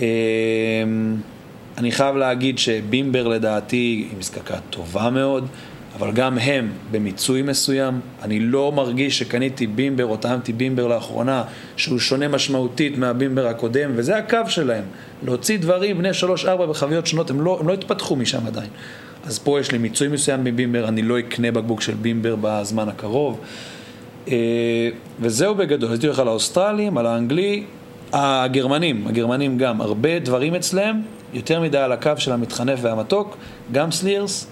אמ, 0.00 0.04
אני 1.78 1.92
חייב 1.92 2.16
להגיד 2.16 2.58
שבימבר 2.58 3.28
לדעתי 3.28 3.76
היא 3.76 4.18
מזקקה 4.18 4.56
טובה 4.70 5.10
מאוד, 5.10 5.46
אבל 5.96 6.12
גם 6.12 6.38
הם 6.38 6.72
במיצוי 6.90 7.42
מסוים. 7.42 8.00
אני 8.22 8.40
לא 8.40 8.72
מרגיש 8.72 9.18
שקניתי 9.18 9.66
בימבר 9.66 10.04
או 10.04 10.16
טעמתי 10.16 10.52
בימבר 10.52 10.86
לאחרונה 10.86 11.44
שהוא 11.76 11.98
שונה 11.98 12.28
משמעותית 12.28 12.98
מהבימבר 12.98 13.46
הקודם, 13.46 13.90
וזה 13.94 14.16
הקו 14.16 14.38
שלהם. 14.48 14.84
להוציא 15.22 15.58
דברים 15.58 15.98
בני 15.98 16.14
שלוש-ארבע 16.14 16.66
בחביות 16.66 17.06
שונות, 17.06 17.30
הם 17.30 17.40
לא, 17.40 17.58
הם 17.60 17.68
לא 17.68 17.72
התפתחו 17.72 18.16
משם 18.16 18.46
עדיין. 18.46 18.70
אז 19.24 19.38
פה 19.38 19.60
יש 19.60 19.72
לי 19.72 19.78
מיצוי 19.78 20.08
מסוים 20.08 20.44
מבימבר, 20.44 20.88
אני 20.88 21.02
לא 21.02 21.18
אקנה 21.18 21.50
בקבוק 21.50 21.80
של 21.80 21.94
בימבר 21.94 22.36
בזמן 22.40 22.88
הקרוב. 22.88 23.40
וזהו 25.20 25.54
בגדול, 25.54 25.90
הייתי 25.90 26.06
הולך 26.06 26.18
על 26.18 26.28
האוסטרלים, 26.28 26.98
על 26.98 27.06
האנגלי, 27.06 27.64
הגרמנים, 28.12 29.06
הגרמנים 29.06 29.58
גם, 29.58 29.80
הרבה 29.80 30.18
דברים 30.18 30.54
אצלם, 30.54 31.02
יותר 31.34 31.60
מדי 31.60 31.78
על 31.78 31.92
הקו 31.92 32.10
של 32.16 32.32
המתחנף 32.32 32.78
והמתוק, 32.82 33.36
גם 33.72 33.90
סלירס 33.90 34.46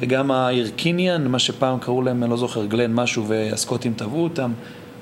וגם 0.00 0.30
הירקיניאן, 0.30 1.28
מה 1.28 1.38
שפעם 1.38 1.78
קראו 1.78 2.02
להם, 2.02 2.22
אני 2.22 2.30
לא 2.30 2.36
זוכר, 2.36 2.66
גלן 2.66 2.94
משהו 2.94 3.28
והסקוטים 3.28 3.92
טבעו 3.96 4.24
אותם. 4.24 4.52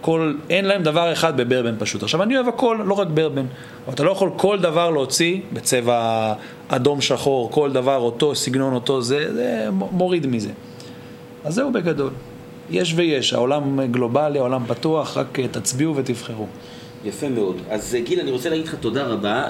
כל, 0.00 0.34
אין 0.50 0.64
להם 0.64 0.82
דבר 0.82 1.12
אחד 1.12 1.36
בברבן 1.36 1.74
פשוט. 1.78 2.02
עכשיו, 2.02 2.22
אני 2.22 2.36
אוהב 2.36 2.48
הכל, 2.48 2.78
לא 2.84 2.94
רק 2.94 3.08
ברבן, 3.08 3.46
אבל 3.84 3.94
אתה 3.94 4.02
לא 4.02 4.10
יכול 4.10 4.30
כל 4.36 4.58
דבר 4.58 4.90
להוציא 4.90 5.40
בצבע 5.52 6.32
אדום 6.68 7.00
שחור, 7.00 7.50
כל 7.50 7.72
דבר 7.72 7.96
אותו, 7.96 8.34
סגנון 8.34 8.74
אותו, 8.74 9.02
זה, 9.02 9.34
זה 9.34 9.68
מוריד 9.72 10.26
מזה. 10.26 10.50
אז 11.44 11.54
זהו 11.54 11.72
בגדול. 11.72 12.10
יש 12.70 12.92
ויש, 12.96 13.32
העולם 13.32 13.92
גלובלי, 13.92 14.38
העולם 14.38 14.64
פתוח, 14.66 15.16
רק 15.16 15.40
תצביעו 15.40 15.96
ותבחרו. 15.96 16.46
יפה 17.04 17.28
מאוד. 17.28 17.56
אז 17.70 17.96
גיל, 18.04 18.20
אני 18.20 18.30
רוצה 18.30 18.50
להגיד 18.50 18.66
לך 18.66 18.74
תודה 18.74 19.06
רבה. 19.06 19.46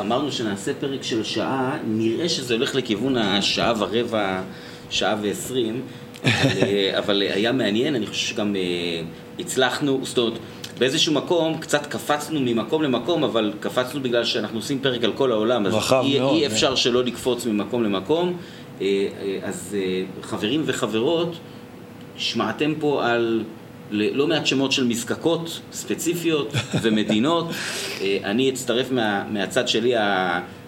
אמרנו 0.00 0.32
שנעשה 0.32 0.72
פרק 0.80 1.02
של 1.02 1.24
שעה, 1.24 1.78
נראה 1.86 2.28
שזה 2.28 2.54
הולך 2.54 2.74
לכיוון 2.74 3.16
השעה 3.16 3.72
ורבע, 3.78 4.40
שעה 4.90 5.16
ועשרים, 5.22 5.82
אבל 6.98 7.22
היה 7.22 7.52
מעניין, 7.52 7.94
אני 7.94 8.06
חושב 8.06 8.26
שגם 8.26 8.56
הצלחנו, 9.38 10.00
זאת 10.02 10.18
אומרת, 10.18 10.38
באיזשהו 10.82 11.14
מקום 11.14 11.58
קצת 11.58 11.86
קפצנו 11.86 12.40
ממקום 12.40 12.82
למקום, 12.82 13.24
אבל 13.24 13.52
קפצנו 13.60 14.00
בגלל 14.02 14.24
שאנחנו 14.24 14.58
עושים 14.58 14.78
פרק 14.78 15.04
על 15.04 15.12
כל 15.12 15.32
העולם, 15.32 15.66
אז 15.66 15.74
אי, 15.74 16.18
מאוד, 16.18 16.34
אי 16.34 16.46
אפשר 16.46 16.74
שלא 16.74 17.04
לקפוץ 17.04 17.46
ממקום 17.46 17.84
למקום. 17.84 18.36
אז 19.42 19.76
חברים 20.22 20.62
וחברות, 20.66 21.36
שמעתם 22.16 22.74
פה 22.80 23.06
על 23.06 23.44
לא 23.90 24.26
מעט 24.26 24.46
שמות 24.46 24.72
של 24.72 24.84
מזקקות 24.84 25.60
ספציפיות 25.72 26.52
ומדינות. 26.82 27.46
אני 28.24 28.50
אצטרף 28.50 28.90
מה, 28.90 29.24
מהצד 29.30 29.68
שלי, 29.68 29.94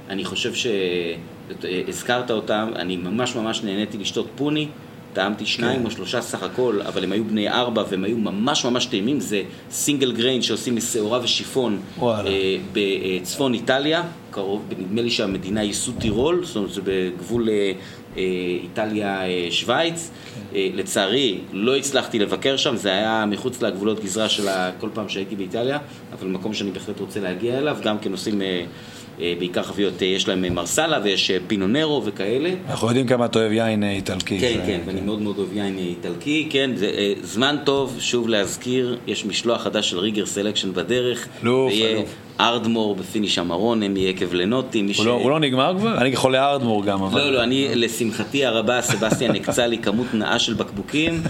אני 0.09 0.25
חושב 0.25 0.53
שהזכרת 0.55 2.31
אותם, 2.31 2.71
אני 2.77 2.97
ממש 2.97 3.37
ממש 3.37 3.63
נהניתי 3.63 3.99
לשתות 3.99 4.27
פוני. 4.37 4.69
טעמתי 5.15 5.47
שניים 5.47 5.81
כן. 5.81 5.87
או 5.87 5.91
שלושה 5.91 6.21
סך 6.23 6.43
הכל, 6.43 6.81
אבל 6.87 7.05
הם 7.05 7.13
היו 7.13 7.25
בני 7.25 7.49
ארבע 7.49 7.85
והם 7.91 8.05
היו 8.05 8.17
ממש 8.17 8.65
ממש 8.65 8.87
טעימים, 8.87 9.21
זה 9.21 9.43
סינגל 9.71 10.13
גריין 10.13 10.43
שעושים 10.43 10.77
משעורה 10.77 11.21
ושיפון 11.23 11.81
אה, 12.03 12.13
בצפון 12.73 13.55
איטליה, 13.55 14.03
קרוב, 14.31 14.63
נדמה 14.79 15.03
לי 15.03 15.11
שהמדינה 15.11 15.61
היא 15.61 15.73
סוד 15.73 15.93
טירול, 15.93 16.45
זאת 16.45 16.57
אומרת 16.57 16.73
זה 16.73 16.81
בגבול 16.85 17.49
אה, 17.49 17.73
אה, 18.17 18.23
איטליה-שווייץ. 18.63 20.11
כן. 20.35 20.41
אה, 20.57 20.69
לצערי 20.75 21.39
לא 21.53 21.77
הצלחתי 21.77 22.19
לבקר 22.19 22.57
שם, 22.57 22.77
זה 22.77 22.93
היה 22.93 23.25
מחוץ 23.27 23.63
לגבולות 23.63 24.05
גזרה 24.05 24.29
של 24.29 24.49
כל 24.81 24.89
פעם 24.95 25.09
שהייתי 25.09 25.37
באיטליה, 25.37 25.79
אבל 26.13 26.29
מקום 26.29 26.55
שאני 26.55 26.71
בהחלט 26.71 27.01
רוצה 27.01 27.21
להגיע 27.21 27.59
אליו, 27.59 27.77
גם 27.83 27.99
כן 27.99 28.13
עושים... 28.13 28.43
אה, 28.43 28.65
בעיקר 29.19 29.63
חביות, 29.63 30.03
אה, 30.03 30.07
יש 30.07 30.29
להם 30.29 30.55
מרסלה 30.55 30.99
ויש 31.05 31.31
אה, 31.31 31.37
פינו 31.47 31.79
נרו 31.79 32.03
וכאלה. 32.05 32.51
אנחנו 32.71 32.89
יודעים 32.89 33.07
כמה 33.07 33.25
אתה 33.25 33.39
אוהב 33.39 33.53
יין 33.53 33.83
איטלקי. 33.83 34.41
כן, 34.41 34.61
כן, 34.67 34.81
ואני 34.87 35.01
מאוד 35.01 35.23
מאוד 35.23 35.39
אוהב 35.39 35.57
יין 35.57 35.79
איטלקי, 35.79 36.47
כן, 36.51 36.71
זה 36.75 36.91
זמן 37.23 37.57
טוב, 37.65 37.97
שוב 38.01 38.29
להזכיר, 38.29 38.99
יש 39.07 39.27
משלוח 39.27 39.63
חדש 39.63 39.91
של 39.91 39.99
ריגר 39.99 40.27
סלקשן 40.27 40.73
בדרך. 40.73 41.29
אלוף, 41.43 41.73
אלוף. 41.73 42.15
ארדמור 42.41 42.95
ב 42.95 43.01
finish 43.01 43.39
אמרון, 43.39 43.83
הם 43.83 43.97
יהיה. 43.97 44.13
הוא, 44.21 44.93
ש... 44.93 45.01
לא, 45.01 45.13
הוא 45.13 45.31
לא 45.31 45.41
נגמר 45.41 45.75
כבר? 45.79 45.99
אני 45.99 46.09
יכול 46.09 46.33
לארדמור 46.33 46.85
גם, 46.85 47.03
אבל... 47.03 47.21
לא, 47.21 47.33
לא, 47.33 47.43
אני, 47.43 47.69
לשמחתי 47.75 48.45
הרבה, 48.45 48.81
סבסטיאן 48.81 49.37
הקצה 49.37 49.67
לי 49.67 49.79
כמות 49.79 50.07
נאה 50.15 50.39
של 50.39 50.55
בקבוקים, 50.55 51.23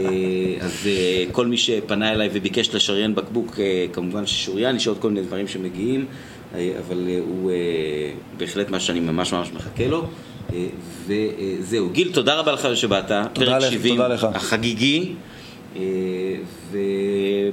אז 0.60 0.88
כל 1.32 1.46
מי 1.46 1.56
שפנה 1.56 2.12
אליי 2.12 2.28
וביקש 2.32 2.74
לשריין 2.74 3.14
בקבוק, 3.14 3.58
כמובן 3.92 4.26
ששוריין, 4.26 4.76
יש 4.76 4.86
עוד 4.86 4.98
כל 4.98 5.10
מיני 5.10 5.26
דברים 5.26 5.48
שמגיעים. 5.48 6.06
אבל 6.54 7.08
אה, 7.08 7.18
הוא 7.28 7.50
אה, 7.50 7.56
בהחלט 8.36 8.70
מה 8.70 8.80
שאני 8.80 9.00
ממש 9.00 9.32
ממש 9.32 9.48
מחכה 9.52 9.86
לו. 9.86 10.06
אה, 10.52 10.66
וזהו. 11.06 11.88
גיל, 11.90 12.12
תודה 12.12 12.34
רבה 12.34 12.52
לך 12.52 12.68
שבאת. 12.74 13.10
תודה 13.32 13.58
לך, 13.58 13.74
תודה 13.88 14.08
לך. 14.08 14.26
החגיגי. 14.34 15.14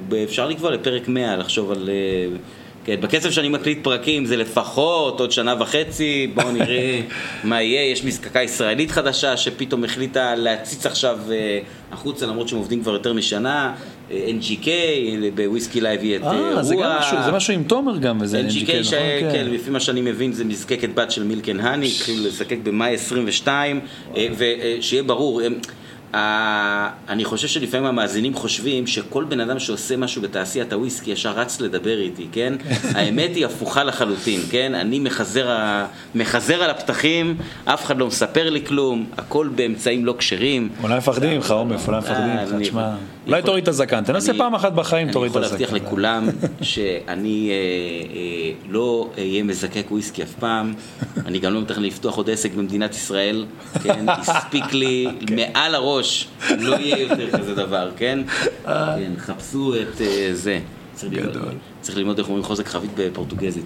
ואפשר 0.09 0.47
לקבוע 0.47 0.71
לפרק 0.71 1.07
100, 1.07 1.37
לחשוב 1.37 1.71
על... 1.71 1.89
כן, 2.85 3.01
בקצב 3.01 3.31
שאני 3.31 3.49
מקליט 3.49 3.83
פרקים 3.83 4.25
זה 4.25 4.37
לפחות 4.37 5.19
עוד 5.19 5.31
שנה 5.31 5.55
וחצי, 5.59 6.31
בואו 6.33 6.51
נראה 6.51 7.01
מה 7.43 7.61
יהיה. 7.61 7.91
יש 7.91 8.03
מזקקה 8.03 8.41
ישראלית 8.41 8.91
חדשה 8.91 9.37
שפתאום 9.37 9.83
החליטה 9.83 10.35
להציץ 10.35 10.85
עכשיו 10.85 11.19
החוצה, 11.91 12.25
למרות 12.25 12.47
שהם 12.47 12.57
עובדים 12.57 12.81
כבר 12.81 12.93
יותר 12.93 13.13
משנה. 13.13 13.75
NGK, 14.11 14.67
בוויסקי 15.35 15.81
לייב 15.81 16.03
יהיה 16.03 16.17
את 16.17 16.21
רוח. 16.21 16.61
זה 16.61 16.75
גם 16.75 16.97
משהו, 16.99 17.17
זה 17.25 17.31
משהו 17.31 17.53
עם 17.53 17.63
תומר 17.63 17.97
גם, 17.97 18.17
וזה 18.21 18.41
NGK, 18.47 18.53
NGK 18.53 18.83
ש... 18.83 18.89
כן, 18.89 19.29
כן, 19.31 19.47
לפי 19.51 19.69
מה 19.69 19.79
שאני 19.79 20.01
מבין 20.01 20.33
זה 20.33 20.45
מזקקת 20.45 20.89
בת 20.93 21.11
של 21.11 21.23
מילקן 21.23 21.59
האני, 21.59 21.87
התחילו 21.87 22.27
לזקק 22.27 22.57
במאי 22.63 22.93
22, 22.93 23.79
ושיהיה 24.37 25.03
ברור, 25.03 25.41
אני 27.09 27.25
חושב 27.25 27.47
שלפעמים 27.47 27.85
המאזינים 27.85 28.33
חושבים 28.33 28.87
שכל 28.87 29.23
בן 29.23 29.39
אדם 29.39 29.59
שעושה 29.59 29.97
משהו 29.97 30.21
בתעשיית 30.21 30.73
הוויסקי 30.73 31.11
ישר 31.11 31.31
רץ 31.31 31.61
לדבר 31.61 31.97
איתי, 31.99 32.27
כן? 32.31 32.53
האמת 32.95 33.35
היא 33.35 33.45
הפוכה 33.45 33.83
לחלוטין, 33.83 34.41
כן? 34.51 34.75
אני 34.75 34.99
מחזר, 34.99 35.47
מחזר 36.15 36.63
על 36.63 36.69
הפתחים, 36.69 37.37
אף 37.65 37.85
אחד 37.85 37.97
לא 37.97 38.07
מספר 38.07 38.49
לי 38.49 38.65
כלום, 38.65 39.05
הכל 39.17 39.49
באמצעים 39.55 40.05
לא 40.05 40.15
כשרים. 40.17 40.69
אולי 40.83 40.97
מפחדים 40.97 41.29
ממך 41.31 41.51
עומף, 41.51 41.87
אולי 41.87 41.97
מפחדים 41.97 42.27
ממך, 42.27 42.53
אה, 42.53 42.59
תשמע, 42.59 42.91
אולי 43.27 43.41
תוריד 43.41 43.61
את 43.61 43.67
הזקן, 43.67 44.03
תנסה 44.03 44.33
פעם 44.37 44.55
אחת 44.55 44.73
בחיים, 44.73 45.11
תוריד 45.11 45.31
את 45.31 45.37
הזקן. 45.37 45.55
אני 45.55 45.63
יכול 45.63 45.75
להבטיח 45.75 45.87
לכולם 45.87 46.29
שאני 46.61 47.49
אה, 47.51 47.55
אה, 48.15 48.51
לא 48.69 49.09
אהיה 49.17 49.43
מזקק 49.43 49.91
וויסקי 49.91 50.23
אף 50.23 50.33
פעם, 50.39 50.73
אני 51.25 51.39
גם 51.39 51.53
לא 51.53 51.61
מתכנן 51.61 51.83
לפתוח 51.83 52.15
עוד 52.15 52.29
עסק 52.29 52.53
במדינת 52.53 52.95
ישראל, 52.95 53.45
כן? 53.83 54.05
הספיק 54.19 54.73
לי 54.73 55.07
כן. 55.27 55.35
מעל 55.35 55.75
הראש. 55.75 56.04
ראש, 56.05 56.27
לא 56.59 56.75
יהיה 56.75 56.99
יותר 56.99 57.31
כזה 57.31 57.55
דבר, 57.55 57.91
כן? 57.97 58.19
כן, 58.65 59.11
חפשו 59.17 59.73
את 59.75 60.01
אה, 60.01 60.29
זה. 60.33 60.59
צריך 61.81 61.97
ללמוד 61.97 62.17
איך 62.17 62.27
אומרים 62.27 62.43
חוזק 62.43 62.67
חבית 62.67 62.91
בפורטוגזית. 62.97 63.65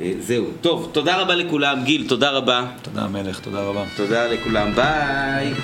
אה, 0.00 0.12
זהו. 0.20 0.44
טוב, 0.60 0.88
תודה 0.92 1.16
רבה 1.16 1.34
לכולם. 1.34 1.84
גיל, 1.84 2.08
תודה 2.08 2.30
רבה. 2.30 2.66
תודה 2.82 3.06
מלך, 3.08 3.40
תודה 3.40 3.62
רבה. 3.62 3.84
תודה 3.96 4.26
לכולם, 4.26 4.74
ביי. 4.74 5.54